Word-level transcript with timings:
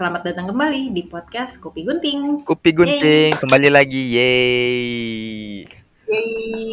Selamat 0.00 0.24
datang 0.24 0.48
kembali 0.48 0.96
di 0.96 1.04
podcast 1.04 1.60
Kopi 1.60 1.84
Gunting. 1.84 2.40
Kopi 2.48 2.72
Gunting 2.72 3.36
kembali 3.36 3.68
lagi, 3.68 4.16
yeay. 4.16 5.68
Yeay. 6.08 6.72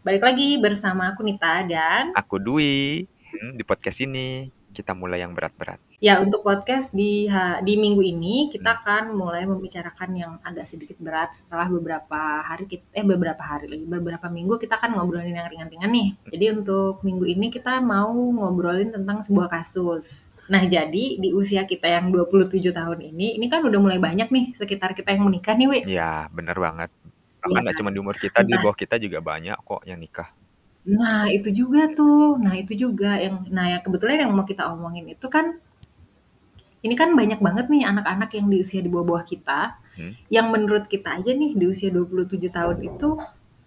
Balik 0.00 0.24
lagi 0.24 0.56
bersama 0.56 1.12
aku 1.12 1.20
Nita 1.20 1.60
dan 1.68 2.16
Aku 2.16 2.40
Dwi. 2.40 3.04
Hmm, 3.28 3.60
di 3.60 3.60
podcast 3.60 4.00
ini 4.00 4.48
kita 4.72 4.96
mulai 4.96 5.20
yang 5.20 5.36
berat-berat. 5.36 5.84
ya 6.00 6.16
untuk 6.16 6.40
podcast 6.40 6.96
di 6.96 7.28
di 7.60 7.74
minggu 7.76 8.00
ini 8.00 8.48
Hmm. 8.48 8.52
kita 8.56 8.70
akan 8.72 9.12
mulai 9.12 9.44
membicarakan 9.44 10.10
yang 10.16 10.32
agak 10.40 10.64
sedikit 10.64 10.96
berat 10.96 11.36
setelah 11.36 11.68
beberapa 11.68 12.40
hari 12.40 12.64
eh 12.72 13.04
beberapa 13.04 13.44
hari 13.44 13.68
lagi 13.68 13.84
beberapa 13.84 14.32
minggu 14.32 14.56
kita 14.56 14.80
akan 14.80 14.96
ngobrolin 14.96 15.36
yang 15.36 15.44
ringan-ringan 15.44 15.92
nih. 15.92 16.08
Jadi 16.32 16.56
untuk 16.56 17.04
minggu 17.04 17.36
ini 17.36 17.52
kita 17.52 17.84
mau 17.84 18.16
ngobrolin 18.16 18.96
tentang 18.96 19.20
sebuah 19.20 19.52
kasus. 19.60 20.32
Nah, 20.52 20.62
jadi 20.74 21.04
di 21.22 21.28
usia 21.40 21.62
kita 21.70 21.86
yang 21.96 22.06
27 22.14 22.72
tahun 22.78 22.98
ini, 23.10 23.26
ini 23.38 23.46
kan 23.52 23.60
udah 23.68 23.80
mulai 23.84 23.98
banyak 24.06 24.28
nih 24.34 24.44
sekitar 24.60 24.90
kita 24.98 25.08
yang 25.14 25.24
menikah 25.28 25.54
nih, 25.60 25.68
Wi. 25.72 25.80
Ya, 25.94 26.10
bener 26.36 26.56
banget. 26.64 26.90
Iya 27.48 27.60
Bahkan 27.60 27.60
nggak 27.64 27.76
kan? 27.76 27.80
cuma 27.80 27.90
di 27.94 27.98
umur 28.04 28.16
kita, 28.24 28.40
di 28.48 28.54
Entah 28.54 28.62
bawah 28.62 28.76
kita 28.82 28.96
juga 29.04 29.18
banyak 29.30 29.56
kok 29.68 29.82
yang 29.88 29.98
nikah. 30.04 30.28
Nah, 30.98 31.22
itu 31.36 31.48
juga 31.60 31.80
tuh. 31.98 32.36
Nah, 32.44 32.54
itu 32.62 32.72
juga 32.82 33.10
yang 33.24 33.36
nah 33.56 33.64
ya 33.72 33.78
kebetulan 33.84 34.16
yang 34.24 34.32
mau 34.36 34.46
kita 34.50 34.62
omongin 34.74 35.06
itu 35.14 35.26
kan 35.34 35.46
ini 36.80 36.94
kan 36.96 37.12
banyak 37.12 37.40
banget 37.46 37.66
nih 37.72 37.82
anak-anak 37.90 38.30
yang 38.36 38.46
di 38.52 38.56
usia 38.64 38.80
di 38.80 38.88
bawah-bawah 38.92 39.24
kita 39.28 39.76
Hmm. 39.96 40.14
yang 40.32 40.48
menurut 40.54 40.84
kita 40.88 41.08
aja 41.20 41.32
nih 41.40 41.52
di 41.60 41.64
usia 41.68 41.88
27 41.92 42.48
tahun 42.56 42.78
itu 42.88 43.08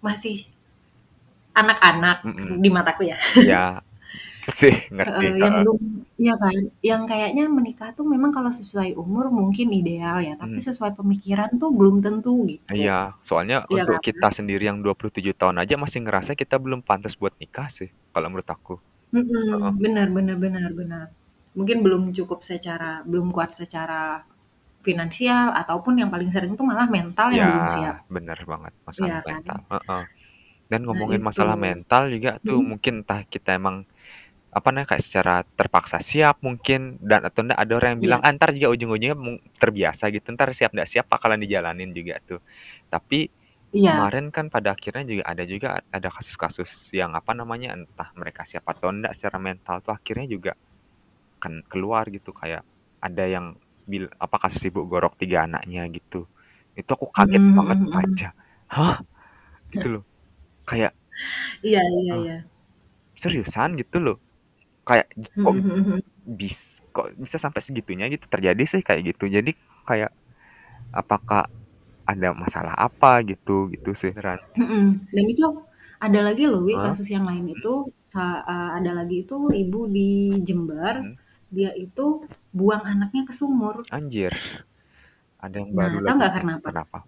masih 0.02 0.36
anak-anak 1.54 2.18
Mm-mm. 2.24 2.58
di 2.58 2.68
mataku 2.70 3.06
ya. 3.06 3.18
Ya, 3.38 3.82
sih 4.60 4.74
ngerti. 4.94 5.24
Heeh, 5.24 5.30
yang 5.44 5.56
belum 5.58 5.78
ya 6.26 6.32
kan, 6.42 6.56
yang 6.90 7.02
kayaknya 7.10 7.42
menikah 7.56 7.88
tuh 7.98 8.06
memang 8.14 8.30
kalau 8.36 8.50
sesuai 8.60 8.90
umur 9.02 9.26
mungkin 9.38 9.68
ideal 9.78 10.16
ya, 10.28 10.32
tapi 10.42 10.56
Hmm. 10.56 10.64
sesuai 10.68 10.92
pemikiran 10.98 11.50
tuh 11.60 11.70
belum 11.78 11.96
tentu 12.04 12.30
gitu. 12.52 12.80
Iya, 12.80 12.92
soalnya 13.28 13.56
Iya 13.72 13.82
untuk 13.84 13.96
kan? 13.96 14.02
kita 14.06 14.28
sendiri 14.36 14.62
yang 14.70 14.78
27 14.84 15.34
tahun 15.40 15.56
aja 15.62 15.74
masih 15.84 16.00
ngerasa 16.04 16.32
kita 16.40 16.56
belum 16.64 16.80
pantas 16.88 17.12
buat 17.20 17.34
nikah 17.40 17.68
sih, 17.76 17.88
kalau 18.12 18.26
menurut 18.32 18.48
aku. 18.56 18.74
Heeh. 19.50 19.72
Mm-mm, 19.72 19.80
benar 19.82 20.08
benar 20.16 20.36
benar 20.44 20.70
benar. 20.80 21.06
Mungkin 21.56 21.78
belum 21.84 22.02
cukup 22.18 22.40
secara 22.50 22.90
belum 23.10 23.28
kuat 23.36 23.50
secara 23.60 24.00
finansial 24.86 25.46
ataupun 25.60 25.94
yang 26.00 26.10
paling 26.14 26.30
sering 26.34 26.52
tuh 26.58 26.66
malah 26.70 26.88
mental 26.96 27.28
yang 27.36 27.44
belum 27.48 27.66
siap. 27.74 27.96
Ya, 27.96 28.04
bener 28.14 28.38
banget 28.44 28.72
Iya 29.02 29.14
masalah 29.14 29.18
kan? 29.28 29.42
mental. 29.44 29.58
Heeh. 29.72 30.02
Dan 30.70 30.80
Nah, 30.92 31.04
ngomongin 31.04 31.18
itu. 31.18 31.28
masalah 31.28 31.56
mental 31.66 32.02
juga 32.14 32.30
tuh 32.46 32.58
Mm-mm. 32.58 32.70
mungkin 32.70 33.02
entah 33.04 33.20
kita 33.34 33.50
emang 33.60 33.76
apa 34.54 34.68
namanya 34.70 34.88
kayak 34.94 35.04
secara 35.06 35.34
terpaksa 35.58 35.98
siap 35.98 36.38
mungkin 36.46 36.80
dan 37.02 37.26
atau 37.28 37.42
enggak 37.44 37.58
ada 37.62 37.72
orang 37.78 37.90
yang 37.98 38.02
Iya. 38.02 38.14
bilang 38.14 38.20
ah, 38.24 38.30
ntar 38.36 38.50
juga 38.56 38.68
ujung-ujungnya 38.74 39.16
terbiasa 39.62 40.04
gitu 40.14 40.26
ntar 40.36 40.48
siap 40.58 40.70
nggak 40.76 40.88
siap 40.92 41.06
bakalan 41.10 41.38
dijalanin 41.42 41.90
juga 41.98 42.14
tuh 42.28 42.40
tapi 42.92 43.30
Iya. 43.72 43.94
kemarin 43.94 44.30
kan 44.34 44.48
pada 44.54 44.72
akhirnya 44.76 45.04
juga 45.10 45.22
ada 45.32 45.44
juga 45.44 45.68
ada 45.92 46.08
kasus-kasus 46.10 46.70
yang 46.96 47.12
apa 47.18 47.32
namanya 47.36 47.74
entah 47.78 48.08
mereka 48.16 48.42
siap 48.48 48.64
atau 48.72 48.88
enggak 48.94 49.12
secara 49.18 49.38
mental 49.42 49.76
tuh 49.84 49.92
akhirnya 49.98 50.26
juga 50.30 50.52
kan 51.42 51.60
keluar 51.70 52.04
gitu 52.14 52.30
kayak 52.32 52.62
ada 53.04 53.24
yang 53.28 53.46
bil 53.84 54.08
apa 54.16 54.36
kasus 54.42 54.62
ibu 54.68 54.80
gorok 54.88 55.14
tiga 55.20 55.44
anaknya 55.46 55.84
gitu 55.92 56.24
itu 56.78 56.90
aku 56.96 57.06
kaget 57.12 57.44
Mm-mm, 57.44 57.54
banget 57.56 57.78
mm-mm. 57.84 57.90
baca 57.92 58.28
hah 58.72 58.96
gitu 59.74 59.86
loh 60.00 60.04
kayak 60.68 60.92
Iya 61.66 61.80
iya 62.00 62.12
"Hah, 62.12 62.24
iya. 62.24 62.36
seriusan 63.22 63.70
gitu 63.80 63.98
loh 64.04 64.16
kayak 64.88 65.08
kok 65.42 65.56
Mm-mm. 65.64 66.02
bis 66.24 66.80
kok 66.94 67.12
bisa 67.18 67.36
sampai 67.40 67.60
segitunya 67.64 68.06
gitu 68.12 68.26
terjadi 68.30 68.64
sih 68.64 68.82
kayak 68.86 69.02
gitu 69.14 69.24
jadi 69.28 69.50
kayak 69.88 70.12
apakah 70.94 71.48
ada 72.08 72.30
masalah 72.36 72.74
apa 72.76 73.22
gitu 73.26 73.68
gitu 73.74 73.92
sih 73.96 74.12
Mm-mm. 74.58 74.84
Dan 75.14 75.24
itu 75.32 75.46
ada 76.06 76.20
lagi 76.26 76.44
loh, 76.50 76.60
Wi, 76.68 76.74
Hah? 76.74 76.84
kasus 76.84 77.08
yang 77.14 77.24
lain 77.30 77.46
itu 77.56 77.72
uh, 78.18 78.70
ada 78.78 78.90
lagi 78.98 79.16
itu 79.24 79.36
ibu 79.62 79.80
di 79.96 80.38
Jember, 80.46 80.96
Hmm, 80.98 81.14
dia 81.54 81.70
itu 81.84 82.06
buang 82.58 82.82
anaknya 82.92 83.22
ke 83.28 83.32
sumur. 83.40 83.76
anjir 83.96 84.34
ada 85.44 85.56
yang 85.62 85.72
Nah, 85.78 85.78
baru 85.78 85.98
tahu 86.04 86.14
lagi 86.14 86.18
nggak 86.18 86.32
karena 86.36 86.52
apa? 86.58 86.70
kenapa 86.70 86.98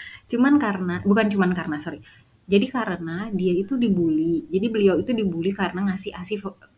Cuman 0.30 0.54
karena, 0.64 0.94
bukan 1.06 1.26
cuman 1.32 1.50
karena, 1.58 1.76
sorry. 1.84 2.00
Jadi 2.46 2.66
karena 2.70 3.16
dia 3.34 3.52
itu 3.62 3.74
dibully. 3.74 4.46
Jadi 4.54 4.66
beliau 4.74 4.94
itu 5.02 5.10
dibully 5.10 5.50
karena 5.50 5.80
ngasih 5.92 6.12
asi 6.14 6.34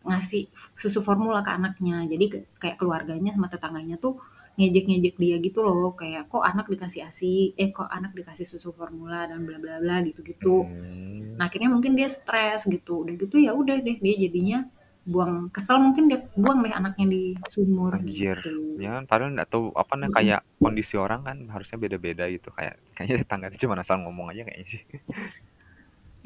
ngasih 0.09 0.43
susu 0.81 0.99
formula 1.05 1.39
ke 1.45 1.51
anaknya. 1.53 1.97
Jadi 2.11 2.25
ke- 2.31 2.45
kayak 2.61 2.77
keluarganya 2.81 3.31
sama 3.37 3.47
tetangganya 3.53 3.95
tuh 4.01 4.17
ngejek-ngejek 4.57 5.15
dia 5.21 5.35
gitu 5.45 5.59
loh. 5.61 5.93
Kayak 5.99 6.25
kok 6.31 6.43
anak 6.43 6.65
dikasih 6.73 7.01
asi, 7.09 7.53
eh 7.61 7.69
kok 7.69 7.85
anak 7.97 8.11
dikasih 8.17 8.45
susu 8.49 8.69
formula 8.73 9.29
dan 9.29 9.45
bla 9.47 9.57
bla 9.61 9.77
bla 9.83 9.95
gitu-gitu. 10.07 10.65
Hmm, 10.65 11.37
Nah, 11.37 11.47
akhirnya 11.47 11.69
mungkin 11.71 11.93
dia 11.99 12.09
stres 12.11 12.67
gitu. 12.67 13.05
Udah 13.07 13.15
gitu 13.15 13.35
ya 13.39 13.51
udah 13.55 13.77
deh 13.85 13.97
dia 14.03 14.15
jadinya 14.27 14.59
buang 15.07 15.49
kesel 15.55 15.77
mungkin 15.81 16.05
dia 16.11 16.19
buang 16.37 16.59
deh 16.65 16.73
anaknya 16.75 17.05
di 17.09 17.23
sumur 17.49 17.97
anjir 17.97 18.37
gitu. 18.45 18.53
ya 18.77 18.89
kan 19.01 19.03
padahal 19.09 19.31
nggak 19.35 19.49
tahu 19.49 19.65
apa 19.73 19.93
nih 19.99 20.09
kayak 20.13 20.41
kondisi 20.61 20.95
orang 21.01 21.21
kan 21.27 21.37
harusnya 21.49 21.77
beda-beda 21.81 22.23
gitu 22.29 22.49
kayak 22.53 22.77
kayaknya 22.95 23.15
tetangga 23.25 23.47
itu 23.49 23.65
cuma 23.65 23.75
asal 23.81 23.97
ngomong 24.05 24.27
aja 24.31 24.41
kayaknya 24.45 24.67
sih 24.69 24.83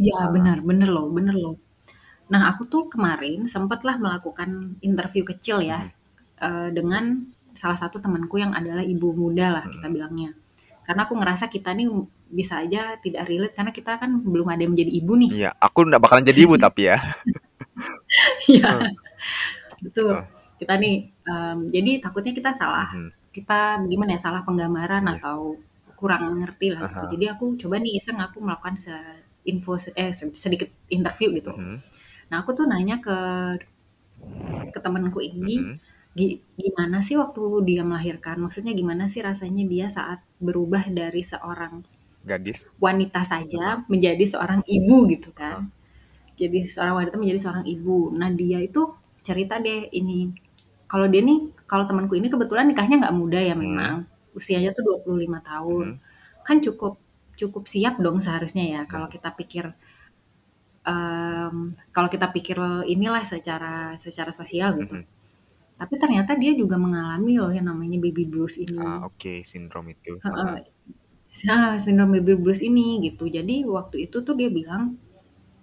Iya 0.01 0.19
Ah, 0.19 0.33
benar, 0.35 0.57
bener 0.69 0.89
loh, 0.95 1.07
bener 1.17 1.35
loh. 1.43 1.55
Nah, 2.33 2.41
aku 2.51 2.63
tuh 2.73 2.83
kemarin 2.93 3.39
sempatlah 3.53 3.97
melakukan 4.05 4.51
interview 4.89 5.23
kecil 5.31 5.57
ya 5.71 5.79
mhm, 5.79 5.89
eh, 6.47 6.69
dengan 6.77 7.03
salah 7.61 7.77
satu 7.83 7.97
temanku 8.05 8.35
yang 8.43 8.53
adalah 8.59 8.83
ibu 8.93 9.09
muda 9.21 9.47
lah 9.57 9.65
kita 9.73 9.87
mhm. 9.87 9.95
bilangnya. 9.95 10.31
Karena 10.87 11.01
aku 11.07 11.15
ngerasa 11.21 11.45
kita 11.55 11.71
nih 11.79 11.87
bisa 12.39 12.55
aja 12.65 12.81
tidak 13.05 13.23
relate 13.31 13.55
karena 13.57 13.71
kita 13.79 13.91
kan 14.01 14.11
belum 14.33 14.47
ada 14.53 14.61
yang 14.65 14.73
menjadi 14.75 14.93
ibu 15.01 15.13
nih. 15.23 15.33
iya 15.33 15.49
aku 15.65 15.79
nggak 15.87 16.01
bakalan 16.03 16.27
jadi 16.27 16.39
ibu 16.45 16.55
tapi 16.59 16.81
ya 16.91 16.97
Iya, 18.49 18.69
Heeh, 18.69 18.87
betul. 19.83 20.09
heeh, 20.09 20.27
Kita 20.59 20.73
nih, 20.83 20.95
em, 21.29 21.57
jadi 21.75 21.91
takutnya 22.03 22.33
kita 22.39 22.51
salah. 22.61 22.89
mhm, 22.91 23.09
Kita 23.35 23.81
gimana 23.91 24.11
ya, 24.15 24.21
salah 24.25 24.41
penggambaran 24.47 25.03
iya 25.05 25.19
atau 25.19 25.57
kurang 25.99 26.23
ngerti 26.41 26.67
lah 26.75 26.83
gitu. 26.91 27.03
aha, 27.03 27.07
Jadi 27.13 27.25
aku 27.33 27.45
coba 27.61 27.75
nih 27.83 27.93
iseng 27.99 28.19
aku 28.25 28.37
melakukan 28.45 28.75
se 28.85 28.93
info 29.51 29.77
eh 29.99 30.11
se- 30.15 30.35
sedikit 30.43 30.69
interview 30.91 31.29
gitu. 31.39 31.53
mhm, 31.55 31.83
Nah, 32.31 32.37
aku 32.43 32.51
tuh 32.57 32.65
nanya 32.71 32.95
ke 33.05 33.15
ke 34.73 34.79
temanku 34.85 35.19
ini 35.31 35.55
mhm. 35.55 35.79
gi- 36.17 36.39
gimana 36.61 36.97
sih 37.07 37.15
waktu 37.21 37.41
dia 37.69 37.81
melahirkan? 37.89 38.35
Maksudnya 38.43 38.73
gimana 38.79 39.03
sih 39.13 39.21
rasanya 39.29 39.63
dia 39.73 39.87
saat 39.97 40.19
berubah 40.45 40.83
dari 40.99 41.21
seorang 41.31 41.73
gadis 42.23 42.69
wanita 42.81 43.21
saja 43.23 43.65
menjadi 43.91 44.23
seorang 44.33 44.61
ibu 44.67 44.97
gitu 45.13 45.29
kan? 45.35 45.69
Jadi 46.41 46.65
seorang 46.69 46.95
wanita 47.05 47.15
menjadi 47.21 47.39
seorang 47.45 47.65
ibu. 47.67 48.11
Nah, 48.19 48.29
dia 48.33 48.59
itu 48.63 48.81
cerita 49.27 49.55
deh 49.61 49.89
ini. 49.93 50.31
Kalau 50.91 51.07
dia 51.11 51.21
nih, 51.25 51.39
kalau 51.69 51.85
temanku 51.89 52.15
ini 52.19 52.27
kebetulan 52.33 52.65
nikahnya 52.71 52.95
nggak 53.03 53.15
muda 53.17 53.39
ya 53.41 53.55
mhm, 53.55 53.57
memang. 53.57 54.05
Usianya 54.37 54.71
tuh 54.77 54.83
25 54.87 55.39
tahun. 55.43 55.87
mhm, 55.87 55.99
Kan 56.47 56.57
cukup 56.65 56.99
cukup 57.39 57.63
siap 57.73 57.95
dong 58.05 58.17
seharusnya 58.25 58.63
ya 58.73 58.81
kalau 58.91 59.07
mhm, 59.07 59.13
kita 59.13 59.29
pikir 59.39 59.65
em, 60.91 61.55
kalau 61.95 62.09
kita 62.13 62.27
pikir 62.35 62.57
inilah 62.93 63.23
secara 63.33 63.95
secara 63.99 64.31
sosial 64.39 64.71
gitu. 64.81 64.95
mhm. 64.95 65.05
Tapi 65.79 65.95
ternyata 66.03 66.31
dia 66.41 66.53
juga 66.61 66.77
mengalami 66.85 67.33
loh 67.41 67.51
yang 67.57 67.67
namanya 67.71 67.97
baby 68.05 68.25
blues 68.31 68.55
ini. 68.65 68.83
ah 68.85 68.97
oke 69.07 69.33
sindrom 69.49 69.85
itu 69.95 70.13
Nah, 71.49 71.71
sindrom 71.83 72.09
baby 72.15 72.33
blues 72.43 72.61
ini 72.69 72.87
gitu. 73.07 73.23
Jadi 73.37 73.55
waktu 73.75 73.95
itu 74.09 74.17
tuh 74.27 74.35
dia 74.39 74.49
bilang 74.59 74.83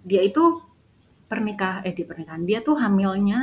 dia 0.09 0.21
itu 0.29 0.43
pernikahan 1.31 1.81
eh 1.87 1.93
di 1.99 2.03
pernikahan 2.09 2.43
dia 2.49 2.59
tuh 2.67 2.75
hamilnya 2.83 3.39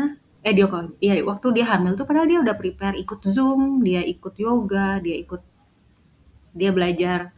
eh 0.46 0.54
dia 0.58 0.66
kok 0.72 0.84
iya 1.04 1.14
waktu 1.30 1.46
dia 1.56 1.66
hamil 1.72 1.92
tuh 1.98 2.06
padahal 2.08 2.28
dia 2.32 2.40
udah 2.44 2.56
prepare 2.62 2.96
ikut 3.04 3.20
Zoom, 3.36 3.62
dia 3.86 4.02
ikut 4.14 4.34
yoga, 4.46 4.88
dia 5.04 5.16
ikut 5.24 5.42
dia 6.54 6.70
belajar 6.74 7.32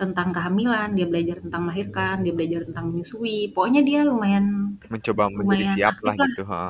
tentang 0.00 0.28
kehamilan, 0.36 0.88
dia 0.96 1.06
belajar 1.12 1.36
tentang 1.44 1.62
melahirkan, 1.66 2.14
dia 2.24 2.32
belajar 2.38 2.60
tentang 2.68 2.84
menyusui. 2.90 3.36
Pokoknya 3.54 3.80
dia 3.88 4.00
lumayan 4.10 4.46
mencoba 4.92 5.24
menjadi 5.38 5.64
lumayan 5.66 5.72
siap 5.72 5.94
lah 6.06 6.14
gitu 6.24 6.42
ha. 6.50 6.62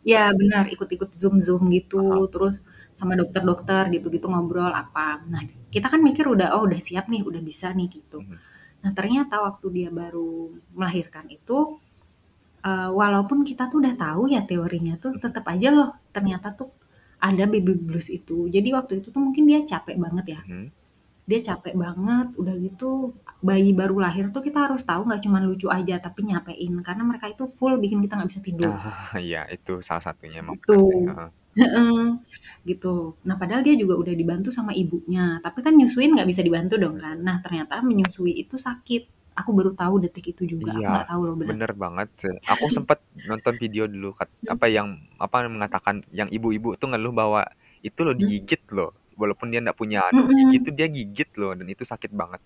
Ya 0.00 0.32
benar, 0.40 0.64
ikut-ikut 0.74 1.10
Zoom-Zoom 1.20 1.62
gitu, 1.76 2.00
Aha, 2.00 2.18
terus 2.32 2.54
sama 2.96 3.12
dokter-dokter 3.20 3.82
gitu-gitu 3.94 4.26
ngobrol 4.32 4.72
apa. 4.72 5.20
Nah, 5.28 5.42
kita 5.74 5.86
kan 5.92 6.00
mikir 6.08 6.24
udah 6.24 6.56
oh 6.56 6.62
udah 6.68 6.80
siap 6.80 7.04
nih, 7.12 7.20
udah 7.28 7.42
bisa 7.44 7.68
nih 7.76 7.88
gitu. 8.00 8.18
mhm, 8.18 8.40
Nah, 8.82 8.92
ternyata 8.98 9.34
waktu 9.46 9.66
dia 9.76 9.88
baru 10.00 10.52
melahirkan 10.76 11.26
itu 11.36 11.80
eh, 12.70 12.90
walaupun 13.00 13.38
kita 13.48 13.62
tuh 13.70 13.78
udah 13.82 13.94
tahu 14.04 14.22
ya 14.34 14.40
teorinya 14.50 14.94
tuh 15.04 15.12
mhm, 15.12 15.20
tetap 15.24 15.44
aja 15.52 15.68
loh 15.76 15.88
ternyata 16.14 16.48
tuh 16.58 16.68
ada 17.28 17.44
baby 17.52 17.72
blues 17.88 18.08
itu. 18.18 18.48
Jadi 18.54 18.68
waktu 18.76 18.92
itu 19.04 19.08
tuh 19.14 19.22
mungkin 19.26 19.44
dia 19.50 19.60
capek 19.72 19.96
banget 20.04 20.26
ya. 20.38 20.40
mhm. 20.44 20.72
Dia 21.30 21.40
capek 21.48 21.74
banget, 21.84 22.26
udah 22.40 22.54
gitu 22.66 22.90
bayi 23.48 23.70
baru 23.80 23.96
lahir 24.04 24.24
tuh 24.34 24.42
kita 24.46 24.58
harus 24.68 24.82
tahu 24.90 25.02
nggak 25.08 25.22
cuma 25.24 25.38
lucu 25.46 25.66
aja 25.78 25.94
tapi 26.06 26.20
nyapein 26.30 26.74
karena 26.86 27.02
mereka 27.10 27.26
itu 27.34 27.44
full 27.56 27.74
bikin 27.82 27.98
kita 28.04 28.14
nggak 28.18 28.30
bisa 28.32 28.42
tidur. 28.48 28.74
Ah, 28.82 29.10
iya 29.24 29.38
itu 29.54 29.70
salah 29.86 30.02
satunya 30.06 30.36
emang. 30.44 30.58
Heeh, 31.60 32.00
gitu. 32.70 32.94
Nah, 33.28 33.36
padahal 33.40 33.62
dia 33.66 33.74
juga 33.82 33.94
udah 34.02 34.14
dibantu 34.20 34.48
sama 34.58 34.72
ibunya, 34.82 35.24
tapi 35.44 35.58
kan 35.66 35.74
nyusuin 35.78 36.10
nggak 36.14 36.28
bisa 36.30 36.42
dibantu 36.46 36.74
dong 36.82 36.96
kan. 37.04 37.16
Nah, 37.26 37.36
ternyata 37.44 37.74
menyusui 37.88 38.32
itu 38.42 38.56
sakit. 38.66 39.02
Aku 39.40 39.50
baru 39.58 39.72
tahu 39.80 39.94
detik 40.04 40.26
itu 40.34 40.42
juga, 40.52 40.70
aku 40.78 40.86
Iya, 40.86 40.94
nggak 40.94 41.08
tahu 41.10 41.22
loh 41.28 41.36
bener. 41.42 41.58
bener 41.60 41.70
banget. 41.82 42.08
Aku 42.52 42.66
sempet 42.76 42.98
nonton 43.28 43.54
video 43.62 43.84
dulu 43.88 44.12
kat 44.12 44.28
Mhm. 44.42 44.54
apa 44.54 44.66
yang 44.68 44.88
apa 45.16 45.36
mengatakan 45.48 46.04
yang 46.12 46.28
ibu-ibu 46.28 46.76
tuh 46.80 46.88
ngeluh 46.92 47.12
bahwa 47.16 47.40
itu 47.80 48.00
loh 48.04 48.12
Mhm. 48.18 48.20
digigit 48.20 48.60
loh, 48.76 48.92
walaupun 49.22 49.46
dia 49.52 49.60
nggak 49.64 49.78
punya 49.82 49.98
anu 50.10 50.22
gigi 50.38 50.56
Mhm. 50.56 50.64
tuh 50.66 50.72
dia 50.78 50.86
gigit 50.96 51.28
loh 51.40 51.52
dan 51.58 51.66
itu 51.74 51.84
sakit 51.92 52.10
banget. 52.20 52.40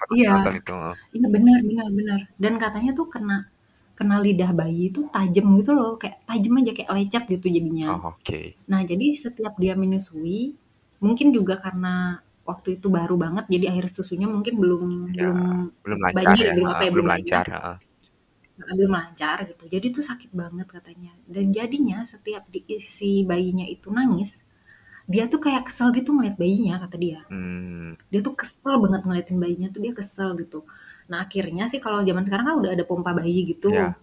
Pernah 0.00 0.16
Iya, 0.16 0.30
itu, 0.60 0.72
iya 1.16 1.26
bener 1.34 1.58
bener 1.68 1.88
bener. 1.98 2.20
Dan 2.42 2.54
katanya 2.62 2.90
tuh 2.98 3.06
kena 3.14 3.36
kena 3.98 4.16
lidah 4.26 4.50
bayi 4.60 4.80
itu 4.90 5.00
tajem 5.14 5.46
gitu 5.60 5.70
loh, 5.78 5.90
kayak 6.00 6.16
tajem 6.28 6.54
aja 6.60 6.72
kayak 6.76 6.90
lecet 6.96 7.24
gitu 7.34 7.46
jadinya. 7.56 7.90
Oh, 7.90 8.00
oke. 8.14 8.40
Nah, 8.70 8.80
jadi 8.90 9.06
setiap 9.24 9.54
dia 9.62 9.74
menyusui, 9.82 10.40
mungkin 11.04 11.28
juga 11.36 11.54
karena 11.64 11.94
waktu 12.50 12.68
itu 12.78 12.88
baru 12.98 13.16
banget, 13.24 13.44
jadi 13.54 13.66
air 13.74 13.86
susunya 13.96 14.28
mungkin 14.34 14.54
belum 14.62 14.86
Ya, 15.18 15.28
belum 15.28 15.40
belum 15.84 15.98
lancar 16.06 16.38
banjir, 16.38 16.46
ya, 16.48 16.54
belum 16.56 16.70
apa 16.72 16.82
ya, 16.88 16.92
belum 16.94 17.06
lancar, 17.12 17.44
banyak. 17.46 17.46
Heeh, 17.54 17.76
belum 18.76 18.92
lancar 18.98 19.36
gitu. 19.50 19.64
Jadi 19.74 19.86
tuh 19.96 20.04
sakit 20.10 20.30
banget 20.42 20.68
katanya. 20.76 21.12
Dan 21.34 21.46
jadinya 21.56 21.98
setiap 22.12 22.44
di 22.52 22.60
si 22.96 23.10
bayinya 23.30 23.66
itu 23.74 23.88
nangis, 23.98 24.30
dia 25.10 25.26
tuh 25.26 25.42
kayak 25.42 25.66
kesel 25.66 25.90
gitu 25.90 26.14
ngeliat 26.14 26.38
bayinya, 26.38 26.78
kata 26.86 26.94
dia. 26.94 27.26
Mmm. 27.26 27.98
Dia 28.14 28.20
tuh 28.22 28.38
kesel 28.38 28.78
banget 28.78 29.02
ngeliatin 29.02 29.42
bayinya 29.42 29.68
tuh, 29.74 29.82
dia 29.82 29.90
kesel 29.90 30.38
gitu. 30.38 30.62
Nah, 31.10 31.26
akhirnya 31.26 31.66
sih 31.66 31.82
kalau 31.82 32.06
zaman 32.06 32.22
sekarang 32.22 32.46
kan 32.46 32.56
udah 32.62 32.70
ada 32.78 32.86
pompa 32.86 33.10
bayi 33.10 33.42
gitu. 33.42 33.74
Iya. 33.74 33.98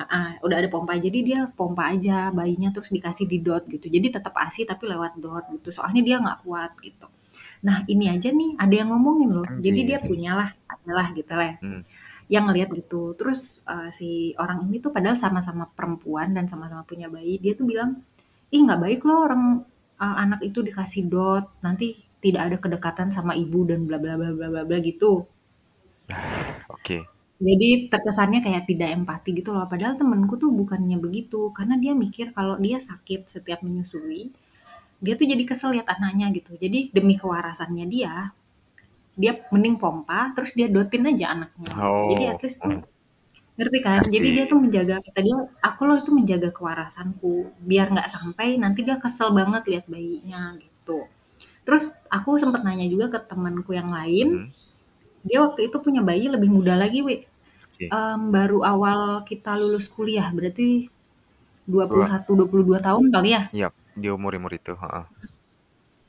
Heeh, 0.00 0.40
udah 0.40 0.56
ada 0.56 0.68
pompa. 0.72 0.96
Jadi 0.96 1.20
dia 1.20 1.52
pompa 1.52 1.92
aja 1.92 2.32
bayinya 2.32 2.72
terus 2.72 2.88
dikasih 2.88 3.28
didot 3.28 3.68
gitu. 3.68 3.92
Jadi 3.92 4.08
tetap 4.08 4.32
ASI 4.40 4.64
tapi 4.64 4.88
lewat 4.88 5.20
dot 5.20 5.44
gitu. 5.52 5.68
Soalnya 5.68 6.00
dia 6.00 6.16
nggak 6.16 6.48
kuat 6.48 6.72
gitu. 6.80 7.04
Nah, 7.60 7.84
ini 7.84 8.08
aja 8.08 8.32
nih 8.32 8.56
ada 8.56 8.72
yang 8.72 8.88
ngomongin 8.96 9.28
loh. 9.36 9.48
Jadi 9.60 9.80
dia 9.84 10.00
punyalah, 10.00 10.56
adalah 10.64 11.12
gitu 11.12 11.36
lah. 11.36 11.60
Hmm. 11.60 11.84
Yang 12.32 12.44
ngeliat 12.48 12.68
gitu. 12.72 13.12
Terus 13.20 13.60
uh, 13.68 13.92
si 13.92 14.32
orang 14.40 14.64
ini 14.64 14.80
tuh 14.80 14.96
padahal 14.96 15.20
sama-sama 15.20 15.68
perempuan 15.68 16.32
dan 16.32 16.48
sama-sama 16.48 16.88
punya 16.88 17.12
bayi, 17.12 17.36
dia 17.36 17.52
tuh 17.52 17.68
bilang, 17.68 18.00
ih 18.48 18.64
nggak 18.64 18.80
baik 18.80 19.04
loh 19.04 19.28
orang 19.28 19.42
uh, 20.00 20.16
anak 20.16 20.40
itu 20.40 20.64
dikasih 20.64 21.06
dot, 21.06 21.60
nanti 21.60 21.94
tidak 22.24 22.42
ada 22.48 22.56
kedekatan 22.56 23.08
sama 23.12 23.36
ibu 23.36 23.68
dan 23.68 23.84
bla 23.84 24.00
bla 24.00 24.16
bla 24.16 24.32
bla 24.32 24.48
bla 24.48 24.62
bla 24.64 24.78
gitu. 24.80 25.28
Oke. 26.74 27.04
Jadi 27.40 27.88
terkesannya 27.88 28.44
kayak 28.44 28.68
tidak 28.68 28.92
empati 28.92 29.32
gitu 29.32 29.56
loh. 29.56 29.64
Padahal 29.64 29.96
temenku 29.96 30.36
tuh 30.36 30.52
bukannya 30.52 31.00
begitu, 31.00 31.48
karena 31.56 31.80
dia 31.80 31.96
mikir 31.96 32.36
kalau 32.36 32.60
dia 32.60 32.76
sakit 32.76 33.32
setiap 33.32 33.64
menyusui, 33.64 34.28
dia 35.00 35.14
tuh 35.16 35.24
jadi 35.24 35.40
kesel 35.48 35.72
lihat 35.72 35.88
anaknya 35.88 36.28
gitu. 36.36 36.52
Jadi 36.60 36.92
demi 36.92 37.16
kewarasannya 37.16 37.88
dia, 37.88 38.28
dia 39.16 39.32
mending 39.48 39.80
pompa, 39.80 40.36
terus 40.36 40.52
dia 40.52 40.68
dotin 40.68 41.08
aja 41.08 41.32
anaknya. 41.32 41.72
Gitu. 41.72 42.04
Jadi 42.12 42.24
Oh, 42.28 42.32
at 42.36 42.40
least 42.44 42.58
hmm. 42.60 42.68
tuh 42.68 42.80
ngerti 43.60 43.78
kan? 43.84 44.00
Jadi 44.08 44.28
dia 44.34 44.44
tuh 44.48 44.58
menjaga 44.64 44.94
kata 45.04 45.20
dia, 45.20 45.36
aku 45.60 45.80
loh 45.84 45.96
itu 46.00 46.10
menjaga 46.16 46.48
kewarasanku, 46.56 47.34
biar 47.60 47.92
nggak 47.92 48.08
sampai 48.08 48.56
nanti 48.56 48.80
dia 48.86 48.96
kesel 48.96 49.30
banget 49.36 49.62
lihat 49.68 49.84
bayinya 49.92 50.56
gitu. 50.56 51.04
Terus 51.68 51.92
aku 52.08 52.40
sempet 52.40 52.64
nanya 52.64 52.88
juga 52.88 53.06
ke 53.14 53.18
temanku 53.30 53.76
yang 53.76 53.92
lain, 53.92 54.28
Mhm. 54.48 54.50
dia 55.28 55.38
waktu 55.44 55.68
itu 55.68 55.76
punya 55.84 56.00
bayi 56.00 56.26
lebih 56.32 56.48
muda 56.48 56.74
lagi, 56.74 57.04
Wi. 57.04 57.16
Oke. 57.68 57.86
Um, 57.92 58.32
baru 58.32 58.64
awal 58.64 59.00
kita 59.28 59.52
lulus 59.60 59.86
kuliah, 59.92 60.28
berarti 60.32 60.88
Dua. 61.68 61.86
21 61.86 62.32
22 62.34 62.80
tahun 62.82 63.04
kali 63.14 63.28
ya? 63.36 63.42
Iya, 63.52 63.68
di 63.94 64.08
umur-umur 64.10 64.50
itu, 64.56 64.72
heeh. 64.74 65.04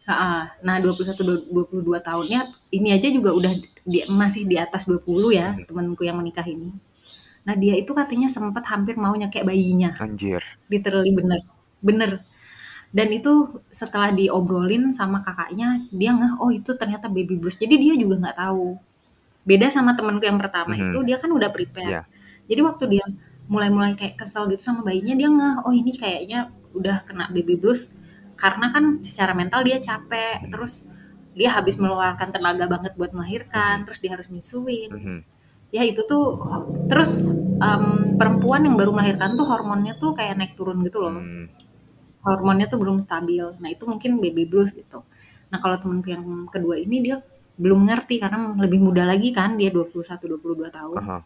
Heeh. 0.10 0.42
Nah, 0.66 0.76
21 0.82 1.46
22 1.54 2.02
tahunnya 2.02 2.40
ini 2.74 2.90
aja 2.98 3.08
juga 3.14 3.32
udah 3.38 3.54
di, 3.86 4.00
masih 4.10 4.50
di 4.50 4.58
atas 4.58 4.90
20 4.90 5.30
ya, 5.32 5.54
Mhm. 5.54 5.70
temanku 5.70 6.02
yang 6.08 6.18
menikah 6.18 6.44
ini. 6.48 6.74
Nah, 7.42 7.56
dia 7.58 7.74
itu 7.74 7.92
katanya 7.98 8.30
sempat 8.30 8.64
hampir 8.70 8.96
mau 8.98 9.14
nyekek 9.18 9.42
bayinya. 9.42 9.98
Anjir. 9.98 10.42
Literally 10.70 11.10
bener. 11.10 11.42
Bener. 11.82 12.12
Dan 12.92 13.08
itu 13.16 13.64
setelah 13.72 14.12
diobrolin 14.12 14.92
sama 14.92 15.24
kakaknya, 15.24 15.88
dia 15.96 16.12
ngeh, 16.12 16.38
oh 16.44 16.52
itu 16.52 16.76
ternyata 16.76 17.08
baby 17.08 17.40
blues. 17.40 17.56
Jadi 17.56 17.80
dia 17.80 17.94
juga 17.96 18.20
nggak 18.20 18.38
tahu. 18.38 18.76
Beda 19.48 19.72
sama 19.74 19.96
temanku 19.98 20.28
yang 20.28 20.38
pertama 20.38 20.76
Mhm. 20.76 20.82
itu, 20.92 20.98
dia 21.08 21.18
kan 21.18 21.32
udah 21.32 21.50
prepare. 21.50 21.90
Iya. 21.90 22.02
Jadi 22.52 22.62
waktu 22.62 22.84
dia 22.92 23.06
mulai-mulai 23.48 23.96
kayak 23.98 24.20
kesel 24.22 24.46
gitu 24.52 24.62
sama 24.62 24.84
bayinya, 24.86 25.16
dia 25.18 25.30
ngeh, 25.32 25.56
oh 25.66 25.74
ini 25.74 25.92
kayaknya 25.98 26.52
udah 26.78 27.02
kena 27.08 27.32
baby 27.34 27.56
blues. 27.58 27.90
Karena 28.38 28.70
kan 28.70 29.00
secara 29.02 29.34
mental 29.34 29.64
dia 29.66 29.80
capek, 29.80 30.46
Mhm. 30.46 30.52
terus 30.52 30.86
dia 31.32 31.50
habis 31.56 31.80
mengeluarkan 31.80 32.28
tenaga 32.30 32.68
banget 32.68 32.92
buat 33.00 33.16
melahirkan, 33.16 33.82
Mhm. 33.82 33.86
terus 33.88 34.00
dia 34.04 34.12
harus 34.14 34.28
nyusuin. 34.30 34.92
Mhm. 34.92 35.18
Ya 35.72 35.84
itu 35.88 36.04
tuh, 36.04 36.36
terus 36.92 37.32
um, 37.64 38.16
perempuan 38.20 38.68
yang 38.68 38.76
baru 38.76 38.92
melahirkan 38.92 39.40
tuh 39.40 39.48
hormonnya 39.48 39.96
tuh 39.96 40.12
kayak 40.12 40.36
naik 40.36 40.54
turun 40.60 40.84
gitu 40.84 41.00
loh. 41.00 41.16
Hmm. 41.16 41.48
Hormonnya 42.22 42.68
tuh 42.68 42.78
belum 42.84 43.08
stabil. 43.08 43.56
Nah 43.58 43.70
itu 43.72 43.88
mungkin 43.88 44.20
baby 44.20 44.44
blues 44.46 44.76
gitu. 44.76 45.02
Nah 45.50 45.58
kalau 45.64 45.80
temenku 45.80 46.12
yang 46.12 46.24
kedua 46.52 46.76
ini 46.76 47.00
dia 47.02 47.18
belum 47.56 47.88
ngerti 47.88 48.20
karena 48.20 48.52
lebih 48.60 48.80
muda 48.84 49.04
lagi 49.08 49.32
kan, 49.32 49.56
dia 49.56 49.72
21 49.72 50.28
22 50.28 50.70
tahun. 50.70 50.98
Aha. 51.02 51.20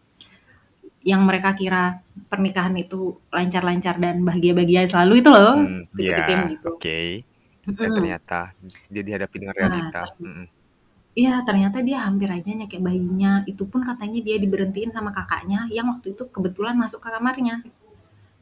Yang 1.06 1.21
mereka 1.21 1.50
kira 1.53 2.01
pernikahan 2.30 2.74
itu 2.77 3.18
lancar-lancar 3.30 3.97
dan 4.01 4.25
bahagia-bahagia 4.25 4.89
selalu 4.89 5.21
itu 5.21 5.30
loh, 5.30 5.53
Hmm, 5.57 5.86
tipe-tipe 5.94 6.33
iya, 6.33 6.50
gitu. 6.53 6.69
oke. 6.74 7.00
Dan 7.65 7.74
Mhm. 7.74 7.95
ternyata 7.97 8.39
dia 8.89 9.03
dihadapi 9.06 9.36
dengan 9.42 9.56
Nah, 9.57 9.62
realita. 9.65 10.03
Mhm. 10.21 10.45
Iya 11.16 11.42
ternyata 11.48 11.80
dia 11.80 12.04
hampir 12.06 12.28
aja 12.28 12.52
nyekek 12.52 12.84
bayinya. 12.84 13.42
Itu 13.48 13.66
pun 13.72 13.82
katanya 13.82 14.20
dia 14.22 14.36
diberhentiin 14.38 14.92
sama 14.92 15.10
kakaknya 15.16 15.66
yang 15.72 15.88
waktu 15.90 16.14
itu 16.14 16.28
kebetulan 16.30 16.76
masuk 16.76 17.00
ke 17.02 17.10
kamarnya. 17.10 17.64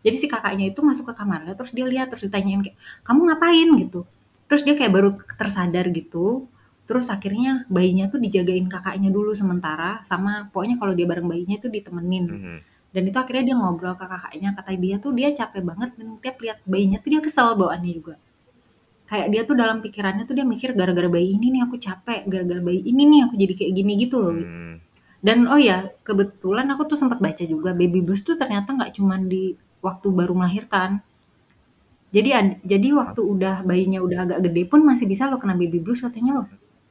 Jadi 0.04 0.16
si 0.20 0.28
kakaknya 0.28 0.68
itu 0.68 0.84
masuk 0.84 1.10
ke 1.10 1.14
kamarnya, 1.16 1.56
terus 1.56 1.72
dia 1.72 1.88
lihat, 1.88 2.12
terus 2.12 2.28
ditanyain 2.28 2.60
kayak, 2.60 2.76
kamu 3.08 3.32
ngapain 3.32 3.70
gitu. 3.88 4.04
Terus 4.52 4.62
dia 4.68 4.76
kayak 4.76 4.92
baru 4.92 5.10
tersadar 5.40 5.88
gitu. 5.96 6.52
Terus 6.84 7.08
akhirnya 7.08 7.64
bayinya 7.72 8.12
tuh 8.12 8.20
dijagain 8.20 8.68
kakaknya 8.68 9.08
dulu 9.08 9.32
sementara, 9.32 10.04
sama 10.04 10.52
pokoknya 10.52 10.76
kalau 10.76 10.92
dia 10.92 11.08
bareng 11.08 11.24
bayinya 11.24 11.56
itu 11.56 11.72
ditemenin. 11.72 12.26
Mhm. 12.28 12.58
Dan 12.94 13.04
itu 13.10 13.18
akhirnya 13.18 13.44
dia 13.48 13.56
ngobrol 13.56 13.96
ke 13.96 14.06
kakaknya, 14.06 14.50
kata 14.54 14.72
dia 14.76 14.96
tuh 15.00 15.12
dia 15.16 15.32
capek 15.32 15.64
banget 15.64 15.90
dan 15.96 16.08
tiap 16.20 16.38
lihat 16.44 16.60
bayinya 16.68 17.00
tuh 17.00 17.10
dia 17.10 17.22
kesel 17.24 17.56
bawaannya 17.56 17.92
juga. 17.96 18.16
Kayak 19.14 19.28
dia 19.30 19.42
tuh 19.46 19.54
dalam 19.54 19.78
pikirannya 19.78 20.26
tuh 20.26 20.34
dia 20.34 20.42
mikir 20.42 20.74
gara-gara 20.74 21.06
bayi 21.06 21.38
ini 21.38 21.54
nih 21.54 21.70
aku 21.70 21.78
capek, 21.78 22.26
gara-gara 22.26 22.58
bayi 22.66 22.82
ini 22.82 23.06
nih 23.06 23.20
aku 23.30 23.38
jadi 23.38 23.54
kayak 23.54 23.72
gini 23.78 23.94
gitu 24.02 24.18
loh. 24.18 24.34
Hmm. 24.34 24.82
Dan 25.22 25.46
oh 25.46 25.62
ya, 25.62 25.94
kebetulan 26.02 26.66
aku 26.74 26.90
tuh 26.90 26.98
sempat 26.98 27.22
baca 27.22 27.46
juga 27.46 27.78
baby 27.78 28.02
blues 28.02 28.26
tuh 28.26 28.42
ternyata 28.42 28.74
nggak 28.74 28.98
cuman 28.98 29.30
di 29.30 29.54
waktu 29.86 30.08
baru 30.10 30.34
melahirkan. 30.34 30.98
Jadi 32.10 32.30
ad- 32.34 32.58
jadi 32.66 32.90
waktu 32.98 33.22
udah 33.22 33.62
bayinya 33.62 34.02
udah 34.02 34.26
agak 34.26 34.40
gede 34.50 34.66
pun 34.66 34.82
masih 34.82 35.06
bisa 35.06 35.30
lo 35.30 35.38
kena 35.38 35.54
baby 35.54 35.78
blues 35.78 36.02
katanya 36.02 36.42
loh. 36.42 36.48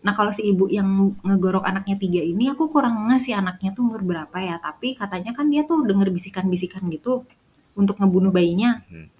Nah 0.06 0.14
kalau 0.14 0.30
si 0.30 0.46
ibu 0.46 0.70
yang 0.70 1.18
ngegorok 1.26 1.66
anaknya 1.66 1.98
tiga 1.98 2.22
ini 2.22 2.54
aku 2.54 2.70
kurang 2.70 3.10
ngasih 3.10 3.34
anaknya 3.34 3.74
tuh 3.74 3.82
umur 3.82 4.06
berapa 4.06 4.38
ya. 4.38 4.62
Tapi 4.62 4.94
katanya 4.94 5.34
kan 5.34 5.50
dia 5.50 5.66
tuh 5.66 5.82
denger 5.82 6.06
bisikan-bisikan 6.14 6.86
gitu 6.86 7.26
untuk 7.74 7.98
ngebunuh 7.98 8.30
bayinya. 8.30 8.78
Hmm. 8.86 9.10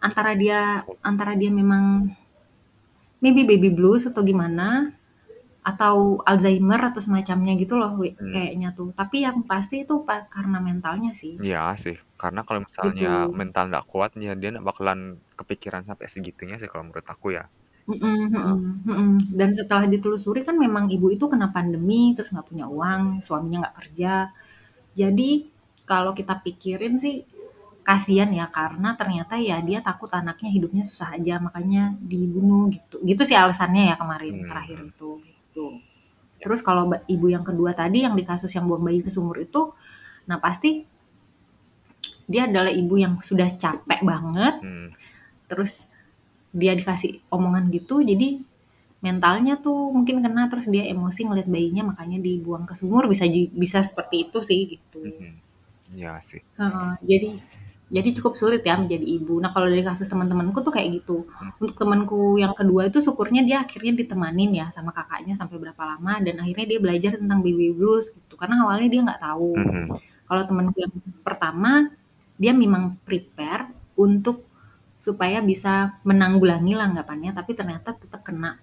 Antara 0.00 0.32
dia 0.32 0.88
antara 1.04 1.36
dia 1.36 1.52
memang 1.52 2.08
maybe 3.22 3.42
baby 3.50 3.70
blues 3.78 4.02
atau 4.10 4.22
gimana 4.30 4.68
atau 5.70 5.96
Alzheimer 6.30 6.80
atau 6.90 7.00
semacamnya 7.06 7.52
gitu 7.62 7.74
loh 7.80 7.92
Wi, 8.00 8.10
Hmm. 8.20 8.32
kayaknya 8.34 8.68
tuh. 8.78 8.88
Tapi 9.00 9.16
yang 9.26 9.38
pasti 9.50 9.76
itu 9.84 9.94
pa- 10.08 10.26
karena 10.34 10.58
mentalnya 10.68 11.12
sih. 11.22 11.34
Iya 11.44 11.58
sih, 11.84 11.96
karena 12.20 12.40
kalau 12.46 12.60
misalnya 12.68 13.08
Gitu. 13.08 13.36
mental 13.40 13.64
nggak 13.70 13.86
kuat 13.90 14.10
ya 14.26 14.32
dia 14.40 14.48
nggak 14.52 14.66
bakalan 14.70 15.00
kepikiran 15.38 15.82
sampai 15.88 16.06
segitunya 16.14 16.54
sih 16.60 16.68
kalau 16.70 16.84
menurut 16.86 17.06
aku 17.14 17.26
ya. 17.36 17.42
Heeh. 18.34 18.54
mm-mm, 18.54 18.86
mm-mm. 18.86 19.10
Dan 19.34 19.50
setelah 19.58 19.86
ditelusuri 19.90 20.40
kan 20.46 20.54
memang 20.64 20.84
ibu 20.94 21.06
itu 21.10 21.24
kena 21.32 21.48
pandemi, 21.56 22.14
terus 22.14 22.30
nggak 22.32 22.48
punya 22.50 22.66
uang, 22.70 23.02
suaminya 23.26 23.58
nggak 23.66 23.76
kerja. 23.80 24.14
Jadi 25.00 25.30
kalau 25.90 26.12
kita 26.18 26.34
pikirin 26.44 26.94
sih 27.04 27.16
kasihan 27.88 28.30
ya 28.30 28.46
karena 28.52 28.94
ternyata 29.00 29.34
ya 29.40 29.56
dia 29.68 29.78
takut 29.80 30.10
anaknya 30.12 30.50
hidupnya 30.56 30.84
susah 30.86 31.16
aja 31.16 31.34
makanya 31.42 31.96
dibunuh 32.00 32.68
gitu. 32.70 32.96
Gitu 33.02 33.22
sih 33.28 33.36
alasannya 33.38 33.82
ya 33.90 33.96
kemarin 34.00 34.34
Hmm. 34.36 34.48
terakhir 34.50 34.78
itu 34.92 35.10
gitu. 35.26 35.66
Terus 36.40 36.60
kalau 36.64 36.88
ibu 37.08 37.26
yang 37.28 37.44
kedua 37.44 37.70
tadi 37.76 37.98
yang 38.06 38.14
di 38.16 38.24
kasus 38.24 38.52
yang 38.56 38.64
buang 38.68 38.84
bayi 38.86 39.00
ke 39.04 39.10
sumur 39.12 39.36
itu, 39.40 39.72
nah 40.28 40.38
pasti 40.40 40.70
dia 42.30 42.46
adalah 42.46 42.70
ibu 42.70 42.94
yang 42.96 43.18
sudah 43.20 43.48
capek 43.62 44.00
banget 44.06 44.54
Hmm. 44.62 44.88
terus 45.50 45.90
dia 46.54 46.72
dikasih 46.78 47.22
omongan 47.30 47.70
gitu 47.74 48.02
jadi 48.02 48.38
mentalnya 49.00 49.54
tuh 49.58 49.90
mungkin 49.96 50.20
kena 50.24 50.46
terus 50.52 50.66
dia 50.68 50.84
emosi 50.94 51.20
ngeliat 51.26 51.48
bayinya 51.48 51.82
makanya 51.90 52.18
dibuang 52.20 52.64
ke 52.68 52.74
sumur 52.78 53.08
bisa 53.12 53.24
bisa 53.62 53.78
seperti 53.82 54.28
itu 54.28 54.38
sih 54.44 54.60
gitu 54.78 55.00
Mhm. 55.02 55.32
Iya 55.90 56.22
sih. 56.22 56.38
Heeh, 56.54 56.90
jadi 57.02 57.28
Jadi 57.90 58.08
cukup 58.14 58.38
sulit 58.38 58.62
ya 58.62 58.78
menjadi 58.78 59.02
ibu. 59.02 59.42
Nah, 59.42 59.50
kalau 59.50 59.66
dari 59.66 59.82
kasus 59.82 60.06
teman-temanku 60.06 60.62
tuh 60.62 60.70
kayak 60.70 61.02
gitu. 61.02 61.26
Hmm. 61.26 61.50
Untuk 61.58 61.74
temanku 61.74 62.38
yang 62.38 62.54
kedua 62.54 62.86
itu 62.86 63.02
syukurnya 63.02 63.42
dia 63.42 63.66
akhirnya 63.66 63.98
ditemanin 63.98 64.50
ya 64.54 64.66
sama 64.70 64.94
kakaknya 64.94 65.34
sampai 65.34 65.58
berapa 65.58 65.82
lama 65.82 66.22
dan 66.22 66.38
akhirnya 66.38 66.66
dia 66.70 66.78
belajar 66.78 67.18
tentang 67.18 67.42
baby 67.42 67.74
blues 67.74 68.14
gitu. 68.14 68.38
Karena 68.38 68.62
awalnya 68.62 68.88
dia 68.94 69.00
nggak 69.02 69.20
tahu. 69.20 69.52
Mhm. 69.58 69.84
Kalau 70.30 70.42
temanku 70.46 70.78
yang 70.78 70.94
pertama, 71.26 71.90
dia 72.38 72.54
memang 72.54 72.94
prepare 73.02 73.74
untuk 73.98 74.46
supaya 74.94 75.42
bisa 75.42 75.98
menanggulangi 76.06 76.78
lah 76.78 76.86
anggapannya, 76.86 77.34
tapi 77.34 77.58
ternyata 77.58 77.98
tetap 77.98 78.22
kena. 78.22 78.62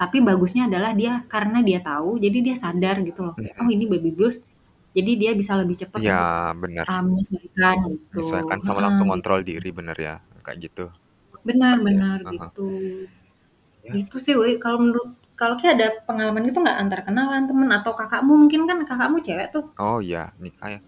Tapi 0.00 0.24
bagusnya 0.24 0.72
adalah 0.72 0.96
dia 0.96 1.20
karena 1.28 1.60
dia 1.60 1.84
tahu, 1.84 2.16
jadi 2.16 2.38
dia 2.40 2.56
sadar 2.56 3.04
gitu 3.04 3.28
loh. 3.28 3.36
Mhm. 3.36 3.60
Oh 3.60 3.68
ini 3.68 3.84
baby 3.84 4.08
blues, 4.08 4.40
jadi 4.96 5.10
dia 5.20 5.30
bisa 5.40 5.52
lebih 5.60 5.76
cepat 5.82 6.00
Iya, 6.00 6.12
untuk 6.12 6.28
bener. 6.62 6.86
uh, 6.88 7.00
menyesuaikan 7.06 7.76
gitu. 7.92 8.18
Menyesuaikan 8.18 8.60
sama 8.60 8.80
Heeh, 8.80 8.84
langsung 8.84 9.08
gitu. 9.16 9.32
ngontrol 9.32 9.40
diri, 9.48 9.68
bener 9.72 9.96
ya, 9.96 10.14
kayak 10.44 10.58
gitu. 10.68 10.84
Benar 11.48 11.76
Iya, 11.86 11.86
benar 11.86 12.18
heeh. 12.24 12.50
gitu. 12.52 12.68
Ya. 13.84 13.96
Gitu 13.96 14.16
sih, 14.24 14.34
Wi. 14.40 14.50
Kalau 14.64 14.78
menurut 14.82 15.08
kalau 15.40 15.54
Ki 15.60 15.66
ada 15.74 15.86
pengalaman 16.08 16.42
gitu 16.48 16.58
nggak 16.64 16.78
antar 16.82 17.00
kenalan 17.06 17.44
temen 17.50 17.70
atau 17.78 17.92
kakakmu 18.00 18.32
mungkin 18.42 18.62
kan 18.70 18.78
kakakmu 18.90 19.18
cewek 19.26 19.48
tuh? 19.54 19.64
Oh 19.78 19.98
iya, 19.98 20.30
nikah 20.38 20.68
ya. 20.78 20.80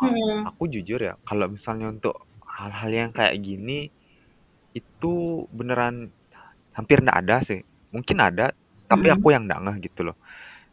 Hmm. 0.00 0.48
Aku 0.48 0.70
jujur 0.70 1.00
ya, 1.02 1.14
kalau 1.26 1.50
misalnya 1.50 1.90
untuk 1.90 2.14
hal-hal 2.46 2.90
yang 2.94 3.10
kayak 3.14 3.36
gini, 3.42 3.90
itu 4.76 5.14
beneran 5.52 6.12
hampir 6.76 7.02
nggak 7.04 7.18
ada 7.26 7.36
sih. 7.44 7.60
Mungkin 7.94 8.18
ada, 8.22 8.52
tapi 8.90 9.08
Mhm. 9.08 9.14
aku 9.14 9.34
yang 9.34 9.46
nggak 9.48 9.60
ngeh 9.66 9.76
gitu 9.90 10.00
loh. 10.12 10.16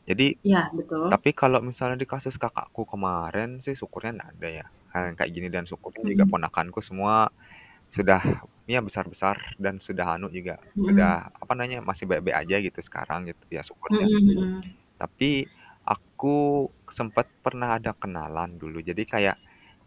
Jadi, 0.08 0.38
Iya, 0.44 0.72
betul. 0.78 1.06
tapi 1.12 1.32
kalau 1.38 1.60
misalnya 1.64 1.98
di 2.02 2.08
kasus 2.10 2.36
kakakku 2.42 2.84
kemarin 2.90 3.60
sih 3.64 3.74
syukurnya 3.78 4.12
nggak 4.18 4.32
ada 4.40 4.50
ya 4.64 4.68
hal 4.96 5.02
yang 5.14 5.18
kayak 5.20 5.32
gini 5.36 5.48
dan 5.54 5.66
syukurnya 5.70 6.04
juga 6.08 6.24
Mhm. 6.24 6.32
ponakanku 6.32 6.80
semua 6.86 7.30
sudah 7.94 8.22
ya 8.70 8.82
besar-besar 8.86 9.38
dan 9.62 9.78
sudah 9.84 10.18
anu 10.20 10.30
juga, 10.34 10.58
Mhm. 10.76 10.86
sudah 10.86 11.30
apa 11.34 11.54
namanya, 11.58 11.82
masih 11.86 12.06
baik-baik 12.10 12.38
aja 12.48 12.58
gitu 12.64 12.80
sekarang 12.86 13.28
gitu 13.32 13.44
ya 13.54 13.62
syukurnya. 13.66 14.10
Mhm 14.10 14.26
mhm. 14.26 14.76
Tapi 15.00 15.50
aku 15.86 16.68
sempat 16.92 17.30
pernah 17.44 17.78
ada 17.80 17.94
kenalan 17.98 18.58
dulu. 18.62 18.80
Jadi 18.86 19.04
kayak 19.08 19.38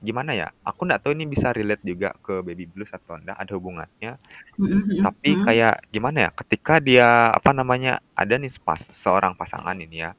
gimana 0.02 0.32
ya? 0.36 0.48
Aku 0.66 0.86
nggak 0.86 1.00
tahu 1.04 1.12
ini 1.16 1.26
bisa 1.30 1.50
relate 1.56 1.82
juga 1.86 2.14
ke 2.24 2.40
baby 2.46 2.66
blues 2.70 2.90
atau 2.94 3.18
enggak, 3.18 3.36
ada 3.38 3.52
hubungannya. 3.58 4.12
Mhm 4.58 4.78
mhm 4.88 5.04
Tapi 5.04 5.30
mhm. 5.30 5.46
kayak 5.46 5.86
gimana 5.94 6.28
ya? 6.28 6.30
Ketika 6.34 6.82
dia 6.82 7.30
apa 7.30 7.50
namanya, 7.54 8.02
ada 8.18 8.34
nih 8.38 8.50
pas 8.62 8.80
seorang 8.90 9.34
pasangan 9.38 9.78
ini 9.78 10.02
ya. 10.06 10.12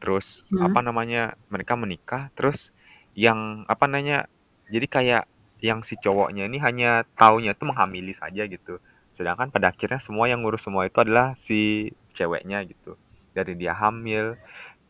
Terus 0.00 0.52
apa 0.60 0.80
Mhm. 0.80 0.84
namanya, 0.84 1.36
mereka 1.52 1.74
menikah, 1.78 2.28
terus 2.36 2.72
yang 3.16 3.64
apa 3.68 3.84
namanya, 3.88 4.28
jadi 4.72 4.86
kayak 4.88 5.24
yang 5.62 5.80
si 5.86 5.94
cowoknya 6.00 6.48
ini 6.50 6.58
hanya 6.60 7.04
taunya 7.16 7.52
tuh 7.56 7.70
menghamili 7.72 8.12
saja 8.16 8.44
gitu. 8.48 8.80
Sedangkan 9.14 9.52
pada 9.54 9.70
akhirnya 9.72 10.00
semua 10.02 10.26
yang 10.30 10.42
ngurus 10.44 10.64
semua 10.66 10.88
itu 10.88 10.98
adalah 11.00 11.36
si 11.38 11.92
ceweknya 12.16 12.64
gitu. 12.68 12.96
Dari 13.36 13.54
dia 13.56 13.72
hamil, 13.76 14.36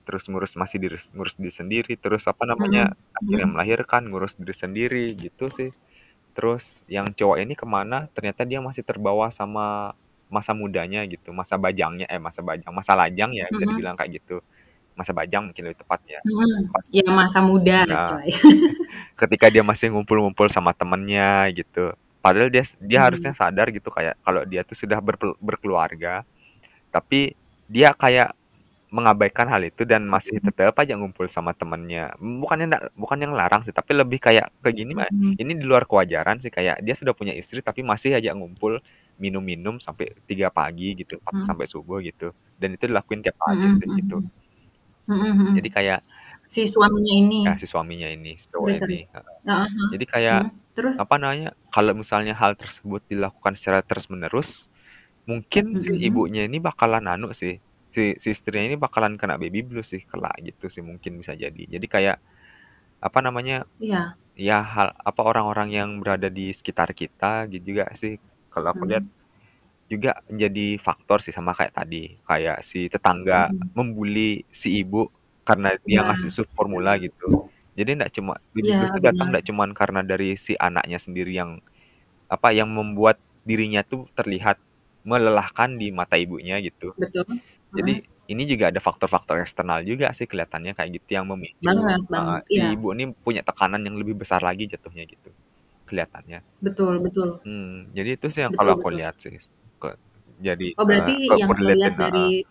terus 0.06 0.26
ngurus 0.30 0.54
masih 0.58 0.78
diri 0.82 0.98
ngurus 1.16 1.34
diri 1.40 1.52
sendiri, 1.52 1.92
terus 2.00 2.26
apa 2.30 2.44
namanya, 2.48 2.92
Mhm 2.92 3.10
akhirnya 3.22 3.48
melahirkan, 3.54 4.02
ngurus 4.10 4.34
diri 4.40 4.54
sendiri 4.56 5.04
gitu 5.16 5.46
sih. 5.52 5.70
Terus 6.36 6.84
yang 6.90 7.12
cowok 7.14 7.38
ini 7.44 7.54
ke 7.58 7.66
mana, 7.68 8.08
ternyata 8.16 8.42
dia 8.48 8.60
masih 8.64 8.82
terbawa 8.86 9.28
sama 9.32 9.92
masa 10.32 10.52
mudanya 10.56 11.04
gitu, 11.08 11.30
masa 11.36 11.56
bajangnya, 11.60 12.06
eh 12.10 12.18
masa 12.22 12.40
bajang, 12.44 12.72
masa 12.74 12.92
lajang 12.96 13.30
ya 13.36 13.46
bisa 13.52 13.64
dibilang 13.68 13.96
kayak 14.00 14.20
gitu. 14.22 14.40
Masa 14.98 15.12
bajang 15.16 15.48
mungkin 15.52 15.62
lebih 15.70 15.80
tepatnya. 15.84 16.20
Pas 16.72 16.84
Ya 16.92 17.04
masa 17.12 17.40
muda, 17.44 17.84
Iya. 17.88 18.00
coy. 18.08 18.28
Ketika 19.20 19.46
dia 19.52 19.62
masih 19.66 19.92
ngumpul-ngumpul 19.94 20.48
sama 20.52 20.72
temennya 20.76 21.48
gitu. 21.56 21.92
Padahal 22.24 22.48
dia 22.52 22.64
dia 22.82 23.00
harusnya 23.06 23.32
Mhm. 23.34 23.38
sadar 23.40 23.66
gitu 23.74 23.88
kayak 23.92 24.16
kalau 24.24 24.42
dia 24.48 24.62
tuh 24.66 24.76
sudah 24.78 24.98
berpel 25.04 25.34
berkeluarga, 25.42 26.24
tapi 26.94 27.34
dia 27.70 27.92
kayak 27.96 28.34
mengabaikan 28.92 29.48
hal 29.52 29.62
itu 29.64 29.82
dan 29.88 30.04
masih 30.06 30.38
Mhm. 30.42 30.46
tetap 30.46 30.76
aja 30.82 30.94
ngumpul 31.00 31.26
sama 31.32 31.52
temennya. 31.56 32.12
Bukannya 32.20 32.66
ndak 32.70 32.82
bukannya 32.96 33.26
ngelarang 33.32 33.62
sih, 33.66 33.72
tapi 33.74 33.92
lebih 33.96 34.20
kayak 34.20 34.52
ke 34.64 34.70
gini 34.76 34.92
mah, 34.98 35.08
Mhm. 35.10 35.38
ini 35.40 35.52
di 35.60 35.64
luar 35.66 35.84
kewajaran 35.90 36.38
sih, 36.44 36.52
kayak 36.52 36.84
dia 36.84 36.94
sudah 36.98 37.14
punya 37.16 37.32
istri 37.36 37.60
tapi 37.64 37.80
masih 37.86 38.16
aja 38.20 38.30
ngumpul 38.36 38.78
minum-minum 39.18 39.80
sampai 39.80 40.12
3 40.28 40.48
pagi 40.52 40.94
gitu, 41.00 41.18
Mhm. 41.32 41.42
sampai 41.42 41.64
subuh 41.70 41.98
gitu. 42.04 42.32
Dan 42.60 42.76
itu 42.76 42.84
dilakuin 42.90 43.20
tiap 43.24 43.38
hari 43.48 43.64
Mhm 43.64 43.80
sih 43.80 43.88
gitu. 43.96 44.22
Mhm 45.08 45.32
mhm. 45.38 45.56
Jadi 45.56 45.68
kayak 45.68 46.00
Si 46.50 46.62
suaminya 46.68 47.14
ini. 47.22 47.42
ya 47.44 47.58
si 47.58 47.66
suaminya 47.66 48.08
ini, 48.10 48.38
si 48.38 48.46
cowok 48.54 48.72
ini, 48.82 49.06
heeh. 49.14 49.38
Jadi 49.92 50.04
kayak 50.08 50.42
Mhm. 50.42 50.50
Terus? 50.74 50.98
apa 51.00 51.16
namanya, 51.20 51.50
kalau 51.74 51.92
misalnya 51.98 52.34
hal 52.38 52.54
tersebut 52.58 53.02
dilakukan 53.10 53.54
secara 53.58 53.80
terus-menerus, 53.86 54.68
mungkin 55.28 55.76
si 55.80 55.90
Mhm. 55.92 56.06
ibunya 56.08 56.46
ini 56.48 56.58
bakalan 56.62 57.06
anu 57.10 57.32
sih, 57.36 57.60
si 57.94 58.16
si 58.22 58.28
istrinya 58.34 58.66
ini 58.74 58.78
bakalan 58.80 59.14
kena 59.20 59.36
baby 59.42 59.60
blues 59.64 59.92
sih 59.94 60.02
kelak 60.10 60.36
gitu 60.44 60.66
sih 60.72 60.82
mungkin 60.84 61.20
bisa 61.20 61.32
jadi. 61.38 61.62
Jadi 61.68 61.86
kayak 61.90 62.16
apa 63.02 63.18
namanya, 63.24 63.66
Iya. 63.80 64.16
ya 64.38 64.62
hal 64.64 64.88
apa 64.96 65.22
orang-orang 65.26 65.68
yang 65.74 65.90
berada 66.02 66.28
di 66.32 66.50
sekitar 66.54 66.92
kita 66.96 67.48
gitu 67.52 67.74
juga 67.76 67.86
sih 67.96 68.18
kalau 68.52 68.72
aku 68.74 68.84
lihat 68.90 69.04
Mhm. 69.04 69.12
juga 69.92 70.12
menjadi 70.30 70.66
faktor 70.82 71.18
sih 71.24 71.34
sama 71.36 71.52
kayak 71.58 71.74
tadi, 71.78 72.18
kayak 72.28 72.58
si 72.66 72.88
tetangga 72.92 73.52
Mhm. 73.52 73.72
membuli 73.78 74.44
si 74.52 74.80
ibu 74.84 75.08
karena 75.48 75.74
dia 75.88 76.02
Iya. 76.02 76.06
ngasih 76.06 76.30
sup 76.32 76.48
formula 76.56 76.96
gitu. 77.00 77.26
Jadi 77.78 77.90
ndak 77.98 78.10
cuma 78.16 78.34
baby 78.54 78.70
Iya, 78.70 78.76
blues 78.76 78.92
itu 78.94 79.00
datang 79.04 79.28
benar. 79.28 79.34
ndak 79.34 79.44
cuman 79.48 79.70
karena 79.76 80.00
dari 80.06 80.34
si 80.40 80.54
anaknya 80.60 80.98
sendiri 81.02 81.32
yang 81.36 81.60
apa, 82.32 82.50
yang 82.56 82.70
membuat 82.72 83.20
dirinya 83.46 83.82
tuh 83.86 84.08
terlihat 84.18 84.58
melelahkan 85.06 85.76
di 85.80 85.90
mata 85.94 86.16
ibunya 86.20 86.58
gitu. 86.64 86.94
Betul. 86.98 87.24
Jadi 87.76 88.04
ini 88.32 88.42
juga 88.50 88.64
ada 88.70 88.80
faktor-faktor 88.80 89.40
eksternal 89.44 89.80
juga 89.88 90.12
sih 90.16 90.26
kelihatannya 90.30 90.72
kayak 90.78 90.90
gitu 91.02 91.08
yang 91.18 91.26
memicu 91.30 91.66
Banget 91.66 92.02
heeh, 92.12 92.12
banget, 92.12 92.42
si 92.52 92.58
iya. 92.58 92.68
ibu 92.76 92.92
ini 92.94 93.04
punya 93.24 93.40
tekanan 93.48 93.80
yang 93.86 93.96
lebih 94.00 94.14
besar 94.22 94.40
lagi 94.44 94.64
jatuhnya 94.72 95.04
gitu, 95.08 95.32
kelihatannya. 95.88 96.44
Betul 96.60 97.00
betul. 97.00 97.42
Hmm, 97.44 97.90
jadi 97.96 98.08
itu 98.14 98.26
sih 98.30 98.42
yang 98.46 98.54
Betul 98.54 98.58
kalau 98.58 98.72
aku 98.78 98.88
betul. 98.88 98.98
lihat 98.98 99.14
sih, 99.24 99.34
ke 99.82 99.88
jadi 100.46 100.64
Oh 100.78 100.84
berarti 100.88 101.12
ke 101.26 101.34
yang 101.40 101.52
heeh. 101.60 101.76
dari 102.00 102.44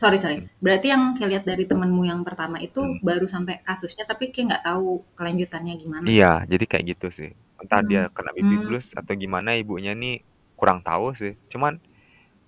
sorry 0.00 0.18
sorry. 0.22 0.36
Mhm. 0.36 0.48
Berarti 0.64 0.86
yang 0.92 1.02
Ki 1.16 1.24
lihat 1.30 1.44
dari 1.50 1.64
temenmu 1.70 2.02
yang 2.10 2.20
pertama 2.28 2.56
itu 2.66 2.80
Mhm. 2.80 2.98
baru 3.08 3.26
sampai 3.34 3.54
kasusnya 3.66 4.04
tapi 4.10 4.24
Ki 4.34 4.40
nggak 4.48 4.64
tahu 4.68 5.04
kelanjutannya 5.16 5.74
gimana? 5.82 6.10
Iya, 6.10 6.46
jadi 6.50 6.64
kayak 6.70 6.84
gitu 6.94 7.06
sih. 7.18 7.30
Entah 7.58 7.80
dia 7.82 8.00
Mmm, 8.00 8.12
kena 8.14 8.30
baby 8.36 8.54
mmm. 8.62 8.62
blues 8.62 8.94
atau 8.94 9.12
gimana 9.18 9.50
ibunya 9.58 9.90
nih 9.98 10.22
kurang 10.58 10.78
tahu 10.86 11.10
sih. 11.18 11.32
Cuman 11.50 11.82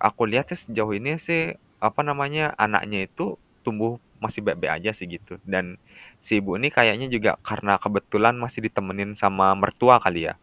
aku 0.07 0.23
lihat 0.31 0.45
sih 0.53 0.59
sejauh 0.69 0.93
ini 0.97 1.17
sih, 1.21 1.53
apa 1.81 2.01
namanya, 2.05 2.53
anaknya 2.59 3.05
itu 3.07 3.37
tumbuh 3.65 3.97
masih 4.23 4.41
baik-baik 4.45 4.73
aja 4.83 4.91
sih 4.97 5.07
gitu. 5.09 5.37
Dan 5.45 5.77
si 6.21 6.39
ibu 6.41 6.57
ini 6.59 6.69
kayaknya 6.73 7.07
juga 7.13 7.31
karena 7.45 7.77
kebetulan 7.81 8.35
masih 8.37 8.61
ditemenin 8.67 9.13
sama 9.17 9.53
mertua 9.57 9.97
kali 10.03 10.29
ya. 10.29 10.35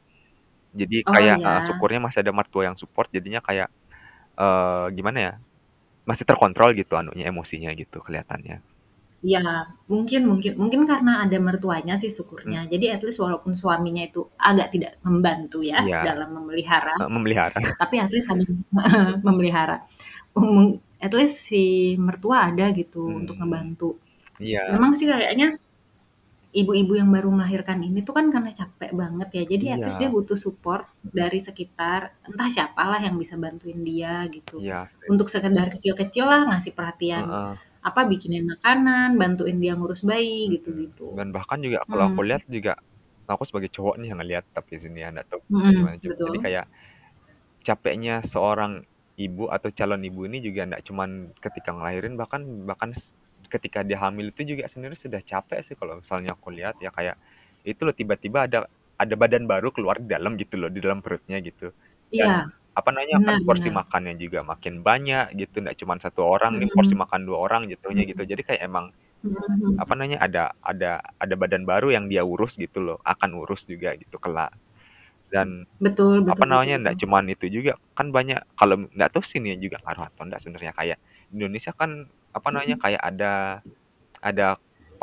Jadi 0.77 1.05
Oh 1.07 1.15
kayak 1.15 1.39
ya. 1.41 1.49
syukurnya 1.65 2.01
masih 2.05 2.21
ada 2.27 2.33
mertua 2.37 2.69
yang 2.71 2.77
support 2.81 3.09
jadinya 3.15 3.41
kayak, 3.45 3.69
eee, 4.41 4.87
gimana 4.99 5.19
ya, 5.21 5.33
masih 6.09 6.25
terkontrol 6.29 6.73
gitu 6.79 6.95
anunya, 7.01 7.29
emosinya 7.33 7.71
gitu 7.79 7.99
kelihatannya. 8.05 8.63
Iya, 9.19 9.67
mungkin 9.91 10.31
mungkin 10.31 10.53
mungkin 10.55 10.87
karena 10.87 11.27
ada 11.27 11.35
mertuanya 11.43 11.99
sih 11.99 12.07
Mmm. 12.07 12.17
syukurnya. 12.23 12.61
Jadi 12.71 12.87
at 12.95 13.03
least 13.03 13.19
walaupun 13.19 13.51
suaminya 13.59 14.07
itu 14.07 14.23
agak 14.39 14.71
tidak 14.71 14.95
membantu 15.03 15.59
ya 15.67 15.83
Iya. 15.83 16.15
dalam 16.15 16.39
memelihara, 16.39 16.95
memelihara. 17.11 17.55
tapi 17.83 17.99
at 17.99 18.11
least 18.15 18.31
ada 18.31 18.47
memelihara. 19.27 19.83
At 20.99 21.13
least 21.15 21.47
si 21.51 21.95
mertua 21.99 22.51
ada 22.51 22.71
gitu 22.71 23.07
untuk 23.11 23.35
Mmm. 23.39 23.43
ngebantu. 23.43 23.91
Iya. 24.39 24.71
Memang 24.75 24.95
sih 24.95 25.07
kayaknya 25.11 25.59
ibu-ibu 26.55 26.97
yang 26.97 27.11
baru 27.13 27.29
melahirkan 27.31 27.79
ini 27.85 28.01
tuh 28.07 28.15
kan 28.17 28.31
karena 28.33 28.51
capek 28.51 28.91
banget 28.97 29.29
ya, 29.37 29.43
jadi 29.47 29.65
at 29.77 29.81
least 29.85 29.99
dia 30.01 30.09
Iya. 30.09 30.15
butuh 30.17 30.39
support 30.39 30.87
Mhm. 31.05 31.11
dari 31.13 31.39
sekitar, 31.39 32.01
entah 32.25 32.49
siapalah 32.49 32.99
yang 33.03 33.19
bisa 33.19 33.35
bantuin 33.37 33.83
dia 33.85 34.25
gitu. 34.31 34.59
Iya 34.63 34.87
sih. 34.91 35.07
Untuk 35.13 35.29
sekedar 35.29 35.69
kecil-kecil 35.75 36.25
lah 36.25 36.49
ngasih 36.49 36.73
perhatian, 36.73 37.27
Heeh. 37.27 37.53
Apa, 37.85 38.01
bikinin 38.11 38.45
makanan, 38.53 39.17
bantuin 39.21 39.59
dia 39.63 39.73
ngurus 39.79 40.03
bayi, 40.07 40.47
Mhm. 40.47 40.55
gitu-gitu. 40.55 41.11
Dan 41.17 41.29
bahkan 41.35 41.59
juga 41.65 41.83
kalau 41.91 42.05
aku 42.11 42.21
Mhm. 42.21 42.29
lihat 42.29 42.45
juga, 42.49 42.77
aku 43.29 43.45
sebagai 43.49 43.71
cowok 43.73 43.97
nih 44.01 44.09
yang 44.15 44.21
ngelihat 44.23 44.45
tapi 44.55 44.77
sini 44.81 45.05
ya, 45.05 45.11
tahu 45.27 45.41
Mhm, 45.51 45.77
gimana 45.77 45.97
juga. 46.01 46.17
betul. 46.17 46.29
Jadi 46.29 46.39
kayak 46.41 46.65
capeknya 47.67 48.23
seorang 48.25 48.85
ibu 49.19 49.51
atau 49.53 49.71
calon 49.75 50.03
ibu 50.07 50.25
ini 50.31 50.39
juga 50.45 50.67
nggak 50.69 50.83
cuman 50.89 51.11
ketika 51.43 51.71
ngelahirin, 51.77 52.15
bahkan 52.21 52.43
bahkan 52.69 52.91
ketika 53.53 53.83
dia 53.87 53.99
hamil 54.03 54.31
itu 54.35 54.43
juga 54.57 54.67
sebenarnya 54.71 55.01
sudah 55.01 55.23
capek 55.25 55.61
sih 55.67 55.75
kalau 55.79 56.01
misalnya 56.03 56.35
aku 56.39 56.51
lihat 56.55 56.79
ya, 56.83 56.91
kayak 56.95 57.17
itu 57.67 57.83
loh 57.87 57.95
tiba-tiba 57.97 58.47
ada 58.51 58.69
ada 58.99 59.15
badan 59.19 59.47
baru 59.51 59.71
keluar 59.75 59.99
di 60.03 60.09
dalam 60.11 60.37
gitu 60.41 60.57
loh, 60.61 60.71
di 60.73 60.81
dalam 60.85 61.01
perutnya 61.05 61.39
gitu. 61.45 61.73
Iya. 62.11 62.49
Apa 62.79 62.89
namanya, 62.95 63.19
kan 63.27 63.37
Benar 63.37 63.45
porsi 63.47 63.69
benar. 63.69 63.79
makannya 63.79 64.15
juga 64.23 64.41
makin 64.47 64.87
banyak 64.87 65.35
gitu, 65.41 65.57
nggak 65.67 65.77
cuman 65.83 65.99
1 66.05 66.23
orang 66.27 66.63
nih, 66.63 66.71
porsi 66.75 66.95
Mhm. 66.95 67.03
makan 67.03 67.27
2 67.29 67.39
orang 67.47 67.63
jatuhnya 67.73 68.05
gitu. 68.07 68.23
Jadi 68.27 68.43
kayak 68.47 68.63
emang 68.71 68.95
Mhm 69.23 69.35
mhm. 69.49 69.83
apa 69.83 69.93
namanya, 69.99 70.19
ada 70.27 70.43
ada 70.65 71.01
ada 71.23 71.35
badan 71.41 71.65
baru 71.69 71.93
yang 71.97 72.07
dia 72.13 72.23
urus 72.27 72.57
gitu 72.61 72.81
loh, 72.85 72.99
akan 73.07 73.31
urus 73.41 73.67
juga 73.71 73.95
gitu 74.01 74.17
kelak. 74.23 74.53
Dan, 75.33 75.67
Betul 75.81 76.27
apa 76.29 76.45
betul 76.45 76.47
betul 76.51 76.51
namanya, 76.51 76.77
nggak 76.83 76.97
cuman 77.05 77.25
itu 77.35 77.47
juga, 77.53 77.75
kan 77.99 78.11
banyak 78.15 78.41
kalau 78.59 78.87
nggak 78.95 79.11
tahu 79.15 79.25
sih 79.27 79.39
ini 79.43 79.59
juga 79.63 79.79
ngaruh 79.87 80.07
atau 80.13 80.23
enggak 80.29 80.41
sebenarnya, 80.45 80.73
kayak 80.79 80.99
Indonesia 81.35 81.73
kan, 81.77 82.09
apa 82.37 82.49
namanya, 82.55 82.77
Mhm. 82.77 82.83
kayak 82.83 83.03
ada 83.05 83.63
ada 84.25 84.47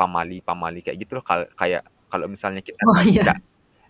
pamali-pamali 0.00 0.80
kayak 0.86 0.98
gitu 1.06 1.18
loh, 1.20 1.24
kayak 1.58 1.82
kalau 2.12 2.26
misalnya 2.30 2.62
kita 2.64 2.82
Oh, 2.84 3.00
nggak 3.00 3.06
nggak 3.22 3.36
iya. 3.36 3.40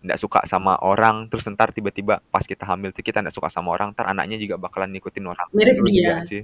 Nggak 0.05 0.19
suka 0.21 0.41
sama 0.45 0.76
orang, 0.83 1.29
terus 1.31 1.47
entar 1.47 1.73
tiba-tiba 1.73 2.21
pas 2.29 2.45
kita 2.45 2.65
hamil 2.67 2.91
tuh 2.93 3.00
kita 3.00 3.21
nggak 3.25 3.33
suka 3.35 3.49
sama 3.49 3.73
orang, 3.73 3.93
entar 3.95 4.07
anaknya 4.09 4.37
juga 4.37 4.57
bakalan 4.61 4.93
ngikutin 4.97 5.25
orang 5.25 5.47
Mirip 5.53 5.76
dia. 5.87 6.21
sih. 6.26 6.43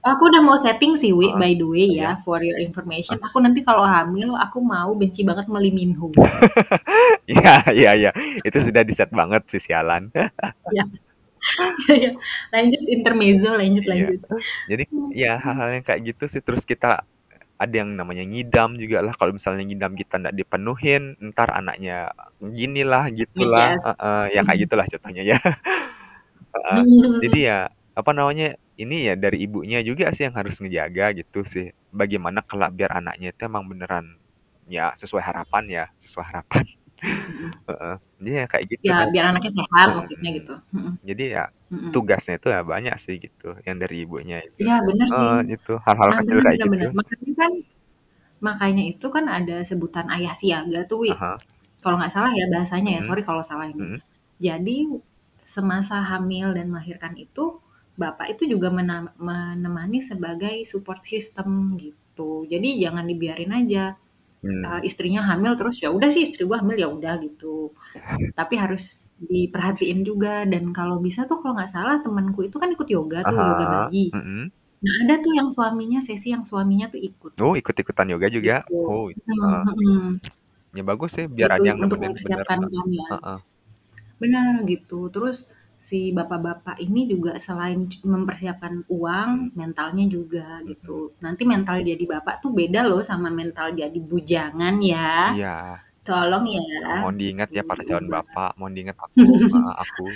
Aku 0.00 0.32
udah 0.32 0.40
mau 0.40 0.56
setting 0.56 0.96
sih 0.96 1.12
Wi, 1.12 1.28
Heeh. 1.28 1.36
by 1.36 1.52
the 1.60 1.66
way 1.68 1.84
ya, 1.92 2.16
ya? 2.16 2.24
for 2.24 2.40
your 2.40 2.56
information, 2.56 3.20
Heeh. 3.20 3.28
aku 3.28 3.36
nanti 3.44 3.60
kalau 3.60 3.84
hamil, 3.84 4.32
aku 4.32 4.56
mau 4.64 4.96
benci 4.96 5.20
banget 5.28 5.44
sama 5.44 5.60
Lee 5.60 5.72
Min 5.76 5.92
Ho. 6.00 6.08
Iya 7.30 7.62
iya 7.70 7.90
iya, 7.94 8.10
itu 8.42 8.58
sudah 8.58 8.82
di-set 8.82 9.12
banget 9.12 9.44
sih, 9.46 9.60
sialan. 9.60 10.08
Iya. 10.72 12.12
Lanjut, 12.52 12.82
intermezzo, 12.84 13.50
lanjut 13.56 13.84
Iya. 13.84 13.92
lanjut. 13.92 14.20
Jadi, 14.68 14.84
ya 15.16 15.32
hal-hal 15.40 15.68
yang 15.80 15.84
kayak 15.84 16.00
gitu 16.12 16.24
sih, 16.28 16.40
terus 16.44 16.64
kita 16.68 17.04
ada 17.60 17.74
yang 17.84 17.92
namanya 18.00 18.24
ngidam 18.24 18.74
jugalah, 18.80 19.12
kalau 19.20 19.32
misalnya 19.36 19.64
ngidam 19.68 19.92
kita 20.00 20.16
nggak 20.22 20.36
dipenuhin, 20.40 21.02
entar 21.20 21.48
anaknya 21.52 22.08
ginilah, 22.40 23.12
gitulah 23.12 23.70
Nge-Cas. 23.70 23.84
heeh, 23.84 24.24
ya 24.36 24.40
kayak 24.46 24.58
gitulah 24.68 24.86
contohnya 24.88 25.22
ya. 25.36 25.38
Mhm 26.72 27.14
Jadi 27.22 27.38
ya, 27.50 27.68
apa 27.96 28.10
namanya, 28.16 28.56
ini 28.80 29.06
ya 29.10 29.14
dari 29.18 29.44
ibunya 29.46 29.80
juga 29.86 30.10
sih 30.16 30.26
yang 30.30 30.36
harus 30.38 30.58
ngejaga 30.62 31.12
gitu 31.18 31.44
sih, 31.46 31.70
bagaimana 31.92 32.40
kelak 32.46 32.72
biar 32.78 32.92
anaknya 33.02 33.32
itu 33.34 33.42
emang 33.48 33.66
beneran 33.70 34.06
ya 34.70 34.92
sesuai 34.96 35.22
harapan 35.24 35.64
ya, 35.70 35.84
sesuai 36.00 36.26
harapan. 36.30 36.64
Heeh. 37.68 37.94
Jadi 38.20 38.30
ya 38.40 38.44
kayak 38.52 38.64
gitu 38.72 38.88
Ya, 38.90 38.96
biar 39.12 39.24
anaknya 39.32 39.52
sehat 39.60 39.88
maksudnya 39.98 40.30
gitu. 40.38 40.52
Jadi 41.08 41.24
ya, 41.36 41.44
tugasnya 41.94 42.34
itu 42.40 42.48
ya 42.54 42.60
banyak 42.72 42.96
sih 43.04 43.14
gitu, 43.24 43.46
yang 43.66 43.76
dari 43.82 43.96
ibunya 44.04 44.36
itu. 44.44 44.64
Iya, 44.64 44.76
bener 44.88 45.08
sih. 45.08 45.28
Heeh, 45.28 45.38
itu, 45.56 45.72
hal-hal 45.86 46.10
Nah, 46.12 46.18
kecil 46.20 46.36
bener 46.36 46.44
kayak 46.46 46.58
bener 46.60 46.68
gitu. 46.68 46.68
bener. 46.72 46.88
Makanya 46.98 47.32
kan 47.40 47.52
makanya 48.48 48.82
itu 48.92 49.06
kan 49.16 49.24
ada 49.38 49.56
sebutan 49.70 50.06
ayah 50.16 50.34
siaga 50.40 50.80
tuh 50.90 50.98
Wi, 51.04 51.12
hah. 51.20 51.38
kalau 51.84 51.96
nggak 52.00 52.12
salah 52.16 52.32
ya 52.40 52.46
bahasanya 52.54 52.90
ya, 52.98 53.02
Mhm. 53.02 53.08
sorry 53.08 53.22
kalau 53.28 53.42
salah 53.50 53.66
ini. 53.72 53.84
Mhm. 53.84 54.00
Jadi, 54.46 54.76
semasa 55.56 55.96
hamil 56.10 56.48
dan 56.58 56.66
melahirkan 56.72 57.14
itu, 57.18 57.44
bapak 58.02 58.26
itu 58.38 58.44
juga 58.54 58.68
menemani 58.74 60.00
sebagai 60.10 60.56
support 60.72 61.02
system 61.06 61.76
gitu. 61.80 62.46
Jadi 62.52 62.68
jangan 62.84 63.04
dibiarin 63.10 63.52
aja, 63.60 63.84
eee, 64.66 64.80
Mmm. 64.80 64.90
istrinya 64.90 65.20
hamil 65.30 65.52
terus, 65.58 65.76
ya 65.84 65.88
udah 65.96 66.08
sih 66.14 66.22
istri 66.28 66.42
gua 66.48 66.58
hamil, 66.62 66.76
ya 66.84 66.88
udah 66.96 67.14
gitu. 67.26 67.46
Tapi 68.38 68.54
harus 68.64 68.84
diperhatiin 69.30 70.00
juga 70.08 70.30
dan 70.52 70.64
kalau 70.78 70.96
bisa 71.06 71.20
tuh 71.30 71.38
kalau 71.42 71.54
nggak 71.58 71.72
salah 71.76 71.96
temenku 72.04 72.40
itu 72.48 72.56
kan 72.62 72.70
ikut 72.76 72.88
yoga 72.96 73.18
tuh, 73.30 73.38
yoga 73.50 73.66
hah, 73.66 73.90
bayi. 73.90 73.98
mhm. 74.12 74.50
Nah, 74.84 74.94
ada 75.04 75.14
tuh 75.24 75.32
yang 75.40 75.48
suaminya 75.56 76.00
sesi 76.08 76.28
yang 76.34 76.44
suaminya 76.50 76.86
tuh 76.94 77.00
ikut. 77.10 77.34
Oh, 77.38 77.54
ikut-ikutan 77.54 78.10
yoga 78.10 78.26
juga? 78.32 78.54
Gitu. 78.66 78.74
Oh, 78.82 79.06
Mhm 79.16 79.46
heeh. 79.46 79.64
mhm. 79.68 80.04
Ya 80.76 80.82
bagus 80.86 81.10
sih, 81.16 81.26
biar 81.36 81.50
Gitu, 81.50 81.62
ada 81.62 81.66
yang 81.70 81.80
untuk 81.84 81.98
mempersiapkan 82.04 82.58
Kak. 82.62 82.70
kehamilan. 82.70 83.14
Heeh. 83.14 83.40
Bener, 84.22 84.54
gitu. 84.72 85.08
Terus 85.14 85.36
si 85.80 86.12
bapak-bapak 86.12 86.76
ini 86.84 87.08
juga 87.08 87.40
selain 87.40 87.88
mempersiapkan 88.04 88.84
uang, 88.92 89.56
mentalnya 89.56 90.04
juga 90.06 90.60
gitu. 90.68 91.16
Nanti 91.24 91.42
mental 91.48 91.80
jadi 91.80 92.04
bapak 92.04 92.44
tuh 92.44 92.52
beda 92.52 92.84
loh 92.84 93.00
sama 93.00 93.32
mental 93.32 93.72
jadi 93.72 93.96
bujangan 93.96 94.76
ya. 94.84 95.32
Iya. 95.34 95.56
Tolong 96.04 96.44
ya, 96.48 97.04
Mohon 97.04 97.16
diingat 97.20 97.48
ya 97.52 97.62
para 97.64 97.82
calon 97.84 98.08
diubah. 98.08 98.24
bapak, 98.24 98.50
mohon 98.56 98.72
diingat 98.76 98.96
aku 98.96 99.20
aku. 99.84 100.06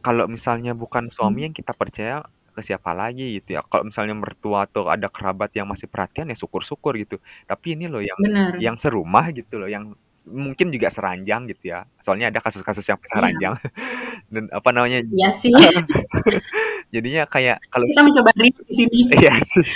Kalau 0.00 0.24
misalnya 0.32 0.72
bukan 0.72 1.12
suami 1.12 1.44
yang 1.48 1.54
kita 1.56 1.72
percaya, 1.76 2.24
ke 2.50 2.60
siapa 2.60 2.90
lagi 2.92 3.38
gitu 3.38 3.56
ya. 3.56 3.62
Kalau 3.64 3.86
misalnya 3.86 4.14
mertua 4.14 4.66
atau 4.66 4.90
ada 4.90 5.06
kerabat 5.06 5.50
yang 5.54 5.70
masih 5.70 5.86
perhatian, 5.86 6.28
ya 6.28 6.36
syukur-syukur 6.36 6.98
gitu. 6.98 7.16
Tapi 7.46 7.74
ini 7.78 7.86
loh 7.86 8.02
yang 8.02 8.18
Bener. 8.20 8.52
yang 8.58 8.76
serumah 8.76 9.30
gitu 9.32 9.56
loh, 9.56 9.70
yang 9.70 9.94
mungkin 10.28 10.68
juga 10.74 10.90
seranjang 10.90 11.48
gitu 11.48 11.72
ya, 11.72 11.86
soalnya 12.02 12.28
ada 12.28 12.42
kasus-kasus 12.42 12.84
yang 12.84 12.98
Iya. 13.00 13.18
ranjang 13.22 13.54
dan 14.34 14.44
apa 14.52 14.68
namanya 14.74 14.98
Iya 15.18 15.30
sih. 15.32 15.54
jadinya 16.94 17.24
kayak 17.24 17.62
kalau 17.70 17.86
Kita 17.86 18.02
mencoba 18.02 18.30
di 18.36 18.50
sini. 18.74 18.98
iya 19.14 19.34
sih. 19.40 19.66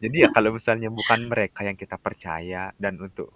Jadi 0.00 0.16
ya 0.24 0.28
kalau 0.32 0.56
misalnya 0.56 0.88
bukan 0.88 1.28
mereka 1.28 1.62
yang 1.62 1.76
kita 1.76 2.00
percaya 2.00 2.72
dan 2.80 2.96
untuk 2.96 3.28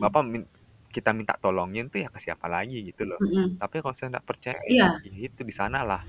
apa, 0.00 0.22
min 0.22 0.46
kita 0.88 1.12
minta 1.12 1.36
tolongin 1.36 1.92
tuh 1.92 2.00
ya 2.00 2.08
ke 2.08 2.16
siapa 2.16 2.48
lagi 2.48 2.80
gitu 2.86 3.04
loh. 3.04 3.20
Mhm. 3.20 3.60
Tapi 3.60 3.74
kalau 3.82 3.92
misalnya 3.92 4.12
nggak 4.16 4.26
percaya, 4.26 4.56
Iya. 4.64 4.88
ya 5.04 5.12
itu 5.28 5.40
di 5.44 5.52
sanalah 5.52 6.00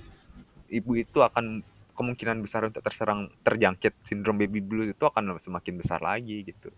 ibu 0.69 0.91
itu 0.99 1.19
akan 1.23 1.63
kemungkinan 1.97 2.45
besar 2.45 2.61
untuk 2.69 2.85
terserang 2.85 3.31
terjangkit 3.41 4.05
sindrom 4.05 4.37
baby 4.37 4.61
blues 4.61 4.93
itu 4.93 5.03
akan 5.03 5.33
semakin 5.41 5.73
besar 5.81 5.97
lagi 5.99 6.45
gitu. 6.45 6.69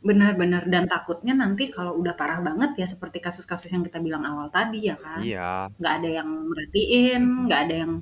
Bener 0.00 0.32
bener, 0.32 0.64
dan 0.64 0.88
takutnya 0.88 1.36
nanti 1.36 1.68
kalau 1.68 1.92
udah 2.00 2.16
parah 2.16 2.40
banget 2.40 2.72
ya 2.80 2.86
seperti 2.88 3.20
kasus-kasus 3.20 3.68
yang 3.68 3.84
kita 3.84 4.00
bilang 4.00 4.24
awal 4.24 4.48
tadi 4.48 4.88
ya 4.88 4.96
kan, 4.96 5.20
Iya. 5.20 5.68
nggak 5.76 5.92
ada 6.00 6.08
yang 6.08 6.28
merhatiin, 6.48 7.22
nggak 7.44 7.60
ada 7.68 7.74
yang 7.84 7.92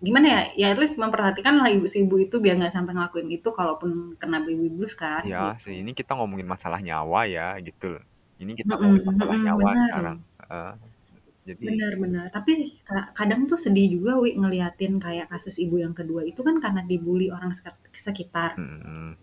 gimana 0.00 0.26
ya, 0.28 0.40
ya 0.56 0.66
at 0.72 0.80
least 0.80 0.96
memperhatikanlah 0.96 1.68
ibu 1.68 1.84
si 1.84 2.00
ibu 2.00 2.16
itu 2.16 2.40
biar 2.40 2.56
nggak 2.56 2.72
sampai 2.72 2.96
ngelakuin 2.96 3.28
itu 3.28 3.48
kalaupun 3.52 4.16
kena 4.16 4.40
baby 4.40 4.72
blues 4.72 4.96
kan, 4.96 5.20
Iya 5.28 5.60
sih, 5.60 5.76
gitu. 5.76 5.84
ini 5.84 5.90
kita 5.92 6.16
ngomongin 6.16 6.48
masalah 6.48 6.80
nyawa 6.80 7.28
ya, 7.28 7.60
gitu. 7.60 8.00
Ini 8.40 8.56
kita 8.56 8.72
ngomongin 8.80 9.04
masalah 9.04 9.36
nyawa 9.36 9.60
bener 9.68 9.80
sekarang, 9.84 10.16
loh. 10.22 10.72
Jadi 11.46 11.66
bener. 12.02 12.26
Tapi 12.36 12.52
ka 12.88 12.98
kadang 13.18 13.40
tuh 13.50 13.58
sedih 13.64 13.86
juga 13.94 14.12
Wi, 14.22 14.30
ngeliatin 14.40 14.92
kayak 15.04 15.26
kasus 15.32 15.56
ibu 15.64 15.76
yang 15.84 15.94
kedua 15.98 16.22
itu 16.30 16.40
kan 16.46 16.56
karena 16.64 16.80
dibully 16.90 17.26
orang 17.36 17.52
sekitar. 18.06 18.50
Mhm. 18.58 19.16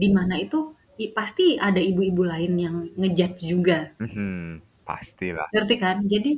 Di 0.00 0.08
mana 0.16 0.34
itu, 0.40 0.72
pasti 1.16 1.58
ada 1.60 1.80
ibu-ibu 1.82 2.22
lain 2.24 2.52
yang 2.64 2.76
nge-judge 2.96 3.40
juga. 3.52 3.78
Mhm, 4.00 4.62
pastilah. 4.86 5.52
Ngerti 5.52 5.74
kan? 5.84 5.96
Jadi, 6.08 6.30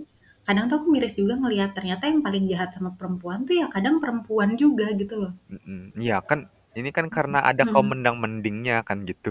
kadang 0.46 0.66
tuh 0.70 0.77
aku 0.83 0.88
miris 0.94 1.14
juga 1.20 1.35
ngelihat 1.40 1.70
ternyata 1.77 2.05
yang 2.11 2.20
paling 2.27 2.44
jahat 2.53 2.70
sama 2.77 2.90
perempuan 2.98 3.46
tuh 3.48 3.55
ya 3.61 3.66
kadang 3.72 3.96
perempuan 4.03 4.50
juga 4.61 4.87
gitu 5.00 5.14
loh. 5.22 5.33
Iya 6.00 6.16
kan, 6.29 6.48
ini 6.79 6.88
kan 6.96 7.07
karena 7.12 7.38
ada 7.44 7.62
Mhm, 7.62 7.70
kaum 7.70 7.87
mhm. 7.87 7.92
mendang-mendingnya 7.92 8.81
kan 8.88 8.98
gitu. 9.05 9.31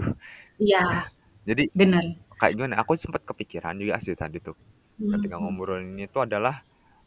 Iya. 0.58 1.10
Jadi, 1.48 1.62
Bener. 1.74 2.04
kayak 2.40 2.52
gimana, 2.56 2.76
aku 2.82 2.92
sempet 2.98 3.22
kepikiran 3.28 3.76
juga 3.82 3.96
sih 4.04 4.14
tadi 4.16 4.38
tuh, 4.42 4.56
ketika 5.12 5.36
mhm. 5.38 5.54
ngobrolin 5.54 5.96
itu 6.00 6.18
adalah, 6.22 6.62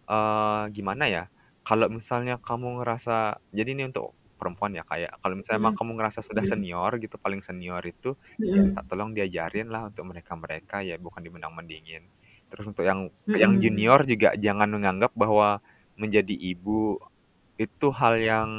eee, 0.10 0.64
gimana 0.76 1.06
ya, 1.12 1.24
kalau 1.68 1.88
misalnya 1.92 2.40
kamu 2.42 2.82
ngerasa 2.84 3.40
jadi 3.56 3.70
ini 3.76 3.84
untuk 3.92 4.16
perempuan 4.40 4.74
ya, 4.78 4.84
kayak 4.88 5.18
kalau 5.24 5.36
misalnya 5.40 5.60
emang 5.70 5.76
Mhm, 5.76 5.78
kamu 5.78 5.92
ngerasa 6.00 6.22
sudah 6.26 6.44
mhm. 6.44 6.48
senior 6.48 6.92
gitu, 7.04 7.16
paling 7.22 7.42
senior 7.46 7.82
itu, 7.86 8.16
ya 8.54 8.62
minta 8.66 8.82
Mhm. 8.82 8.90
tolong 8.90 9.12
diajarinlah 9.18 9.92
untuk 9.94 10.06
mereka-mereka 10.14 10.82
ya, 10.86 10.96
bukan 11.02 11.22
dimendang-mendingin. 11.26 12.10
Terus 12.52 12.66
untuk 12.72 12.86
yang 12.88 13.10
yang 13.36 13.58
Mhm. 13.58 13.62
junior 13.62 14.04
juga 14.08 14.34
jangan 14.40 14.70
menganggap 14.74 15.12
bahwa 15.18 15.60
menjadi 16.00 16.34
ibu 16.36 16.98
itu 17.58 17.88
hal 17.96 18.16
yang 18.22 18.50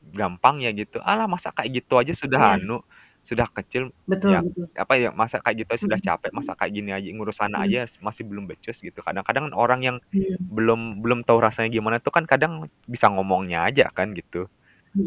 gampang 0.00 0.62
ya 0.64 0.70
gitu, 0.76 0.98
"Alah 1.04 1.26
masa 1.30 1.50
kayak 1.56 1.82
gitu 1.84 1.94
aja 2.00 2.12
sudah 2.16 2.40
Iya. 2.40 2.58
anu, 2.58 2.80
sudah 3.28 3.48
kecil, 3.52 3.92
Betul 4.06 4.32
ya 4.32 4.44
betul. 4.44 4.68
apa 4.78 4.94
ya, 5.00 5.10
masa 5.12 5.38
kayak 5.44 5.66
gitu 5.68 5.88
sudah 5.90 5.98
Mhm. 5.98 6.02
capek, 6.02 6.30
masa 6.36 6.54
kayak 6.58 6.72
gini 6.76 6.90
aja 6.96 7.08
ngurus 7.12 7.38
anak 7.44 7.60
Mhm. 7.60 7.68
aja 7.68 7.84
masih 8.00 8.24
belum 8.28 8.48
becus," 8.50 8.80
gitu. 8.84 9.00
Kadang-kadang 9.04 9.52
orang 9.56 9.80
yang 9.84 9.98
Mhm. 10.12 10.48
belum 10.50 11.02
belum 11.04 11.22
tahu 11.28 11.38
rasanya 11.44 11.70
gimana 11.74 11.98
tuh 12.02 12.12
kan 12.14 12.24
kadang 12.28 12.68
bisa 12.88 13.08
ngomongnya 13.12 13.68
aja 13.68 13.88
kan 13.94 14.12
gitu. 14.16 14.48
Mhm 14.94 15.04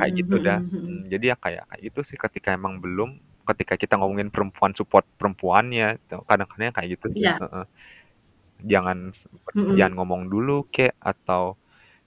Kayak 0.00 0.12
gitu 0.24 0.36
dah, 0.42 0.60
mhm 0.60 0.70
mhm, 0.72 0.78
mhm. 0.86 1.04
jadi 1.12 1.34
ya 1.34 1.36
kayak 1.40 1.64
kayak 1.70 1.82
gitu 1.92 2.00
sih 2.06 2.18
ketika 2.20 2.50
emang 2.56 2.78
belum 2.84 3.18
ketika 3.48 3.74
kita 3.80 3.94
ngomongin 4.00 4.30
perempuan 4.34 4.72
support 4.76 5.04
perempuan 5.20 5.70
ya, 5.74 5.96
itu 5.98 6.16
kadang-kadang 6.28 6.72
kayak 6.76 6.90
gitu 7.00 7.08
sih, 7.12 7.30
heeh. 7.40 7.64
Jangan 8.64 9.10
s 9.14 9.26
Mhm. 9.54 9.78
jangan 9.78 9.94
ngomong 10.00 10.22
dulu 10.32 10.66
kek, 10.72 10.94
atau 11.02 11.58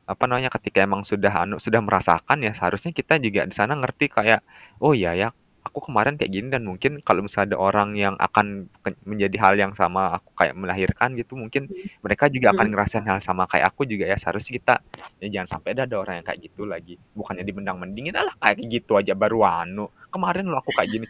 apa 0.10 0.24
namanya, 0.30 0.50
ketika 0.54 0.84
emang 0.86 1.04
sudah 1.08 1.32
anu, 1.46 1.58
sudah 1.62 1.82
merasakan 1.86 2.42
ya 2.46 2.52
seharusnya 2.58 2.92
kita 2.96 3.18
juga 3.24 3.46
di 3.50 3.56
sana 3.56 3.76
ngerti 3.80 4.08
kayak, 4.14 4.42
"Oh 4.84 4.94
iya 4.98 5.14
ya, 5.18 5.30
aku 5.68 5.80
kemarin 5.92 6.16
kayak 6.20 6.32
gini," 6.34 6.48
dan 6.54 6.64
mungkin 6.68 7.00
kalau 7.06 7.22
misalnya 7.26 7.56
ada 7.56 7.60
orang 7.62 7.90
yang 8.00 8.16
akan 8.20 8.72
menjadi 9.06 9.38
hal 9.44 9.56
yang 9.60 9.74
sama 9.78 10.16
aku 10.18 10.32
kayak 10.40 10.56
melahirkan 10.58 11.14
gitu, 11.20 11.36
mungkin 11.40 11.68
Mhm, 11.70 11.90
mereka 12.06 12.28
juga 12.32 12.52
akan 12.56 12.68
mhm. 12.68 12.74
ngerasain 12.74 13.06
hal 13.08 13.20
sama 13.24 13.46
kayak 13.52 13.72
aku 13.76 13.84
juga 13.90 14.08
ya, 14.10 14.18
seharusnya 14.20 14.54
kita 14.60 14.76
ya 15.22 15.28
jangan 15.42 15.50
sampai 15.60 15.74
ada 15.78 15.96
orang 16.00 16.22
yang 16.22 16.26
kayak 16.28 16.40
gitu 16.52 16.64
lagi. 16.70 16.96
Bukannya 17.18 17.44
dimendang-mendingin, 17.48 18.14
"Alah 18.18 18.34
kayak 18.42 18.58
gitu 18.70 18.96
aja 19.00 19.14
baru 19.18 19.44
anu, 19.48 19.90
kemarin 20.14 20.46
loh 20.50 20.60
aku 20.62 20.72
kayak 20.78 20.90
gini." 21.02 21.08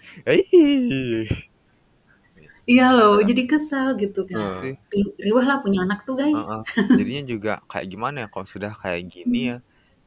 Iya 2.71 2.83
loh, 2.97 3.13
Heeh. 3.19 3.29
jadi 3.29 3.41
kesel 3.51 3.87
gitu 4.01 4.19
kan. 4.29 4.39
Iya 4.39 4.49
sih. 4.59 4.73
Ri 4.93 4.99
riweuh 5.25 5.45
lah 5.49 5.57
punya 5.63 5.79
anak 5.85 5.99
tuh 6.07 6.15
guys. 6.21 6.43
Heeh, 6.47 6.61
jadinya 6.95 7.23
juga 7.31 7.51
kayak 7.71 7.87
gimana 7.93 8.17
ya, 8.25 8.27
kalau 8.33 8.47
sudah 8.47 8.71
kayak 8.83 9.01
gini 9.13 9.39
Mhm. 9.39 9.51
ya, 9.55 9.57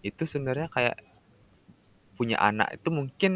itu 0.04 0.22
sebenarnya 0.28 0.68
kayak 0.72 0.96
punya 2.18 2.36
anak 2.40 2.76
itu 2.76 2.88
mungkin 2.92 3.32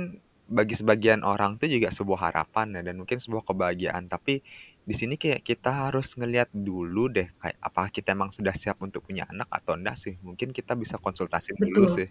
bagi 0.48 0.74
sebagian 0.76 1.22
orang 1.24 1.56
tuh 1.60 1.68
juga 1.72 1.88
sebuah 1.94 2.30
harapan 2.32 2.66
ya 2.78 2.82
dan 2.86 2.96
mungkin 3.00 3.16
sebuah 3.22 3.44
kebahagiaan, 3.48 4.06
tapi 4.12 4.44
di 4.84 4.94
sini 4.96 5.16
kayak 5.20 5.40
kita 5.46 5.70
harus 5.88 6.12
ngelihat 6.20 6.52
dulu 6.52 7.08
deh 7.12 7.28
kayak 7.40 7.56
apakah 7.64 7.88
kita 7.94 8.12
emang 8.16 8.30
sudah 8.34 8.52
siap 8.56 8.78
untuk 8.84 9.02
punya 9.08 9.24
anak 9.32 9.48
atau 9.52 9.74
enggak 9.78 9.96
sih. 10.00 10.14
Mungkin 10.20 10.52
kita 10.52 10.76
bisa 10.78 11.00
konsultasi 11.00 11.56
dulu 11.56 11.84
Betul. 11.84 11.90
sih 11.90 12.08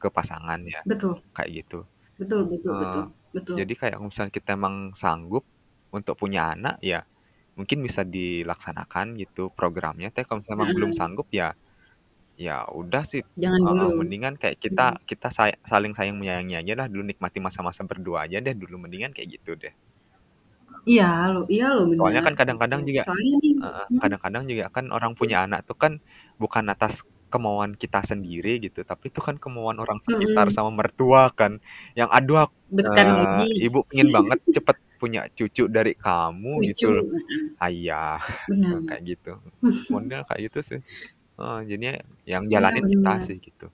ke 0.00 0.08
pasangan 0.12 0.60
ya, 0.68 0.82
Betul. 0.84 1.22
kayak 1.36 1.50
gitu. 1.64 1.78
Betul 2.18 2.40
betul 2.50 2.74
Eee, 2.74 2.80
betul 2.80 3.04
betul. 3.34 3.60
jadi 3.60 3.72
kayak 3.78 3.98
misalnya 4.04 4.32
kita 4.34 4.50
emang 4.58 4.76
sanggup 4.98 5.44
untuk 5.94 6.16
punya 6.20 6.54
anak, 6.56 6.78
ya 6.84 7.04
mungkin 7.58 7.82
bisa 7.86 8.02
dilaksanakan 8.08 9.18
gitu 9.20 9.50
programnya, 9.54 10.10
tapi 10.14 10.24
kalau 10.28 10.40
misalnya 10.44 10.58
emang 10.66 10.74
belum 10.76 10.92
sanggup 10.96 11.28
ya 11.34 11.54
ya 12.40 12.64
udah 12.72 13.02
sih 13.04 13.22
Jangan 13.38 13.62
dulu. 13.66 13.90
mendingan 13.98 14.34
kayak 14.40 14.58
kita 14.64 14.82
Mhm. 14.82 15.00
kita 15.10 15.28
say 15.36 15.52
saling 15.70 15.92
sayang 15.98 16.16
menyayangi 16.20 16.54
aja 16.60 16.72
lah 16.80 16.86
dulu, 16.92 17.04
nikmati 17.10 17.38
masa-masa 17.44 17.82
berdua 17.90 18.26
aja 18.28 18.38
deh 18.44 18.54
dulu, 18.56 18.76
mendingan 18.84 19.12
kayak 19.16 19.28
gitu 19.40 19.52
deh. 19.60 19.74
Iya 20.90 21.04
loh 21.32 21.44
iya 21.54 21.66
loh, 21.76 21.86
Soalnya 21.96 22.20
kan 22.22 22.34
gitu. 22.34 22.38
kadang-kadang 22.38 22.82
juga 22.86 23.04
kadang-kadang 24.00 24.44
juga 24.50 24.64
kan 24.72 24.88
orang 24.94 25.12
punya 25.18 25.44
anak 25.46 25.66
tuh 25.68 25.76
kan 25.78 25.92
bukan 26.40 26.64
atas 26.72 27.04
kemauan 27.32 27.76
kita 27.78 28.00
sendiri 28.02 28.58
gitu, 28.64 28.82
tapi 28.86 29.10
itu 29.12 29.20
kan 29.22 29.36
kemauan 29.38 29.78
orang 29.82 29.98
sekitar 30.02 30.48
Mhm. 30.48 30.54
sama 30.54 30.70
mertua 30.74 31.30
kan, 31.36 31.60
yang, 31.98 32.10
"Aduh 32.10 32.42
ak 32.48 32.52
Bentar 32.68 33.06
eee, 33.06 33.44
lagi. 33.50 33.66
ibu 33.70 33.84
pengen 33.88 34.10
banget 34.14 34.40
cepet 34.54 34.76
punya 35.00 35.26
cucu 35.36 35.68
dari 35.70 35.94
kamu," 35.98 36.64
gitu. 36.68 37.04
heeh. 37.12 37.50
Ah, 37.60 37.70
iya, 37.72 38.18
Benar. 38.48 38.80
kayak 38.88 39.02
gitu. 39.16 39.30
Model 39.92 40.22
kayak 40.28 40.40
gitu 40.52 40.60
sih. 40.64 40.80
Heeh, 41.40 41.58
jadinya 41.68 41.92
yang 42.32 42.44
Iya, 42.50 42.50
jalanin 42.52 42.84
kita 42.92 43.12
bener. 43.14 43.24
sih 43.26 43.36
gitu. 43.46 43.66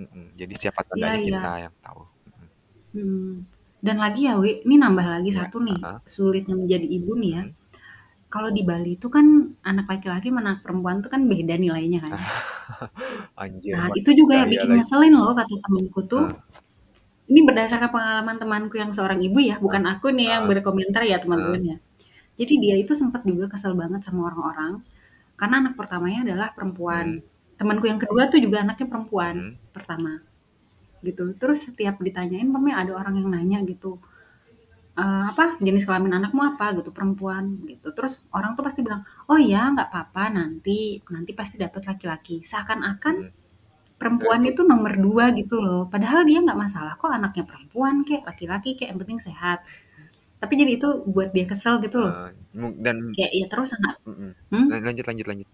Mhm, 0.00 0.24
jadi 0.40 0.54
siapa 0.60 0.80
atau 0.84 0.94
Iya 0.96 1.00
enggaknya 1.00 1.20
kita 1.28 1.48
iya. 1.48 1.58
yang 1.64 1.74
tahu. 1.84 2.02
Mhm. 2.28 2.48
Mhm. 2.96 3.44
Dan 3.78 3.96
lagi 4.02 4.26
ya 4.26 4.34
Wi, 4.42 4.50
ini 4.66 4.74
nambah 4.82 5.06
lagi 5.14 5.30
Iya, 5.30 5.38
satu 5.38 5.62
nih, 5.62 5.80
heeh. 5.82 6.00
sulitnya 6.14 6.54
menjadi 6.58 6.86
ibu 6.98 7.12
nih 7.22 7.30
ya. 7.38 7.42
Mhm. 7.42 7.54
Kalau 8.32 8.50
di 8.56 8.62
Bali 8.68 8.90
itu 8.98 9.08
kan 9.16 9.26
anak 9.70 9.86
laki-laki 9.92 10.28
sama 10.32 10.40
anak 10.44 10.58
perempuan 10.64 10.98
tuh 11.04 11.10
kan 11.14 11.22
beda 11.32 11.54
nilainya 11.64 12.00
kan. 12.06 12.14
Anjir, 13.36 13.78
Nah, 13.78 13.88
itu 13.98 14.10
juga 14.20 14.34
yang 14.40 14.48
gaya 14.50 14.54
bikin 14.54 14.70
lagi. 14.72 14.80
ngeselin 14.80 15.12
loh 15.18 15.32
kata 15.36 15.54
temenku 15.64 16.00
tuh. 16.12 16.24
Heeh. 16.24 16.40
Ini 17.30 17.40
berdasarkan 17.48 17.90
pengalaman 17.94 18.36
temanku 18.42 18.74
yang 18.82 18.90
seorang 18.96 19.20
ibu 19.26 19.38
ya, 19.50 19.56
bukan 19.64 19.84
aku 19.92 20.06
nih 20.16 20.26
yang 20.34 20.44
heeh. 20.44 20.50
berkomentar 20.50 21.02
ya 21.04 21.18
Heeh. 21.34 21.58
teman-teman 21.58 21.62
ya. 21.72 21.76
Jadi 22.40 22.54
dia 22.64 22.74
itu 22.82 22.92
sempet 22.96 23.22
juga 23.30 23.46
kesel 23.52 23.74
banget 23.78 24.00
sama 24.06 24.20
orang-orang, 24.32 24.72
karena 25.40 25.56
anak 25.64 25.74
pertamanya 25.80 26.20
adalah 26.26 26.48
perempuan. 26.56 27.22
Mhm. 27.22 27.58
Temenku 27.60 27.86
yang 27.90 28.00
kedua 28.02 28.22
tuh 28.32 28.40
juga 28.42 28.58
anaknya 28.66 28.86
perempuan, 28.92 29.36
Mhm. 29.38 29.72
pertama. 29.76 30.12
Gitu. 31.06 31.24
Terus 31.40 31.58
setiap 31.70 31.96
ditanyain 32.02 32.48
pokoknya 32.50 32.76
ada 32.82 32.92
orang 33.00 33.14
yang 33.20 33.28
nanya 33.32 33.58
gitu, 33.66 34.00
eee, 34.98 35.24
apa, 35.32 35.56
"Jenis 35.62 35.84
kelamin 35.88 36.14
anakmu 36.20 36.42
apa?" 36.56 36.74
Gitu, 36.78 36.90
"Perempuan." 36.96 37.64
Gitu. 37.68 37.88
Terus 37.96 38.26
orang 38.34 38.54
tuh 38.58 38.64
pasti 38.66 38.80
bilang, 38.86 39.02
"Oh 39.30 39.38
ya, 39.40 39.70
nggak 39.74 39.90
papa 39.94 40.30
nanti, 40.32 41.00
nanti 41.12 41.32
pasti 41.36 41.56
dapet 41.60 41.82
laki-laki." 41.90 42.42
Seakan-akan 42.46 43.16
Mhm. 43.28 43.32
perempuan 44.00 44.42
itu 44.46 44.62
nomor 44.66 44.94
2 45.00 45.32
gitu 45.36 45.58
loh, 45.64 45.86
padahal 45.92 46.22
dia 46.28 46.40
nggak 46.44 46.58
masalah 46.58 46.94
kok 47.00 47.10
anaknya 47.14 47.44
perempuan 47.48 48.02
kek, 48.06 48.22
laki-laki 48.28 48.74
kek, 48.78 48.88
yang 48.92 49.00
penting 49.02 49.20
sehat. 49.22 49.62
Tapi 50.38 50.52
jadi 50.54 50.72
itu 50.78 50.88
buat 51.10 51.34
dia 51.34 51.44
kesel 51.50 51.82
gitu 51.82 51.98
loh. 51.98 52.14
Mung 52.54 52.78
dan 52.78 53.10
Kayak 53.10 53.32
ya 53.34 53.46
terus 53.50 53.70
anak 53.74 53.94
hmm? 54.06 54.66
lan 54.70 54.80
lanjut 54.86 55.04
lanjut 55.10 55.26
lanjut. 55.26 55.48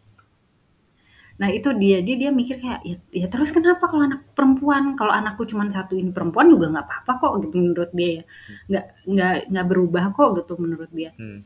Nah 1.40 1.51
itu 1.51 1.66
dia, 1.75 1.99
dia 1.99 2.14
dia 2.14 2.31
mikir 2.31 2.62
kayak, 2.62 2.81
"Ya 2.87 2.97
ya 3.11 3.27
terus 3.27 3.51
kenapa 3.51 3.90
kalau 3.90 4.07
anakku 4.07 4.31
perempuan? 4.38 4.94
Kalau 4.94 5.11
anakku 5.11 5.42
cuman 5.51 5.66
1 5.66 5.99
ini 5.99 6.14
perempuan 6.14 6.47
juga 6.47 6.70
nggak 6.70 6.87
papa 6.87 7.12
kok," 7.18 7.33
gitu 7.42 7.59
menurut 7.59 7.90
dia 7.90 8.11
ya. 8.20 8.25
Hmm. 8.25 8.57
Nggak 8.70 8.85
nggak 9.11 9.35
nggak 9.51 9.66
berubah 9.66 10.05
kok 10.14 10.29
gitu 10.38 10.53
menurut 10.62 10.90
dia. 10.94 11.11
Hmm. 11.18 11.42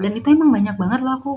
Dan 0.00 0.12
itu 0.18 0.26
emang 0.34 0.50
banyak 0.52 0.76
banget 0.76 1.00
loh 1.06 1.14
aku 1.20 1.32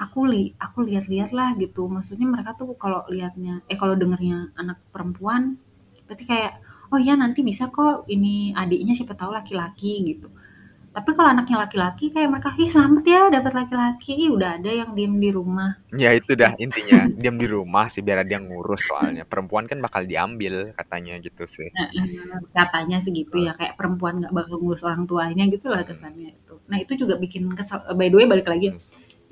aku 0.00 0.18
li 0.26 0.42
aku 0.58 0.78
lihat-lihat 0.88 1.30
lah 1.36 1.54
gitu, 1.60 1.86
maksudnya 1.86 2.26
mereka 2.26 2.56
tuh 2.58 2.74
kalau 2.80 3.04
lihatnya 3.12 3.62
eh 3.70 3.78
kalau 3.78 3.94
dengernya 3.94 4.50
anak 4.58 4.80
perempuan, 4.90 5.60
berarti 6.08 6.24
kayak, 6.26 6.52
"Oh 6.90 6.98
ya 6.98 7.14
nanti 7.14 7.44
bisa 7.46 7.68
kok 7.70 8.08
ini 8.10 8.50
adiknya 8.56 8.96
siapa 8.98 9.14
tahu 9.14 9.30
laki-laki," 9.36 10.02
gitu. 10.16 10.32
Tapi 10.92 11.10
kalau 11.16 11.32
anaknya 11.32 11.56
laki-laki 11.64 12.12
kayak 12.12 12.28
mereka, 12.28 12.52
"Ih 12.60 12.68
selamat 12.68 13.04
ya 13.08 13.20
dapet 13.32 13.52
laki-laki, 13.56 14.12
ih 14.12 14.28
udah 14.28 14.60
ada 14.60 14.68
yang 14.68 14.92
diem 14.92 15.16
di 15.16 15.32
rumah." 15.32 15.80
Ya 15.96 16.12
itu 16.12 16.36
dah 16.36 16.52
Gitu. 16.52 16.68
intinya, 16.68 17.00
diam 17.16 17.36
di 17.40 17.48
rumah 17.48 17.88
sih 17.88 18.04
biar 18.04 18.20
ada 18.20 18.28
yang 18.28 18.44
ngurus 18.52 18.92
soalnya, 18.92 19.24
perempuan 19.24 19.64
kan 19.64 19.80
bakal 19.80 20.04
diambil 20.04 20.76
katanya 20.76 21.16
gitu 21.24 21.48
sih. 21.48 21.72
Katanya 22.52 23.00
gitu 23.00 23.36
Heeh. 23.40 23.46
ya, 23.48 23.52
kayak 23.56 23.74
perempuan 23.80 24.20
nggak 24.20 24.32
bakal 24.36 24.60
ngurus 24.60 24.84
orang 24.84 25.08
tuanya 25.08 25.48
gitulah 25.48 25.80
Mhm. 25.80 25.88
kesannya 25.88 26.28
itu. 26.36 26.54
Nah 26.68 26.78
itu 26.78 26.92
juga 26.94 27.14
bikin 27.16 27.48
kesel 27.56 27.80
by 27.96 28.12
the 28.12 28.16
way 28.20 28.26
balik 28.28 28.44
lagi 28.46 28.68
ya, 28.68 28.74
Mhm. 28.76 28.80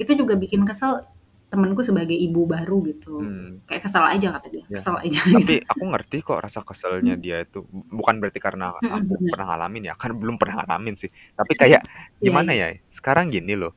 itu 0.01 0.13
juga 0.17 0.35
bikin 0.41 0.65
kesel 0.65 1.05
temenku 1.51 1.83
sebagai 1.83 2.15
ibu 2.15 2.47
baru 2.47 2.79
gitu. 2.87 3.19
Hmm. 3.21 3.61
Kayak 3.67 3.83
kesel 3.91 4.05
aja 4.07 4.29
kata 4.39 4.47
dia, 4.55 4.63
Ya. 4.71 4.79
kesel 4.79 4.95
aja 5.03 5.19
gitu. 5.19 5.35
Tapi 5.43 5.55
aku 5.67 5.85
ngerti 5.91 6.17
kok 6.23 6.39
rasa 6.41 6.61
keselnya 6.63 7.15
Hmm. 7.19 7.23
dia 7.25 7.37
itu, 7.43 7.67
bu 7.67 7.83
bukan 7.91 8.23
berarti 8.23 8.39
karena 8.39 8.71
Mhm, 8.79 8.87
aku 8.95 9.13
bener. 9.19 9.31
pernah 9.35 9.47
ngalamin 9.55 9.83
ya, 9.91 9.95
kan 9.99 10.11
belum 10.15 10.37
pernah 10.39 10.55
ngalamin 10.63 10.95
sih. 10.95 11.11
Tapi 11.35 11.53
kayak 11.59 11.83
Iya 12.23 12.31
gimana 12.31 12.51
iya. 12.55 12.67
ya, 12.71 12.79
sekarang 12.89 13.35
gini 13.35 13.59
loh, 13.59 13.75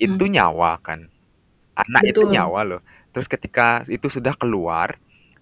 itu 0.00 0.24
Hmm. 0.26 0.34
nyawa 0.34 0.80
kan, 0.82 1.06
anak 1.76 2.02
itu 2.10 2.20
Betul. 2.26 2.34
nyawa 2.34 2.60
loh. 2.66 2.80
Terus 3.14 3.26
ketika 3.30 3.82
itu 3.88 4.08
sudah 4.10 4.34
keluar, 4.38 4.98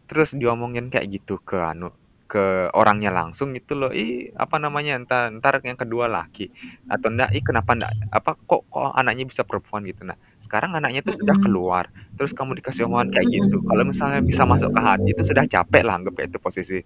terus 0.07 0.35
diomongin 0.37 0.91
kayak 0.93 1.09
gitu 1.23 1.39
ke 1.43 1.57
anu, 1.57 1.93
ke 2.33 2.73
orangnya 2.79 3.11
langsung 3.13 3.53
gitu 3.57 3.73
loh, 3.81 3.91
"Ih," 3.93 4.33
apa 4.37 4.57
namanya, 4.65 4.97
entar 5.01 5.29
entar 5.33 5.61
yang 5.69 5.77
kedua 5.77 6.09
laki 6.09 6.49
atau 6.89 7.09
enggak, 7.13 7.31
"Ih 7.37 7.45
kenapa 7.45 7.71
ndak 7.79 7.93
apa, 8.09 8.31
kok 8.49 8.63
kok 8.73 8.93
anaknya 8.97 9.25
bisa 9.29 9.43
perempuan?" 9.49 9.85
Gitu. 9.85 10.03
Nah, 10.09 10.17
sekarang 10.41 10.73
anaknya 10.79 11.05
itu 11.05 11.13
sudah 11.21 11.37
keluar, 11.45 11.93
terus 12.17 12.33
kamu 12.33 12.57
dikasih 12.61 12.89
omongan 12.89 13.09
kayak 13.13 13.29
gitu, 13.37 13.61
kalau 13.69 13.85
misalnya 13.85 14.21
bisa 14.25 14.43
masuk 14.49 14.71
ke 14.73 14.81
hati 14.81 15.09
itu 15.17 15.23
sudah 15.29 15.45
capek 15.45 15.83
lah 15.87 15.95
anggap 16.01 16.13
kayak 16.19 16.29
itu 16.33 16.41
posisi 16.41 16.79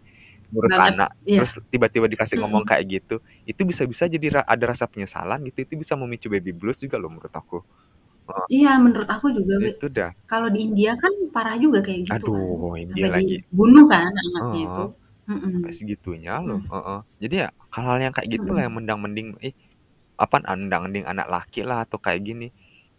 ngurus 0.52 0.74
Banget, 0.74 0.94
anak, 0.94 1.10
iya. 1.26 1.40
terus 1.40 1.58
tiba-tiba 1.72 2.06
dikasih 2.10 2.38
ngomong 2.42 2.62
kayak 2.68 2.84
gitu, 2.90 3.16
itu 3.48 3.62
bisa-bisa 3.68 4.06
jadi 4.10 4.40
ra 4.40 4.42
ada 4.46 4.64
rasa 4.72 4.86
penyesalan 4.90 5.42
gitu, 5.50 5.66
itu 5.66 5.74
bisa 5.82 5.94
memicu 5.98 6.28
baby 6.32 6.52
blues 6.54 6.78
juga 6.82 6.96
loh 7.02 7.10
menurut 7.14 7.32
aku. 7.34 7.62
Heeh. 8.30 8.48
Iya 8.54 8.68
menurut 8.84 9.08
aku 9.14 9.26
juga 9.38 9.54
Itu 9.60 9.88
dah. 9.88 10.12
kalau 10.30 10.48
di 10.54 10.58
India 10.66 10.90
kan 11.02 11.12
parah 11.34 11.56
juga 11.64 11.78
kayak 11.86 12.02
gitu 12.10 12.24
kan, 12.34 12.46
Aduh, 12.54 12.76
India 12.78 13.06
sampai 13.06 13.10
lagi. 13.10 13.46
dibunuh 13.50 13.84
kan 13.92 14.10
anaknya 14.24 14.58
itu. 14.68 14.80
Heeh. 15.28 15.50
Sampai 15.54 15.70
segitunya 15.76 16.32
loh, 16.42 16.60
Mhm. 16.60 16.72
heeh. 16.72 17.00
Jadi 17.22 17.34
ya 17.46 17.48
hal-hal 17.74 17.98
yang 18.10 18.14
kayak 18.16 18.28
gitu 18.40 18.48
lah 18.54 18.66
yang 18.66 18.74
Mhm. 18.74 18.78
mendang-mending, 18.78 19.38
ih 19.46 19.54
apa, 20.20 20.36
mendang-mending 20.44 21.06
anak 21.08 21.28
laki 21.32 21.62
lah 21.66 21.84
atau 21.88 21.98
kayak 22.02 22.22
gini. 22.26 22.46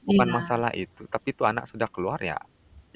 Bukan 0.07 0.27
Iya. 0.27 0.33
masalah 0.33 0.71
itu, 0.77 1.05
tapi 1.11 1.33
itu 1.35 1.43
anak 1.47 1.65
sudah 1.71 1.87
keluar 1.91 2.19
ya 2.23 2.37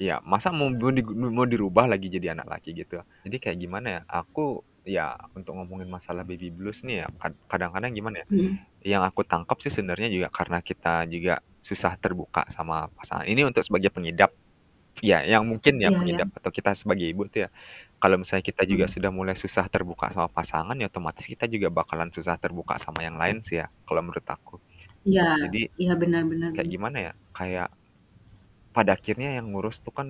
ya 0.00 0.18
masa 0.26 0.50
mau 0.54 0.66
mau 0.72 0.90
di 0.94 1.02
mau 1.06 1.46
dirubah 1.48 1.86
lagi 1.90 2.08
jadi 2.12 2.34
anak 2.36 2.48
laki 2.52 2.70
gitu. 2.76 3.00
Jadi 3.26 3.36
kayak 3.42 3.58
gimana 3.62 3.88
ya, 3.98 4.02
aku 4.10 4.62
ya 4.86 5.14
untuk 5.38 5.54
ngomongin 5.60 5.86
masalah 5.92 6.24
baby 6.26 6.50
blues 6.54 6.82
nih 6.88 7.04
ya, 7.04 7.08
kad 7.22 7.34
kadang-kadang 7.50 7.92
gimana 7.96 8.24
ya, 8.24 8.28
Mhm. 8.30 8.66
yang 8.96 9.02
aku 9.08 9.22
tangkap 9.28 9.58
sih 9.64 9.70
sebenarnya 9.74 10.08
juga 10.12 10.28
karena 10.34 10.60
kita 10.64 11.06
juga 11.10 11.40
susah 11.64 11.96
terbuka 12.02 12.46
sama 12.52 12.88
pasangan. 12.98 13.26
Ini 13.30 13.46
untuk 13.50 13.62
sebagai 13.66 13.90
pengidap, 13.94 14.32
ya 15.04 15.22
yang 15.26 15.44
mungkin 15.50 15.78
ya 15.82 15.90
iya. 15.90 15.92
pengidap 15.96 16.28
atau 16.38 16.50
kita 16.54 16.72
sebagai 16.78 17.06
ibu 17.10 17.26
tuh 17.32 17.46
ya, 17.46 17.50
kalau 18.02 18.16
misalnya 18.22 18.44
kita 18.50 18.62
juga 18.72 18.86
Mhm. 18.86 18.94
sudah 18.94 19.10
mulai 19.14 19.36
susah 19.38 19.66
terbuka 19.74 20.06
sama 20.14 20.28
pasangan, 20.38 20.76
ya 20.82 20.86
otomatis 20.92 21.24
kita 21.32 21.46
juga 21.54 21.68
bakalan 21.78 22.10
susah 22.16 22.36
terbuka 22.42 22.74
sama 22.82 23.00
yang 23.06 23.16
lain 23.22 23.38
sih 23.46 23.62
ya, 23.62 23.66
kalau 23.88 24.02
menurut 24.06 24.26
aku. 24.26 24.56
Iya, 25.08 25.22
Jadi 25.42 25.62
iya 25.82 25.92
benar 26.02 26.22
benar 26.30 26.52
kayak 26.54 26.68
gimana 26.74 26.98
ya, 27.10 27.12
kayak 27.36 27.68
pada 28.76 28.96
akhirnya 28.96 29.36
yang 29.40 29.52
ngurus 29.52 29.84
tuh 29.84 29.92
kan 29.94 30.08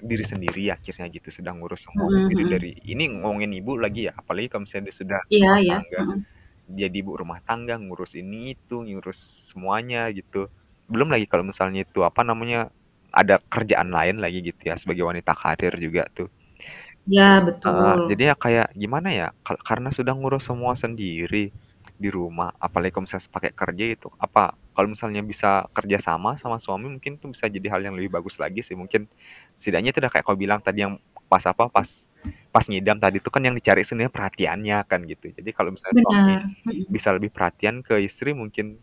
diri 0.00 0.24
sendiri 0.26 0.62
akhirnya 0.74 1.06
gitu, 1.12 1.28
sedang 1.34 1.60
ngurus 1.62 1.86
semua 1.88 2.08
Mhm 2.08 2.24
sendiri 2.24 2.44
mhm. 2.44 2.54
dari 2.54 2.70
ini 2.86 3.04
ngomongin 3.22 3.52
ibu 3.60 3.78
lagi 3.80 4.08
ya, 4.10 4.14
apalagi 4.18 4.48
kalau 4.52 4.64
misalnya 4.66 4.90
dia 4.92 4.96
sudah 5.02 5.20
Iya 5.34 5.50
rumah 5.50 5.62
iya, 5.64 5.76
tangga, 5.78 6.00
mhm. 6.00 6.18
jadi 6.68 6.96
ibu 7.02 7.12
rumah 7.20 7.40
tangga, 7.46 7.74
ngurus 7.80 8.14
ini 8.20 8.56
itu, 8.58 8.76
ngurus 8.86 9.20
semuanya 9.54 10.10
gitu. 10.16 10.48
Belum 10.90 11.08
lagi 11.12 11.26
kalau 11.30 11.44
misalnya 11.48 11.84
itu, 11.88 12.00
apa 12.06 12.22
namanya, 12.26 12.70
ada 13.14 13.40
kerjaan 13.52 13.90
lain 13.94 14.18
lagi 14.24 14.40
gitu 14.46 14.62
ya, 14.70 14.76
sebagai 14.80 15.04
wanita 15.08 15.32
karir 15.38 15.74
juga 15.80 16.04
tuh. 16.16 16.28
Iya 17.06 17.24
Heeh, 17.64 17.94
betul. 17.96 18.00
jadi 18.10 18.22
ya 18.32 18.34
kayak 18.36 18.68
gimana 18.76 19.08
ya, 19.12 19.28
karena 19.64 19.88
sudah 19.88 20.12
ngurus 20.12 20.44
semua 20.52 20.76
sendiri 20.76 21.48
di 21.96 22.08
rumah, 22.12 22.52
apalagi 22.60 22.92
kalau 22.92 23.04
misalnya 23.08 23.28
pakai 23.32 23.50
kerja 23.56 23.84
itu, 23.96 24.08
apa, 24.20 24.52
kalau 24.76 24.88
misalnya 24.92 25.22
bisa 25.24 25.64
kerja 25.72 25.96
sama 26.02 26.36
sama 26.36 26.60
suami 26.60 26.92
mungkin 26.92 27.16
itu 27.16 27.26
bisa 27.32 27.48
jadi 27.48 27.66
hal 27.72 27.80
yang 27.88 27.96
lebih 27.96 28.12
bagus 28.12 28.36
lagi 28.36 28.60
sih 28.60 28.76
mungkin. 28.76 29.08
Setidaknya 29.56 29.96
itu 29.96 29.98
udah 30.04 30.12
kayak 30.12 30.24
kau 30.28 30.36
bilang 30.36 30.60
tadi 30.60 30.84
yang 30.84 31.00
pas 31.30 31.44
apa, 31.48 31.68
pas 31.72 31.88
pas 32.52 32.64
ngidam 32.68 32.98
tadi 33.00 33.16
itu 33.22 33.28
kan 33.32 33.40
yang 33.44 33.56
dicari 33.56 33.80
sebenarnya 33.86 34.12
perhatiannya 34.12 34.78
kan 34.84 35.00
gitu. 35.08 35.26
Jadi 35.32 35.50
kalau 35.56 35.72
misalnya 35.72 35.96
suami 36.04 36.32
Benar, 36.36 36.42
mhm. 36.68 36.84
bisa 36.92 37.08
lebih 37.16 37.30
perhatian 37.32 37.80
ke 37.80 37.96
istri 38.04 38.36
mungkin 38.36 38.76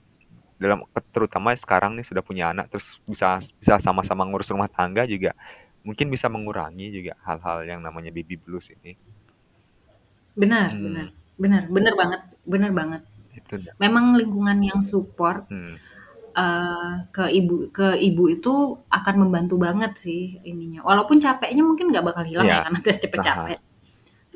dalam 0.61 0.85
terutama 1.13 1.53
sekarang 1.57 1.97
nih 1.97 2.05
sudah 2.05 2.21
punya 2.25 2.53
anak, 2.53 2.69
terus 2.69 3.01
bisa 3.09 3.41
bisa 3.57 3.81
sama-sama 3.81 4.23
ngurus 4.29 4.49
rumah 4.53 4.69
tangga 4.69 5.03
juga, 5.09 5.33
mungkin 5.81 6.07
bisa 6.09 6.29
mengurangi 6.29 6.93
juga 6.93 7.13
hal-hal 7.25 7.65
yang 7.65 7.79
namanya 7.81 8.09
baby 8.09 8.37
blues 8.37 8.69
ini. 8.71 8.93
Benar 10.37 10.71
benar 10.75 11.07
Hmm. 11.11 11.19
Bener 11.41 11.61
bener 11.73 11.93
banget 11.97 12.21
bener 12.45 12.71
banget. 12.71 13.01
Itu. 13.33 13.55
Memang 13.81 14.13
lingkungan 14.13 14.61
yang 14.61 14.79
support, 14.85 15.49
Hmm. 15.49 15.75
eee, 16.37 16.91
ke 17.09 17.23
ibu 17.33 17.67
ke 17.73 17.97
ibu 17.97 18.23
itu 18.29 18.53
akan 18.87 19.15
membantu 19.25 19.57
banget 19.57 19.97
sih 19.97 20.37
ininya. 20.45 20.85
Walaupun 20.85 21.17
capeknya 21.17 21.65
mungkin 21.65 21.89
nggak 21.89 22.05
bakal 22.05 22.23
hilang 22.23 22.45
Iya. 22.45 22.61
ya 22.61 22.63
karena 22.69 22.79
tes 22.85 22.97
cepet 23.01 23.19
Aha. 23.19 23.27
capek. 23.27 23.59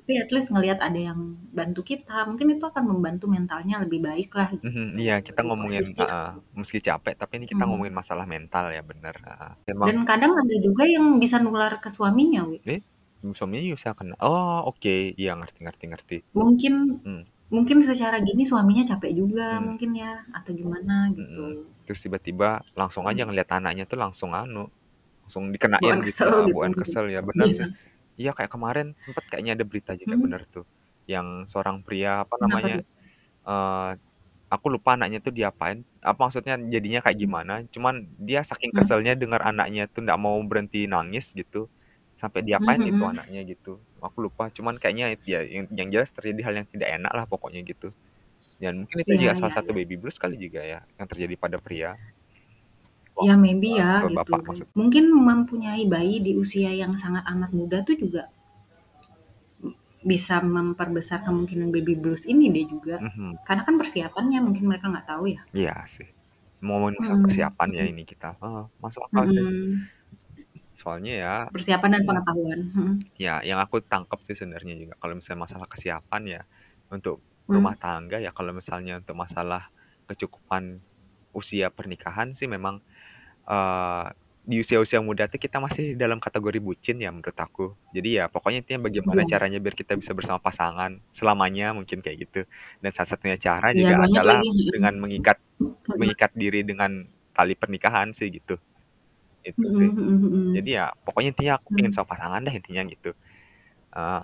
Tapi 0.05 0.21
at 0.21 0.29
least 0.29 0.53
ngelihat 0.53 0.77
ada 0.85 0.99
yang 1.09 1.19
bantu 1.49 1.81
kita, 1.81 2.29
mungkin 2.29 2.47
itu 2.53 2.61
akan 2.69 2.83
membantu 2.93 3.25
mentalnya 3.25 3.81
lebih 3.81 4.05
baik 4.05 4.29
lah 4.37 4.53
gitu, 4.53 4.61
Mhm, 4.63 4.95
iya 5.01 5.13
kita 5.27 5.39
lebih 5.41 5.47
ngomongin 5.47 5.85
positif. 5.97 5.97
heeh, 5.99 6.25
meski 6.59 6.79
capek 6.87 7.13
tapi 7.19 7.33
ini 7.43 7.45
kita 7.51 7.63
Mhm. 7.63 7.67
ngomongin 7.67 7.95
masalah 7.99 8.23
mental 8.33 8.65
ya 8.75 8.81
bener, 8.89 9.15
heeh. 9.27 9.51
Emang 9.71 9.93
Dan 9.93 10.07
kadang 10.07 10.31
ada 10.39 10.55
juga 10.63 10.87
yang 10.87 11.19
bisa 11.19 11.35
nular 11.43 11.81
ke 11.83 11.89
suaminya, 11.91 12.47
Wi. 12.47 12.59
Eh? 12.65 12.79
Suaminya 13.37 13.73
bisa 13.77 13.91
kena? 13.97 14.13
Oh 14.21 14.65
oke, 14.69 14.89
iya 15.21 15.31
ngerti 15.39 15.59
ngerti 15.65 15.85
ngerti. 15.91 16.15
Mungkin 16.33 16.73
Hmm. 17.05 17.25
mungkin 17.53 17.77
secara 17.85 18.17
gini 18.27 18.43
suaminya 18.49 18.83
capek 18.91 19.11
juga 19.19 19.47
Hmm. 19.51 19.67
mungkin 19.67 19.91
ya 19.93 20.25
atau 20.37 20.51
gimana 20.57 21.13
Mhm. 21.17 21.43
gitu. 21.53 21.69
Terus 21.87 21.99
tiba-tiba 22.03 22.59
langsung 22.75 23.05
aja 23.07 23.21
Mhm. 23.21 23.27
ngelihat 23.27 23.49
anaknya 23.55 23.83
tuh 23.87 23.99
langsung 24.03 24.31
anu, 24.35 24.67
langsung 25.23 25.45
dikenain 25.53 25.97
Bawaan 25.99 26.01
gitu, 26.07 26.23
kesel 26.23 26.31
heeh, 26.31 26.47
gitu 26.49 26.65
mungkin. 26.65 26.81
kesel 26.81 27.05
ya 27.15 27.21
bener 27.25 27.49
Iya. 27.49 27.59
sih. 27.59 27.69
Iya 28.19 28.31
kayak 28.37 28.51
kemarin 28.55 28.87
sempet 29.03 29.23
kayaknya 29.27 29.51
ada 29.59 29.65
berita 29.67 29.91
juga 30.01 30.15
Mhm. 30.15 30.25
bener 30.25 30.41
tuh, 30.53 30.63
yang 31.11 31.43
seorang 31.51 31.83
pria 31.85 32.23
apa 32.23 32.35
Kenapa 32.41 32.67
namanya, 32.67 32.73
tuh? 32.73 32.85
eee, 33.47 33.91
aku 34.53 34.67
lupa 34.75 34.89
anaknya 34.97 35.19
tuh 35.25 35.33
diapain, 35.39 35.77
apa 36.05 36.19
maksudnya 36.25 36.55
jadinya 36.75 36.99
kayak 37.05 37.17
Mhm. 37.21 37.25
gimana, 37.25 37.53
cuman 37.75 37.95
dia 38.27 38.41
saking 38.49 38.71
Mmm. 38.73 38.77
keselnya 38.77 39.13
denger 39.21 39.41
anaknya 39.49 39.81
tuh 39.93 40.01
nggak 40.05 40.19
mau 40.25 40.37
berhenti 40.49 40.79
nangis 40.93 41.25
gitu, 41.39 41.67
sampai 42.21 42.41
diapain 42.47 42.81
gitu 42.87 43.03
mhm. 43.09 43.11
anaknya 43.11 43.41
gitu, 43.51 43.69
aku 44.05 44.17
lupa. 44.27 44.43
Cuman 44.57 44.75
kayaknya 44.81 45.05
ya 45.27 45.39
yang 45.45 45.65
yang 45.79 45.89
jelas 45.93 46.11
terjadi 46.15 46.41
hal 46.47 46.55
yang 46.63 46.67
tidak 46.73 46.89
enak 46.95 47.11
lah 47.17 47.25
pokoknya 47.31 47.61
gitu. 47.69 47.91
Dan 48.61 48.73
mungkin 48.85 48.99
itu 49.05 49.13
Iya 49.13 49.29
juga 49.29 49.33
salah 49.39 49.53
iya 49.53 49.57
satu 49.57 49.71
iya. 49.71 49.75
baby 49.77 49.95
blues 50.01 50.17
kali 50.23 50.35
juga 50.41 50.61
ya, 50.65 50.79
yang 50.99 51.07
terjadi 51.11 51.35
pada 51.39 51.57
pria. 51.63 51.97
Ya 53.23 53.33
maybe 53.39 53.79
ya 53.79 53.91
maksud 53.91 54.11
gitu 54.11 54.33
Bapak 54.33 54.41
kan. 54.43 54.57
maksud 54.57 54.67
Mungkin 54.75 55.07
mempunyai 55.07 55.87
bayi 55.87 56.19
di 56.19 56.35
usia 56.35 56.71
yang 56.75 56.99
sangat 56.99 57.23
amat 57.31 57.51
muda 57.55 57.77
tuh 57.87 57.95
juga 57.95 58.27
bisa 60.11 60.35
memperbesar 60.43 61.23
kemungkinan 61.27 61.69
baby 61.75 61.95
blues 62.01 62.23
ini 62.27 62.45
deh 62.55 62.65
juga. 62.73 62.97
Mhm. 62.99 63.37
Karena 63.47 63.63
kan 63.67 63.75
persiapannya 63.81 64.39
mungkin 64.45 64.65
mereka 64.69 64.85
nggak 64.91 65.07
tahu 65.11 65.25
ya. 65.35 65.41
Iya 65.53 65.71
sih. 65.95 66.07
Ngomongin 66.63 66.97
masalah 67.01 67.21
Mhm 67.21 67.25
persiapan 67.25 67.69
ya 67.77 67.83
ini 67.91 68.01
kita, 68.11 68.27
heeh, 68.41 68.63
masuk 68.83 69.01
akal 69.07 69.25
sih. 69.35 69.45
Mhm. 69.45 69.89
Soalnya 70.75 71.13
ya 71.23 71.33
Persiapan 71.53 71.91
dan 71.93 72.03
pengetahuan, 72.09 72.59
mhm. 72.73 72.93
ya 73.19 73.39
yang 73.47 73.59
aku 73.63 73.79
tangkep 73.85 74.19
sih 74.27 74.35
sebenarnya 74.35 74.75
juga 74.79 74.93
kalau 74.99 75.15
misalnya 75.19 75.47
masalah 75.47 75.67
kesiapan 75.71 76.23
ya, 76.27 76.41
untuk 76.91 77.23
Mmm. 77.49 77.51
rumah 77.51 77.75
tangga 77.79 78.19
ya 78.19 78.31
kalau 78.35 78.51
misalnya 78.55 78.99
untuk 79.01 79.15
masalah 79.19 79.71
kecukupan 80.09 80.83
usia 81.35 81.69
pernikahan 81.71 82.31
sih 82.35 82.47
memang, 82.51 82.83
eee, 83.49 84.05
di 84.45 84.57
usia-usia 84.61 85.01
muda 85.01 85.25
tuh 85.31 85.41
kita 85.41 85.57
masih 85.63 85.97
dalam 85.97 86.19
kategori 86.21 86.59
bucin 86.61 86.97
ya 87.01 87.09
menurut 87.13 87.37
aku. 87.37 87.77
Jadi 87.95 88.19
ya 88.21 88.25
pokoknya 88.29 88.61
intinya 88.65 88.81
bagaimana 88.89 89.21
Iya. 89.21 89.29
caranya 89.29 89.57
biar 89.63 89.73
kita 89.77 89.93
bisa 89.97 90.13
bersama 90.17 90.37
pasangan 90.43 91.01
selamanya 91.13 91.73
mungkin 91.77 91.99
kayak 92.05 92.17
gitu. 92.29 92.39
Dan 92.83 92.91
salah 92.95 93.09
satunya 93.17 93.37
cara 93.41 93.73
Iya 93.73 93.79
juga 93.79 93.95
adalah 94.05 94.45
lagi, 94.45 94.49
dengan 94.69 94.97
mengikat 95.01 95.37
mengikat 95.97 96.31
diri 96.37 96.61
dengan 96.67 97.05
tali 97.35 97.53
pernikahan 97.59 98.11
sih 98.17 98.29
gitu. 98.33 98.57
Itu 99.45 99.67
sih. 99.73 99.91
Jadi 100.55 100.77
ya 100.79 100.91
pokoknya 101.05 101.29
intinya 101.35 101.53
aku 101.61 101.69
pengen 101.75 101.91
Mmm. 101.91 101.95
sama 101.95 102.07
pasangan 102.11 102.41
dah 102.45 102.53
intinya 102.55 102.83
gitu. 102.89 103.11
Eee, 103.95 104.23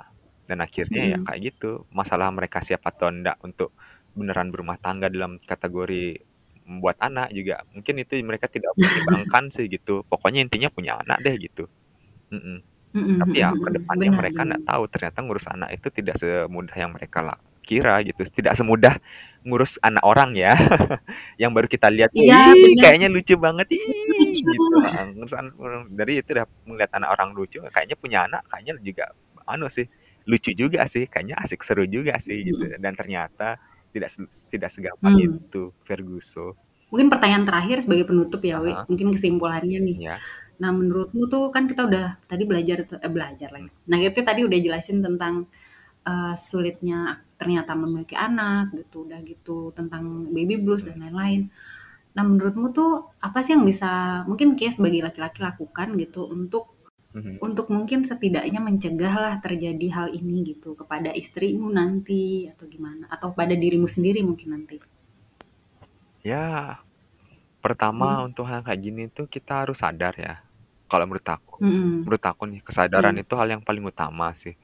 dan 0.50 0.60
akhirnya 0.66 1.04
ya 1.16 1.20
Mhm. 1.20 1.26
kayak 1.26 1.42
gitu, 1.56 1.86
masalah 1.94 2.30
mereka 2.34 2.60
siap 2.66 2.84
atau 2.88 3.10
enggak 3.14 3.38
untuk 3.46 3.74
beneran 4.18 4.50
berumah 4.54 4.78
tangga 4.82 5.08
dalam 5.14 5.40
kategori 5.44 6.22
membuat 6.68 6.98
anak 7.02 7.30
juga 7.36 7.64
mungkin 7.76 7.96
itu 8.04 8.14
mereka 8.26 8.48
tidak 8.52 8.72
mempertimbangkan 8.78 9.44
sih 9.54 9.66
gitu. 9.72 10.04
Pokoknya 10.08 10.42
intinya 10.46 10.70
punya 10.74 11.00
anak 11.04 11.20
deh 11.26 11.36
gitu. 11.42 11.66
Mhm. 12.34 12.62
Mhm 12.94 13.04
Tapi 13.22 13.36
mhm 13.38 13.42
ya 13.44 13.50
ke 13.56 13.70
mhm. 13.70 13.76
depannya 13.78 14.10
Benar 14.12 14.20
mereka 14.20 14.42
nggak 14.48 14.64
tahu 14.68 14.84
ternyata 14.92 15.20
ngurus 15.26 15.48
anak 15.52 15.70
itu 15.78 15.88
tidak 15.94 16.16
semudah 16.20 16.76
yang 16.78 16.92
mereka 16.96 17.20
la 17.24 17.36
kira 17.64 18.02
gitu, 18.04 18.22
tidak 18.30 18.54
semudah 18.60 18.96
ngurus 19.48 19.78
anak 19.86 20.04
orang 20.06 20.34
ya. 20.36 20.54
Yang 21.42 21.52
baru 21.56 21.68
kita 21.72 21.88
lihat 21.94 22.12
Iya 22.14 22.54
"Ih 22.54 22.76
bener. 22.76 22.82
kayaknya 22.82 23.08
lucu 23.14 23.36
banget, 23.40 23.68
ih," 23.74 23.82
Lucu. 24.20 24.44
gitu, 24.44 24.76
heeh, 24.86 25.06
ngurus 25.18 25.36
anak 25.38 25.54
dari 25.94 26.14
itu 26.22 26.30
udah 26.36 26.48
ngelihat 26.68 26.92
anak 26.98 27.10
orang 27.16 27.30
lucu 27.38 27.58
kayaknya 27.74 27.96
punya 28.00 28.20
anak 28.28 28.42
kayaknya 28.52 28.74
juga 28.84 29.06
anu 29.50 29.68
sih, 29.72 29.88
lucu 30.30 30.52
juga 30.56 30.84
sih, 30.90 31.06
kayaknya 31.10 31.38
asik 31.44 31.62
seru 31.66 31.86
juga 31.90 32.18
sih 32.22 32.44
gitu. 32.48 32.64
Dan 32.82 32.94
ternyata 32.98 33.58
tidak 33.94 34.10
tidak 34.50 34.70
segampang 34.74 35.14
Mmm. 35.20 35.28
itu, 35.48 35.64
Ferguson. 35.86 36.56
Mungkin 36.92 37.08
pertanyaan 37.08 37.48
terakhir 37.48 37.78
sebagai 37.88 38.06
penutup 38.12 38.42
ya, 38.44 38.60
Ah 38.60 38.64
Wi, 38.64 38.72
hah. 38.76 38.86
mungkin 38.88 39.08
kesimpulannya 39.16 39.80
nih. 39.80 39.98
Iya. 40.04 40.16
Nah 40.62 40.70
menurutmu 40.76 41.26
tuh 41.32 41.50
kan 41.56 41.66
kita 41.66 41.88
udah 41.88 42.20
tadi 42.28 42.44
belajar 42.46 42.84
eh, 42.86 43.12
belajar 43.12 43.50
lagi. 43.56 43.72
Nah 43.90 43.98
itu 43.98 44.20
tadi 44.22 44.42
udah 44.46 44.60
jelasin 44.62 45.00
tentang, 45.02 45.48
eee, 46.06 46.34
sulitnya 46.38 47.18
ternyata 47.40 47.74
memiliki 47.74 48.14
anak 48.14 48.76
gitu, 48.78 49.08
udah 49.10 49.20
gitu 49.26 49.72
tentang 49.74 50.30
baby 50.30 50.62
blues 50.62 50.86
dan 50.86 51.02
lain-lain. 51.02 51.50
Nah 52.14 52.24
menurutmu 52.28 52.76
tuh 52.76 53.08
apa 53.24 53.40
sih 53.42 53.56
yang 53.56 53.64
bisa 53.66 54.24
mungkin 54.28 54.54
Kia 54.60 54.70
sebagai 54.70 55.02
laki-laki 55.02 55.40
lakukan 55.42 55.96
gitu 55.96 56.28
untuk 56.28 56.71
Mhm. 57.14 57.42
untuk 57.48 57.68
mungkin 57.76 58.02
setidaknya 58.10 58.60
mencegah 58.68 59.16
lah 59.24 59.36
terjadi 59.46 59.88
hal 59.98 60.08
ini 60.20 60.38
gitu 60.52 60.70
kepada 60.82 61.10
istrimu 61.22 61.68
nanti 61.80 62.48
atau 62.54 62.66
gimana? 62.74 63.06
Atau 63.16 63.30
pada 63.40 63.56
dirimu 63.64 63.88
sendiri 63.96 64.22
mungkin 64.30 64.50
nanti? 64.56 64.78
Ya, 66.24 66.38
pertama 67.64 68.06
Mhm. 68.10 68.26
untuk 68.28 68.46
hal 68.52 68.62
kayak 68.66 68.82
gini 68.86 69.02
tuh 69.18 69.26
kita 69.36 69.66
harus 69.68 69.78
sadar 69.84 70.14
ya, 70.20 70.34
kalau 70.90 71.06
menurut 71.10 71.28
aku. 71.36 71.56
Mhm. 71.60 72.08
Menurut 72.08 72.24
aku 72.26 72.44
nih 72.52 72.62
kesadaran 72.68 73.16
Iya. 73.16 73.24
itu 73.24 73.34
hal 73.40 73.50
yang 73.54 73.64
paling 73.68 73.86
utama 73.88 74.34
sih. 74.38 74.56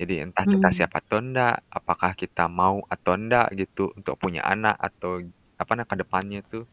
Jadi 0.00 0.14
entah 0.24 0.46
kita 0.50 0.68
Mhm. 0.68 0.76
siap 0.76 0.92
atau 1.00 1.18
enggak, 1.24 1.54
apakah 1.72 2.12
kita 2.18 2.46
mau 2.50 2.82
atau 2.92 3.12
enggak 3.18 3.46
gitu 3.60 3.90
untuk 3.98 4.16
punya 4.22 4.42
anak 4.46 4.76
atau 4.80 5.22
apa 5.60 5.72
nah 5.78 5.86
ke 5.90 5.96
depannya 6.02 6.40
tuh. 6.52 6.64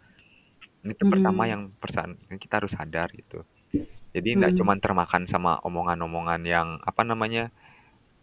Itu 0.86 1.06
pertama 1.10 1.44
Mhm. 1.44 1.52
yang 1.52 1.74
persan 1.82 2.18
kita 2.42 2.62
harus 2.64 2.74
sadar 2.78 3.10
gitu. 3.16 3.46
Jadi 4.16 4.30
nggak 4.40 4.54
Mhm. 4.54 4.60
cuman 4.60 4.80
termakan 4.84 5.24
sama 5.28 5.60
omongan-omongan 5.68 6.42
yang 6.48 6.70
apa 6.88 7.04
namanya, 7.04 7.52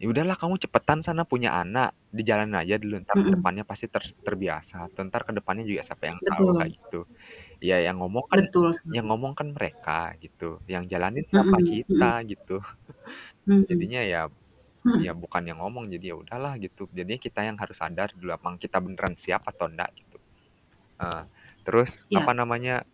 "Ya 0.03 0.07
udahlah 0.13 0.37
kamu 0.41 0.57
cepetan 0.63 1.01
sana 1.07 1.23
punya 1.29 1.51
anak, 1.61 1.95
dijalanin 2.15 2.57
aja 2.59 2.77
dulu 2.83 2.97
entar 3.03 3.19
ke 3.25 3.29
Mhm. 3.31 3.35
depannya 3.35 3.65
pasti 3.69 3.87
ter 3.93 4.05
terbiasa, 4.27 4.89
atau 4.91 5.01
entar 5.07 5.23
ke 5.29 5.33
depannya 5.37 5.65
juga 5.69 5.83
siapa 5.87 6.05
yang 6.11 6.21
tahu," 6.27 6.49
kayak 6.57 6.71
Betul. 6.71 6.75
gitu. 6.79 7.01
Ya 7.65 7.79
yang 7.85 7.99
ngomong 8.03 8.25
kan 8.31 8.41
Betul 8.41 8.73
yang 8.95 9.07
sekali. 9.07 9.13
ngomong 9.13 9.35
kan 9.39 9.49
mereka 9.57 10.15
gitu, 10.23 10.61
yang 10.71 10.85
jalanin 10.91 11.25
siapa? 11.29 11.61
Mhm 11.61 11.83
mhm. 11.89 12.13
Kita 12.13 12.23
gitu. 12.29 12.61
Mhm. 13.47 13.65
Jadinya 13.71 14.03
ya 14.07 14.23
Mhm. 14.85 15.07
ya 15.07 15.13
bukan 15.17 15.45
yang 15.49 15.61
ngomong, 15.65 15.89
jadi 15.93 16.15
ya 16.15 16.17
udahlah 16.21 16.55
gitu. 16.63 16.89
Jadinya 16.95 17.21
kita 17.23 17.43
yang 17.49 17.57
harus 17.61 17.79
sadar 17.81 18.11
dulu 18.17 18.33
emang 18.37 18.57
kita 18.63 18.79
beneran 18.85 19.15
siap 19.21 19.43
atau 19.49 19.67
enggak 19.71 19.91
gitu. 19.99 20.19
Eee, 21.03 21.25
terus 21.67 22.07
apa 22.17 22.33
Iya. 22.33 22.35
namanya, 22.37 22.85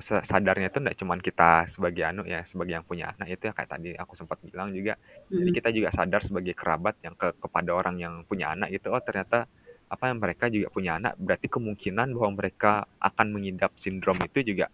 se 0.00 0.16
sadarnya 0.24 0.68
itu 0.72 0.78
nggak 0.80 0.96
cuman 1.00 1.20
kita 1.20 1.68
sebagai 1.68 2.02
anu 2.08 2.22
ya, 2.24 2.40
sebagai 2.48 2.72
yang 2.80 2.86
punya 2.88 3.12
anak 3.12 3.28
itu 3.36 3.42
ya 3.50 3.52
kayak 3.56 3.70
tadi 3.74 3.90
aku 3.98 4.12
sempat 4.16 4.40
bilang 4.44 4.72
juga, 4.72 4.96
jadi 5.36 5.50
Mhm. 5.50 5.54
kita 5.54 5.68
juga 5.76 5.88
sadar 5.92 6.20
sebagai 6.24 6.54
kerabat 6.56 6.96
yang 7.04 7.14
ke 7.20 7.36
kepada 7.42 7.70
orang 7.76 7.96
yang 8.00 8.14
punya 8.28 8.52
anak 8.56 8.72
gitu, 8.74 8.90
oh 8.96 9.02
ternyata 9.04 9.44
apa, 9.92 10.12
mereka 10.16 10.48
juga 10.52 10.68
punya 10.72 10.96
anak, 11.00 11.16
berarti 11.20 11.48
kemungkinan 11.52 12.12
bahwa 12.16 12.30
mereka 12.40 12.72
akan 13.00 13.26
mengidap 13.36 13.72
sindrom 13.80 14.16
itu 14.24 14.40
juga 14.44 14.68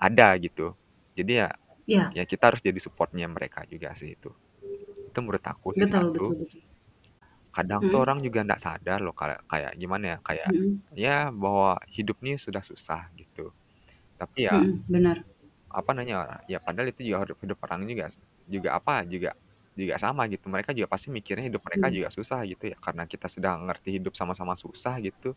ada 0.00 0.34
gitu. 0.40 0.74
Jadi 1.18 1.32
ya 1.46 1.48
Iya. 1.86 2.16
ya 2.16 2.24
kita 2.28 2.50
harus 2.54 2.62
jadi 2.64 2.78
support-nya 2.82 3.26
mereka 3.30 3.64
juga 3.70 3.92
sih 3.98 4.14
itu. 4.18 4.30
Itu 5.10 5.18
menurut 5.24 5.44
aku 5.46 5.72
sih 5.76 5.86
Betul 5.86 5.90
satu. 5.90 6.34
betul 6.34 6.36
betul. 6.40 6.62
Kadang 7.54 7.82
tuh 7.90 7.98
Mhm. 7.98 8.04
orang 8.06 8.18
juga 8.22 8.46
nggak 8.46 8.62
sadar 8.62 8.98
loh 9.02 9.14
kayak 9.14 9.42
kayak 9.50 9.72
gimana 9.74 10.04
ya, 10.14 10.18
kayak 10.22 10.50
Mhm. 10.50 10.80
ya 10.94 11.16
bahwa 11.34 11.78
hidup 11.90 12.18
nih 12.22 12.38
sudah 12.38 12.62
susah 12.62 13.10
gitu. 13.18 13.50
Tapi 14.20 14.38
ya 14.48 14.60
Mhm, 14.60 14.84
benar. 14.92 15.16
apa 15.70 15.90
namanya, 15.94 16.42
ya 16.50 16.58
padahal 16.58 16.90
itu 16.92 17.06
juga 17.06 17.22
hidup 17.30 17.38
hidup 17.46 17.58
orang 17.66 17.80
juga 17.86 18.06
juga 18.50 18.70
apa, 18.78 19.06
juga 19.06 19.30
juga 19.78 19.94
sama 20.02 20.26
gitu. 20.28 20.46
Mereka 20.50 20.74
juga 20.76 20.88
pasti 20.90 21.08
mikirnya 21.14 21.46
hidup 21.46 21.62
mereka 21.66 21.86
Mmm. 21.88 21.96
juga 21.96 22.08
susah 22.10 22.40
gitu 22.46 22.64
ya, 22.74 22.76
karena 22.82 23.04
kita 23.06 23.26
sudah 23.30 23.52
ngerti 23.70 23.88
hidup 24.02 24.14
sama-sama 24.18 24.54
susah 24.58 24.98
gitu. 25.00 25.32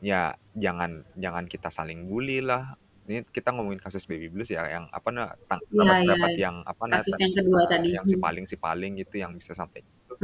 Ya 0.00 0.34
jangan 0.56 1.04
jangan 1.16 1.44
kita 1.46 1.68
saling 1.72 2.08
bully 2.08 2.40
lah. 2.40 2.74
Ini 3.08 3.26
kita 3.36 3.52
ngomongin 3.56 3.80
kasus 3.82 4.04
baby 4.08 4.28
blues 4.32 4.48
ya 4.54 4.64
yang 4.70 4.86
apa 4.92 5.08
nah, 5.12 5.30
tang 5.50 5.60
kerabat-kerabat 5.66 6.32
iya. 6.36 6.44
yang 6.48 6.56
apa 6.64 6.82
nah, 6.88 7.00
Kasus 7.02 7.16
yang 7.20 7.34
kedua 7.36 7.62
tadi, 7.68 7.88
yang 7.96 8.04
mhm. 8.06 8.12
sipaling-sipaling 8.16 8.92
gitu 9.02 9.14
yang 9.20 9.32
bisa 9.36 9.52
sampai 9.56 9.82
gitu. 9.84 10.14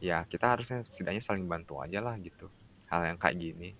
Ya 0.00 0.24
kita 0.26 0.56
harusnya 0.56 0.80
setidaknya 0.86 1.22
saling 1.22 1.44
bantu 1.46 1.78
aja 1.84 2.00
lah 2.00 2.16
gitu, 2.18 2.48
hal 2.88 3.04
yang 3.04 3.18
kayak 3.20 3.36
gini. 3.36 3.76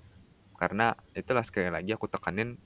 Karena 0.60 0.92
itulah 1.16 1.40
sekali 1.46 1.72
lagi 1.72 1.90
aku 1.96 2.06
tekanin, 2.12 2.60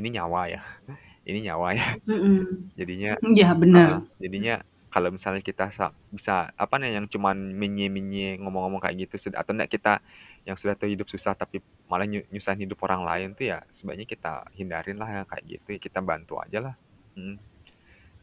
ini 0.00 0.08
nyawa 0.16 0.40
ya, 0.52 0.60
ini 1.28 1.38
nyawa 1.48 1.68
ya. 1.76 1.86
Mhm. 2.06 2.72
Jadinya 2.78 3.14
Iya 3.22 3.54
heeh, 3.74 3.98
bener. 4.00 4.12
jadinya 4.22 4.54
kalau 4.92 5.10
misalnya 5.14 5.42
kita 5.44 5.68
sa 5.74 5.92
bisa, 6.12 6.50
apa 6.56 6.76
nih, 6.82 6.98
yang 7.00 7.06
cuman 7.12 7.56
menye-menye, 7.58 8.40
ngomong-ngomong 8.42 8.80
kayak 8.84 9.08
gitu 9.08 9.16
sed 9.20 9.34
atau 9.38 9.52
enggak 9.56 9.70
kita 9.76 10.00
yang 10.48 10.56
sudah 10.60 10.74
tahu 10.78 10.90
hidup 10.94 11.08
susah 11.12 11.34
tapi 11.38 11.60
malah 11.90 12.06
nyu 12.08 12.22
nyusahin 12.32 12.64
hidup 12.68 12.80
orang 12.86 13.02
lain 13.06 13.28
tuh 13.38 13.50
ya 13.54 13.58
sebaiknya 13.74 14.06
kita 14.08 14.32
hindarin 14.56 14.96
lah 15.00 15.08
yang 15.22 15.26
kayak 15.30 15.44
gitu, 15.48 15.68
kita 15.80 16.00
bantu 16.04 16.38
ajalah, 16.42 16.76
mhm. 17.18 17.40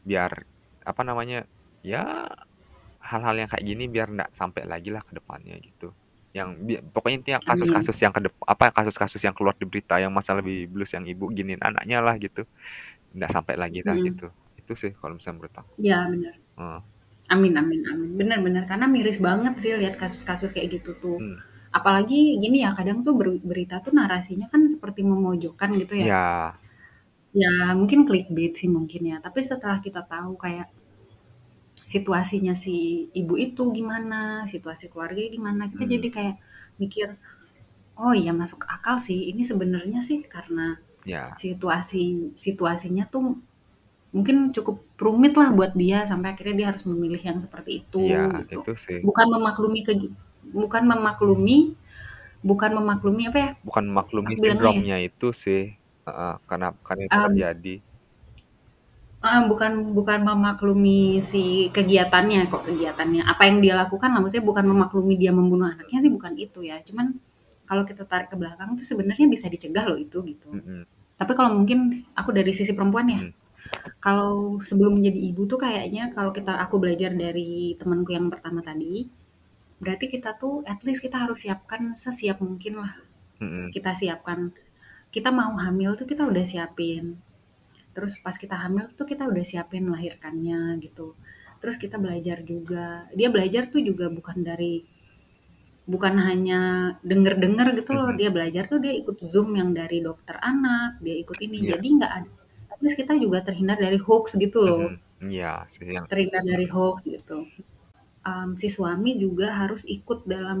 Biar, 0.06 0.32
apa 0.86 1.02
namanya, 1.06 1.46
ya 1.84 2.28
hal-hal 3.04 3.36
yang 3.40 3.50
kayak 3.52 3.64
gini 3.66 3.84
biar 3.92 4.08
nggak 4.14 4.30
sampai 4.36 4.64
lagi 4.68 4.90
lah 4.94 5.02
ke 5.06 5.14
depannya 5.18 5.56
gitu. 5.62 5.92
Yang 6.30 6.48
pokoknya 6.94 7.16
intinya 7.20 7.38
Amin. 7.42 7.48
kasus-kasus 7.50 7.96
yang 7.98 8.12
kedep 8.14 8.34
apa, 8.46 8.70
kasus-kasus 8.70 9.18
yang 9.26 9.34
keluar 9.34 9.54
di 9.58 9.66
berita 9.66 9.98
yang 9.98 10.14
masalah 10.14 10.40
Baby 10.46 10.70
Blues 10.70 10.94
yang 10.94 11.02
ibu 11.06 11.26
giniin 11.34 11.58
anaknya 11.58 11.98
lah 11.98 12.14
gitu, 12.22 12.46
nggak 13.14 13.30
sampai 13.30 13.54
lagi 13.58 13.82
dah 13.82 13.98
Mhm. 13.98 14.04
gitu. 14.14 14.26
Itu 14.58 14.72
sih 14.78 14.92
kalau 14.94 15.18
misalnya 15.18 15.36
menurut 15.42 15.54
aku. 15.58 15.72
Iya, 15.82 15.98
bener. 16.06 16.34
Heeh. 16.58 16.80
Amin 17.30 17.54
amin 17.58 17.82
amin. 17.86 18.10
Bener, 18.18 18.64
karena 18.66 18.86
miris 18.90 19.18
banget 19.22 19.54
sih 19.62 19.74
lihat 19.78 19.98
kasus-kasus 19.98 20.50
kayak 20.54 20.82
gitu 20.82 20.94
tuh. 20.98 21.18
Mmm. 21.18 21.38
Apalagi 21.70 22.34
gini 22.42 22.66
ya, 22.66 22.74
kadang 22.74 23.02
tuh 23.06 23.14
ber 23.14 23.38
berita 23.42 23.78
tuh 23.78 23.94
narasinya 23.94 24.50
kan 24.50 24.66
seperti 24.66 25.06
memojokkan 25.06 25.70
gitu 25.78 25.94
ya. 26.02 26.06
Iya. 26.10 26.26
Ya 27.30 27.52
mungkin 27.78 28.02
clickbait 28.06 28.58
sih 28.58 28.66
mungkin 28.66 29.06
ya, 29.06 29.16
tapi 29.22 29.38
setelah 29.46 29.78
kita 29.78 30.02
tahu 30.02 30.34
kayak 30.34 30.66
situasinya 31.92 32.54
si 32.64 32.72
ibu 33.20 33.34
itu 33.46 33.62
gimana, 33.78 34.16
situasi 34.52 34.84
keluarganya 34.92 35.30
gimana, 35.36 35.62
kita 35.72 35.84
Mmm. 35.84 36.00
jadi 36.00 36.08
kayak 36.16 36.36
mikir, 36.82 37.08
"Oh 38.00 38.14
iya 38.22 38.32
masuk 38.42 38.62
akal 38.74 38.96
sih, 39.06 39.18
ini 39.32 39.42
sebenarnya 39.50 40.00
sih 40.08 40.18
karena 40.34 40.62
Iya. 41.04 41.40
situasi 41.44 41.98
situasinya 42.46 43.04
tuh 43.14 43.24
mungkin 44.16 44.36
cukup 44.56 44.76
rumit 45.04 45.34
lah 45.40 45.50
buat 45.58 45.72
dia 45.82 45.98
sampai 46.10 46.28
akhirnya 46.34 46.56
dia 46.60 46.68
harus 46.72 46.84
memilih 46.90 47.22
yang 47.28 47.38
seperti 47.44 47.70
itu," 47.86 48.00
gitu. 48.40 48.56
itu 48.56 48.70
sih. 48.84 49.00
Bukan 49.06 49.26
memaklumi 49.34 49.80
keji 49.88 50.08
bukan 50.56 50.84
memaklumi 50.92 51.56
bukan 52.48 52.70
memaklumi 52.78 53.22
apa 53.30 53.38
ya, 53.46 53.50
Bukan 53.64 53.84
memaklumi 53.92 54.40
bilangnya 54.40 54.72
ya 54.80 54.84
sindromnya 54.84 54.96
itu 55.04 55.36
sih, 55.36 55.60
heeh, 56.08 56.32
karena 56.48 56.66
karena 56.86 57.02
itu 57.12 57.18
Mmm. 57.18 57.26
terjadi. 57.26 57.84
Heeh, 59.20 59.40
bukan 59.52 59.92
bukan 59.92 60.24
memaklumi 60.24 61.20
si 61.20 61.68
kegiatannya 61.76 62.48
kok 62.48 62.64
kegiatannya, 62.64 63.20
apa 63.28 63.42
yang 63.44 63.60
dia 63.60 63.76
lakukan 63.76 64.08
lah, 64.16 64.20
maksudnya 64.24 64.48
bukan 64.48 64.64
memaklumi 64.64 65.14
dia 65.20 65.28
membunuh 65.28 65.68
anaknya 65.68 65.98
sih 66.00 66.08
bukan 66.08 66.32
itu 66.40 66.64
ya, 66.64 66.80
cuman 66.80 67.20
kalau 67.68 67.84
kita 67.84 68.08
tarik 68.08 68.32
ke 68.32 68.36
belakang 68.40 68.80
tuh 68.80 68.86
sebenarnya 68.88 69.28
bisa 69.28 69.46
dicegah 69.52 69.84
loh 69.84 70.00
itu, 70.00 70.24
gitu. 70.24 70.48
Mhm. 70.48 70.88
Tapi 71.20 71.32
kalau 71.36 71.52
mungkin 71.52 72.08
aku 72.16 72.32
dari 72.32 72.48
sisi 72.56 72.72
perempuan 72.72 73.06
ya, 73.12 73.20
Mhm. 73.20 73.32
kalau 74.00 74.56
sebelum 74.64 74.96
menjadi 74.96 75.20
ibu 75.20 75.44
tuh 75.44 75.60
kayaknya 75.60 76.08
kalau 76.16 76.32
kita 76.32 76.56
aku 76.56 76.80
belajar 76.80 77.12
dari 77.12 77.76
temenku 77.76 78.16
yang 78.16 78.32
pertama 78.32 78.64
tadi, 78.64 79.04
berarti 79.84 80.08
kita 80.08 80.32
tuh 80.40 80.64
at 80.64 80.80
least 80.80 81.04
kita 81.04 81.20
harus 81.20 81.44
siapkan 81.44 81.92
sesiap 81.92 82.40
mungkin 82.40 82.80
lah, 82.80 82.96
Mhm. 83.36 83.68
kita 83.68 83.92
siapkan. 83.92 84.48
Kita 85.12 85.28
mau 85.28 85.52
hamil 85.60 85.92
tuh 86.00 86.08
kita 86.08 86.24
udah 86.24 86.44
siapin, 86.48 87.20
terus 87.94 88.12
pas 88.24 88.36
kita 88.42 88.56
hamil 88.62 88.84
tuh 88.98 89.06
kita 89.12 89.22
udah 89.32 89.44
siapin 89.50 89.84
melahirkannya 89.90 90.60
gitu. 90.84 91.06
Terus 91.60 91.76
kita 91.82 91.96
belajar 92.04 92.38
juga, 92.52 93.10
dia 93.18 93.28
belajar 93.34 93.62
tuh 93.72 93.80
juga 93.88 94.06
bukan 94.12 94.38
dari 94.50 94.74
bukan 95.92 96.14
hanya 96.28 96.60
denger-denger 97.02 97.68
gitu 97.82 97.90
loh, 97.98 98.10
dia 98.14 98.28
belajar 98.36 98.64
tuh 98.70 98.78
dia 98.84 98.92
ikut 99.00 99.16
Zoom 99.32 99.48
yang 99.60 99.70
dari 99.74 99.98
dokter 100.04 100.36
anak, 100.38 101.00
dia 101.04 101.16
ikut 101.22 101.38
ini, 101.46 101.58
Iya. 101.58 101.72
jadi 101.72 101.86
nggak 101.98 102.12
ad 102.18 102.26
at 102.72 102.78
least 102.84 102.96
kita 103.00 103.12
juga 103.18 103.38
terhindar 103.46 103.78
dari 103.80 103.98
hoaks 103.98 104.32
gitu 104.38 104.58
loh. 104.62 104.86
Mhm, 104.88 105.30
iya 105.32 105.52
sih 105.72 105.86
yang 105.96 106.06
Terhindar 106.10 106.42
dari 106.44 106.66
hoaks 106.68 107.02
gitu. 107.08 107.38
Mmm, 108.26 108.50
si 108.60 108.68
suami 108.76 109.12
juga 109.24 109.46
harus 109.60 109.82
ikut 109.88 110.20
dalam 110.34 110.60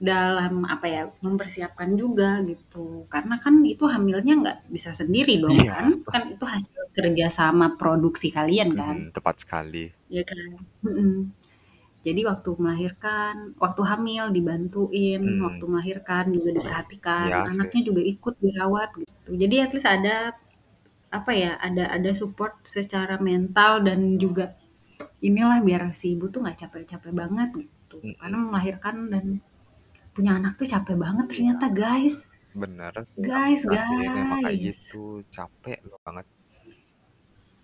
dalam 0.00 0.66
apa 0.66 0.86
ya, 0.90 1.02
mempersiapkan 1.24 1.94
juga 1.96 2.42
gitu, 2.44 3.06
karena 3.12 3.38
kan 3.40 3.62
itu 3.64 3.84
hamilnya 3.88 4.34
nggak 4.42 4.58
bisa 4.72 4.90
sendiri 4.92 5.38
dong 5.40 5.54
Iya. 5.54 5.72
kan, 5.74 5.86
kan 6.10 6.22
itu 6.34 6.44
hasil 6.44 6.80
kerja 6.96 7.26
sama 7.30 7.66
produksi 7.80 8.28
kalian 8.34 8.74
kan. 8.74 8.96
Mhm, 9.08 9.14
tepat 9.16 9.36
sekali. 9.42 9.84
Iya 10.10 10.22
kan? 10.26 10.38
Jadi 12.04 12.20
waktu 12.28 12.50
melahirkan, 12.60 13.56
waktu 13.56 13.80
hamil 13.80 14.24
dibantuin, 14.28 15.22
waktu 15.40 15.64
Mmm. 15.64 15.72
melahirkan 15.72 16.24
juga 16.36 16.50
diperhatikan, 16.52 17.30
sih. 17.32 17.50
anaknya 17.56 17.80
juga 17.88 18.02
ikut 18.04 18.34
dirawat 18.44 18.90
gitu. 19.00 19.30
Jadi 19.40 19.54
at 19.64 19.70
least 19.72 19.88
ada, 19.88 20.16
apa 21.08 21.32
ya, 21.32 21.56
ada 21.62 21.88
ada 21.88 22.10
support 22.12 22.60
secara 22.68 23.16
mental 23.22 23.80
dan 23.88 24.20
juga 24.20 24.52
inilah 25.24 25.64
biar 25.64 25.82
si 25.96 26.12
ibu 26.12 26.28
tuh 26.28 26.44
nggak 26.44 26.58
capek-capek 26.68 27.12
banget 27.16 27.48
gitu, 27.64 27.96
karena 28.20 28.36
Mhm. 28.36 28.46
melahirkan 28.52 28.96
dan 29.08 29.24
punya 30.14 30.38
anak 30.38 30.54
tuh 30.56 30.64
capek 30.64 30.96
banget 30.96 31.26
Iya. 31.26 31.32
ternyata 31.34 31.66
guys. 31.74 32.16
Bener 32.54 32.94
sih, 33.02 33.18
Guys 33.18 33.60
ngerasain 33.66 34.14
emang 34.14 34.40
kayak 34.40 34.54
guys. 34.54 34.64
gitu, 34.70 35.04
capek 35.28 35.78
banget. 36.06 36.26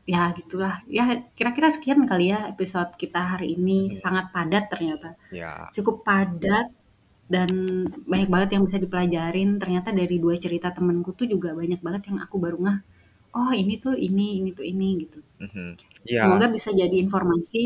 Ya 0.08 0.32
gitulah, 0.34 0.82
ya 0.90 1.04
kira-kira 1.38 1.70
sekian 1.70 2.02
kali 2.10 2.34
ya 2.34 2.50
episode 2.50 2.90
kita 2.98 3.20
hari 3.38 3.54
ini, 3.54 3.94
Mhm. 3.94 4.02
sangat 4.02 4.24
padat 4.34 4.66
ternyata. 4.66 5.14
Iya. 5.30 5.70
Cukup 5.70 6.02
padat 6.02 6.66
dan 7.30 7.46
banyak 8.10 8.26
banget 8.26 8.48
yang 8.58 8.66
bisa 8.66 8.82
dipelajarin, 8.82 9.62
ternyata 9.62 9.94
dari 9.94 10.18
2 10.18 10.34
cerita 10.42 10.74
temenku 10.74 11.14
tuh 11.14 11.30
juga 11.30 11.54
banyak 11.54 11.78
banget 11.78 12.10
yang 12.10 12.18
aku 12.18 12.42
baru 12.42 12.58
ngeh, 12.58 12.78
"Oh 13.36 13.50
ini 13.54 13.72
tuh 13.84 13.94
ini, 14.06 14.22
ini 14.42 14.50
tuh 14.58 14.66
ini," 14.72 14.86
gitu. 15.02 15.18
Mhm, 15.40 15.76
iya. 16.04 16.22
Semoga 16.22 16.46
bisa 16.56 16.70
jadi 16.80 16.96
informasi 17.04 17.58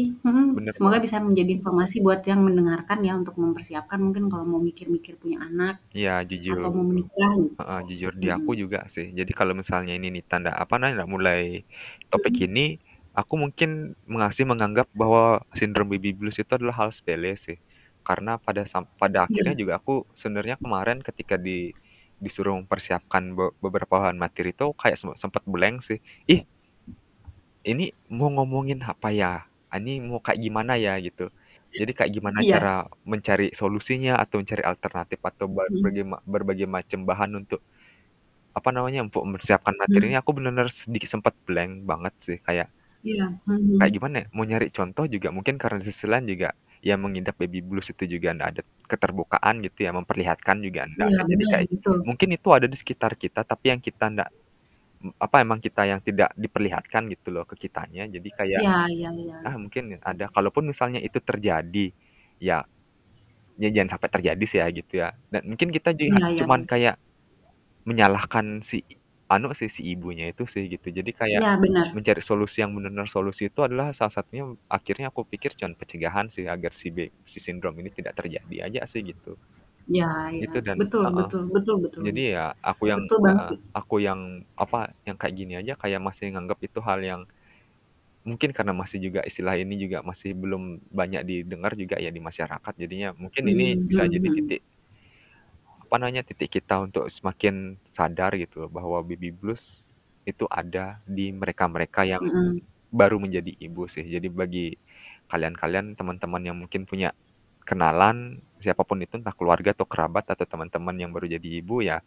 Bener 0.54 0.74
semoga 0.74 0.98
bisa 1.04 1.18
menjadi 1.22 1.50
informasi 1.58 1.96
buat 2.06 2.22
yang 2.30 2.40
mendengarkan 2.46 2.98
ya 3.06 3.12
untuk 3.20 3.36
mempersiapkan 3.42 3.98
mungkin 4.04 4.24
kalau 4.32 4.46
mau 4.48 4.62
mikir-mikir 4.62 5.14
punya 5.22 5.38
anak, 5.48 5.76
Iya 5.96 6.10
jujur 6.30 6.56
atau 6.56 6.68
mau 6.76 6.86
menikah 6.90 7.32
gitu. 7.44 7.60
heeh, 7.60 7.78
jujur 7.90 8.12
di 8.22 8.28
aku 8.36 8.50
Mhm. 8.50 8.62
juga 8.62 8.78
sih. 8.94 9.06
Jadi 9.18 9.32
kalau 9.38 9.54
misalnya 9.60 9.92
ini 9.98 10.06
nih 10.14 10.24
tanda 10.30 10.50
apa 10.62 10.74
namanya, 10.78 10.94
nggak 11.04 11.12
mulai 11.14 11.40
topik 12.10 12.34
Mhm. 12.34 12.46
ini, 12.46 12.60
aku 13.18 13.34
mungkin 13.42 13.70
masih 14.06 14.44
menganggap 14.50 14.86
bahwa 15.00 15.42
sindrom 15.58 15.86
Baby 15.92 16.10
Blues 16.18 16.36
itu 16.42 16.52
adalah 16.58 16.74
hal 16.82 16.90
sepele 16.96 17.34
sih. 17.38 17.58
Karena 18.06 18.36
pada 18.42 18.62
pada 19.00 19.18
akhirnya 19.26 19.54
Iya. 19.54 19.60
juga 19.60 19.72
aku 19.80 20.04
sebenarnya 20.18 20.56
kemarin 20.62 20.98
ketika 21.06 21.36
di 21.40 21.72
disuruh 22.26 22.54
mempersiapkan 22.64 23.22
be 23.36 23.52
beberapa 23.64 24.00
bahan 24.02 24.16
materi 24.20 24.50
itu 24.56 24.72
kayak 24.80 24.96
sem 25.00 25.10
sempet 25.18 25.42
blank 25.48 25.84
sih, 25.84 25.98
"Ih 26.30 26.44
ini 27.64 27.88
mau 28.12 28.28
ngomongin 28.32 28.80
apa 28.84 29.08
ya? 29.12 29.48
Ini 29.72 30.04
mau 30.04 30.20
kayak 30.24 30.36
gimana 30.44 30.76
ya?" 30.76 30.96
Gitu. 31.00 31.32
Jadi 31.74 31.90
kayak 31.96 32.12
gimana 32.16 32.40
Iya. 32.40 32.46
cara 32.46 32.86
mencari 33.08 33.50
solusinya 33.56 34.20
atau 34.22 34.38
mencari 34.44 34.62
alternatif 34.62 35.18
atau 35.24 35.46
Mhm. 35.68 35.88
berbagai 35.88 36.04
ma 36.06 36.18
berbagai 36.22 36.68
macam 36.70 37.00
bahan 37.08 37.30
untuk, 37.42 37.60
apa 38.56 38.70
namanya, 38.76 39.00
untuk 39.06 39.22
mempersiapkan 39.28 39.74
materinya 39.78 40.18
aku 40.24 40.32
bener-bener 40.36 40.68
sedikit 40.72 41.10
sempet 41.10 41.34
blank 41.48 41.84
banget 41.88 42.14
sih, 42.22 42.38
kayak 42.44 42.70
Iya, 43.02 43.24
kayak 43.78 43.90
mhm. 43.90 43.94
gimana 43.96 44.14
ya, 44.22 44.26
mau 44.36 44.44
nyari 44.46 44.68
contoh 44.70 45.04
juga 45.10 45.28
mungkin 45.34 45.58
karena 45.58 45.78
di 45.82 45.86
sisi 45.90 46.06
lain 46.06 46.26
juga 46.30 46.54
yang 46.84 47.00
mengidap 47.00 47.40
Baby 47.40 47.64
Blues 47.64 47.88
itu 47.88 48.04
juga 48.04 48.36
nggak 48.36 48.50
ada 48.54 48.62
keterbukaan 48.84 49.64
gitu 49.64 49.88
ya, 49.88 49.90
memperlihatkan 49.96 50.60
juga 50.60 50.84
Iya 50.84 51.08
sih. 51.08 51.24
Jadi 51.24 51.44
bener, 51.48 51.52
kayak 51.56 51.68
betul. 51.72 51.98
mungkin 52.04 52.28
itu 52.36 52.48
ada 52.52 52.66
di 52.68 52.76
sekitar 52.76 53.16
kita 53.16 53.40
tapi 53.42 53.72
yang 53.72 53.80
kita 53.80 54.12
ndak 54.12 54.28
apa, 55.20 55.36
emang 55.44 55.60
kita 55.60 55.84
yang 55.84 56.00
tidak 56.00 56.32
diperlihatkan 56.32 57.08
gitu 57.12 57.28
loh 57.28 57.44
ke 57.44 57.56
kitanya, 57.68 58.08
jadi 58.08 58.28
kayak, 58.32 58.60
Iya 58.64 58.78
iya 58.88 59.10
iya. 59.12 59.36
ah, 59.44 59.56
mungkin 59.60 60.00
ada 60.00 60.32
kalaupun 60.32 60.64
misalnya 60.64 60.96
itu 60.96 61.20
terjadi, 61.20 61.92
ya 62.40 62.64
ya 63.60 63.68
jangan 63.68 63.96
sampai 63.96 64.08
terjadi 64.08 64.44
sih 64.48 64.58
ya 64.64 64.66
gitu 64.72 64.92
ya, 65.04 65.12
dan 65.28 65.44
mungkin 65.44 65.68
kita 65.76 65.92
juga 65.92 66.32
iya 66.32 66.40
cuman 66.40 66.64
iya. 66.64 66.68
kayak 66.68 66.96
menyalahkan 67.84 68.64
si 68.64 68.80
anu 69.34 69.48
sih, 69.60 69.68
si 69.76 69.82
ibunya 69.92 70.24
itu 70.32 70.44
sih 70.54 70.64
gitu. 70.72 70.86
Jadi 70.98 71.10
kayak 71.20 71.42
Iya 71.42 71.56
bener. 71.62 71.94
mencari 71.94 72.22
solusi 72.24 72.56
yang 72.62 72.72
bener-bener 72.76 73.08
solusi 73.10 73.42
itu 73.50 73.60
adalah 73.66 73.86
salah 73.98 74.12
satunya 74.16 74.44
akhirnya 74.76 75.06
aku 75.12 75.22
pikir 75.32 75.50
cuman 75.58 75.74
pencegahan 75.80 76.26
sih 76.34 76.44
agar 76.54 76.72
si 76.80 76.88
be 76.96 77.04
si 77.32 77.38
sindrom 77.46 77.74
ini 77.80 77.90
tidak 77.94 78.14
terjadi 78.18 78.56
aja 78.70 78.80
sih 78.90 79.02
gitu. 79.06 79.38
Iya 79.92 80.04
iya, 80.36 80.46
Itu 80.46 80.58
dan 80.66 80.78
betul 80.78 81.04
heeh. 81.04 81.18
betul 81.18 81.42
betul 81.54 81.76
betul. 81.84 82.06
Jadi 82.06 82.20
ya 82.36 82.52
aku 82.62 82.84
yang 82.92 83.02
Betul 83.02 83.18
banget 83.26 83.42
heeh, 83.42 83.50
sih. 83.50 83.60
aku 83.76 83.96
yang 84.02 84.20
apa, 84.58 84.92
yang 85.08 85.16
kayak 85.20 85.34
gini 85.40 85.54
aja 85.60 85.74
kayak 85.82 86.00
masih 86.02 86.30
nganggep 86.34 86.58
itu 86.68 86.80
hal 86.84 87.00
yang 87.04 87.22
mungkin 88.28 88.50
karena 88.56 88.72
masih 88.76 88.98
juga 89.06 89.20
istilah 89.28 89.54
ini 89.60 89.74
juga 89.84 90.00
masih 90.06 90.32
belum 90.36 90.62
banyak 90.92 91.22
didengar 91.28 91.72
juga 91.76 91.96
ya 92.00 92.10
di 92.14 92.20
masyarakat, 92.24 92.74
jadinya 92.82 93.10
mungkin 93.16 93.44
ini 93.52 93.64
Mhm 93.66 93.88
bisa 93.88 94.04
mhm 94.04 94.10
jadi 94.10 94.28
mhm. 94.28 94.36
titik 94.36 94.60
apa 95.84 95.94
namanya, 96.00 96.24
titik 96.26 96.50
kita 96.60 96.80
untuk 96.82 97.06
semakin 97.12 97.78
sadar 97.88 98.34
gitu 98.40 98.66
loh 98.66 98.70
bahwa 98.72 99.04
Baby 99.06 99.30
Blues 99.36 99.84
itu 100.26 100.48
ada 100.50 101.04
di 101.08 101.30
mereka-mereka 101.36 102.02
yang 102.08 102.20
Mhm. 102.20 102.64
baru 102.92 103.18
menjadi 103.22 103.52
ibu 103.60 103.86
sih. 103.90 104.04
Jadi 104.08 104.28
bagi 104.32 104.66
kalian-kalian, 105.32 105.96
teman-teman 105.98 106.42
yang 106.46 106.56
mungkin 106.60 106.84
punya 106.88 107.12
kenalan, 107.68 108.42
siapa 108.62 108.82
pun 108.88 109.00
itu 109.04 109.16
entah 109.20 109.34
keluarga 109.36 109.72
atau 109.76 109.86
kerabat 109.88 110.26
atau 110.32 110.44
teman-teman 110.48 110.96
yang 111.00 111.10
baru 111.14 111.28
jadi 111.30 111.48
ibu 111.64 111.82
ya, 111.84 112.00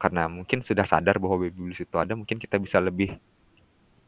karena 0.00 0.28
mungkin 0.32 0.60
sudah 0.64 0.84
sadar 0.88 1.18
bahwa 1.22 1.44
Baby 1.48 1.70
Blues 1.72 1.82
itu 1.84 1.96
ada, 2.00 2.14
mungkin 2.18 2.38
kita 2.42 2.58
bisa 2.62 2.78
lebih 2.82 3.16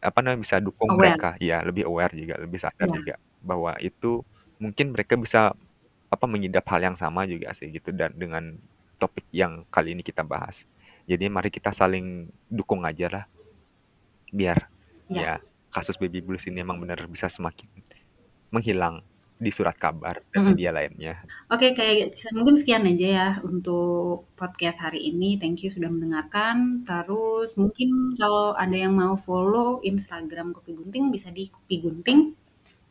apa 0.04 0.18
namanya, 0.24 0.40
bisa 0.46 0.58
dukung 0.64 0.92
Aware. 0.92 1.24
mereka. 1.24 1.36
Iya, 1.42 1.62
lebih 1.66 1.84
aware 1.90 2.14
juga, 2.16 2.36
lebih 2.42 2.60
sadar 2.62 2.88
Iya. 2.88 2.94
juga 2.94 3.14
bahwa 3.42 3.74
itu 3.82 4.22
mungkin 4.62 4.92
mereka 4.96 5.14
bisa 5.20 5.52
apa, 6.12 6.26
mengidap 6.30 6.64
hal 6.72 6.80
yang 6.84 6.96
sama 6.98 7.24
juga 7.30 7.52
sih 7.56 7.70
gitu 7.74 7.90
dan 7.96 8.14
dengan 8.16 8.56
topik 8.96 9.26
yang 9.34 9.66
kali 9.68 9.92
ini 9.94 10.02
kita 10.02 10.22
bahas. 10.26 10.64
Jadi 11.04 11.28
mari 11.28 11.52
kita 11.52 11.70
saling 11.70 12.30
dukung 12.48 12.82
aja 12.86 13.06
lah. 13.12 13.24
Biar 14.32 14.68
Iya. 15.06 15.20
ya 15.20 15.32
kasus 15.68 15.98
baby 16.00 16.24
blues 16.24 16.46
ini 16.48 16.62
emang 16.64 16.80
benar 16.80 17.04
bisa 17.10 17.28
semakin 17.28 17.68
menghilang 18.48 19.02
di 19.34 19.50
surat 19.50 19.74
kabar 19.74 20.22
dan 20.30 20.46
Mhm. 20.46 20.48
media 20.54 20.70
lainnya. 20.70 21.14
Oke, 21.50 21.74
kayak 21.74 22.14
mungkin 22.32 22.54
sekian 22.54 22.86
aja 22.86 23.08
ya 23.10 23.28
untuk 23.42 24.30
podcast 24.38 24.78
hari 24.78 25.10
ini. 25.10 25.36
Thank 25.42 25.66
you 25.66 25.74
sudah 25.74 25.90
mendengarkan. 25.90 26.86
Terus 26.86 27.52
mungkin 27.58 28.14
kalau 28.14 28.54
ada 28.54 28.72
yang 28.78 28.94
mau 28.94 29.18
follow 29.18 29.82
Instagram 29.82 30.54
Kopi 30.54 30.78
Gunting 30.78 31.10
bisa 31.10 31.34
di 31.34 31.50
Kopi 31.50 31.82
Gunting. 31.82 32.32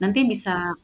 Nanti 0.04 0.20
bisa 0.28 0.76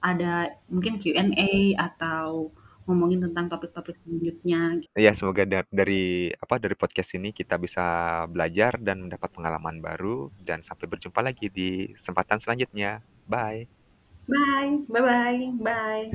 ada 0.00 0.54
mungkin 0.70 0.96
Q&A 0.96 1.74
atau 1.76 2.54
ngomongin 2.90 3.22
tentang 3.30 3.46
topik-topik 3.46 3.94
selanjutnya. 4.02 4.82
Iya, 4.98 5.14
semoga 5.14 5.46
da 5.46 5.62
dari 5.70 6.34
apa, 6.34 6.58
dari 6.58 6.74
podcast 6.74 7.14
ini 7.14 7.30
kita 7.30 7.54
bisa 7.56 7.84
belajar 8.26 8.82
dan 8.82 9.06
mendapat 9.06 9.30
pengalaman 9.30 9.78
baru 9.78 10.34
dan 10.42 10.66
sampai 10.66 10.90
berjumpa 10.90 11.22
lagi 11.22 11.46
di 11.46 11.94
kesempatan 11.94 12.42
selanjutnya. 12.42 13.06
Bye. 13.30 13.70
Bye. 14.26 14.82
Bye-bye. 14.90 15.62
Bye. 15.62 16.10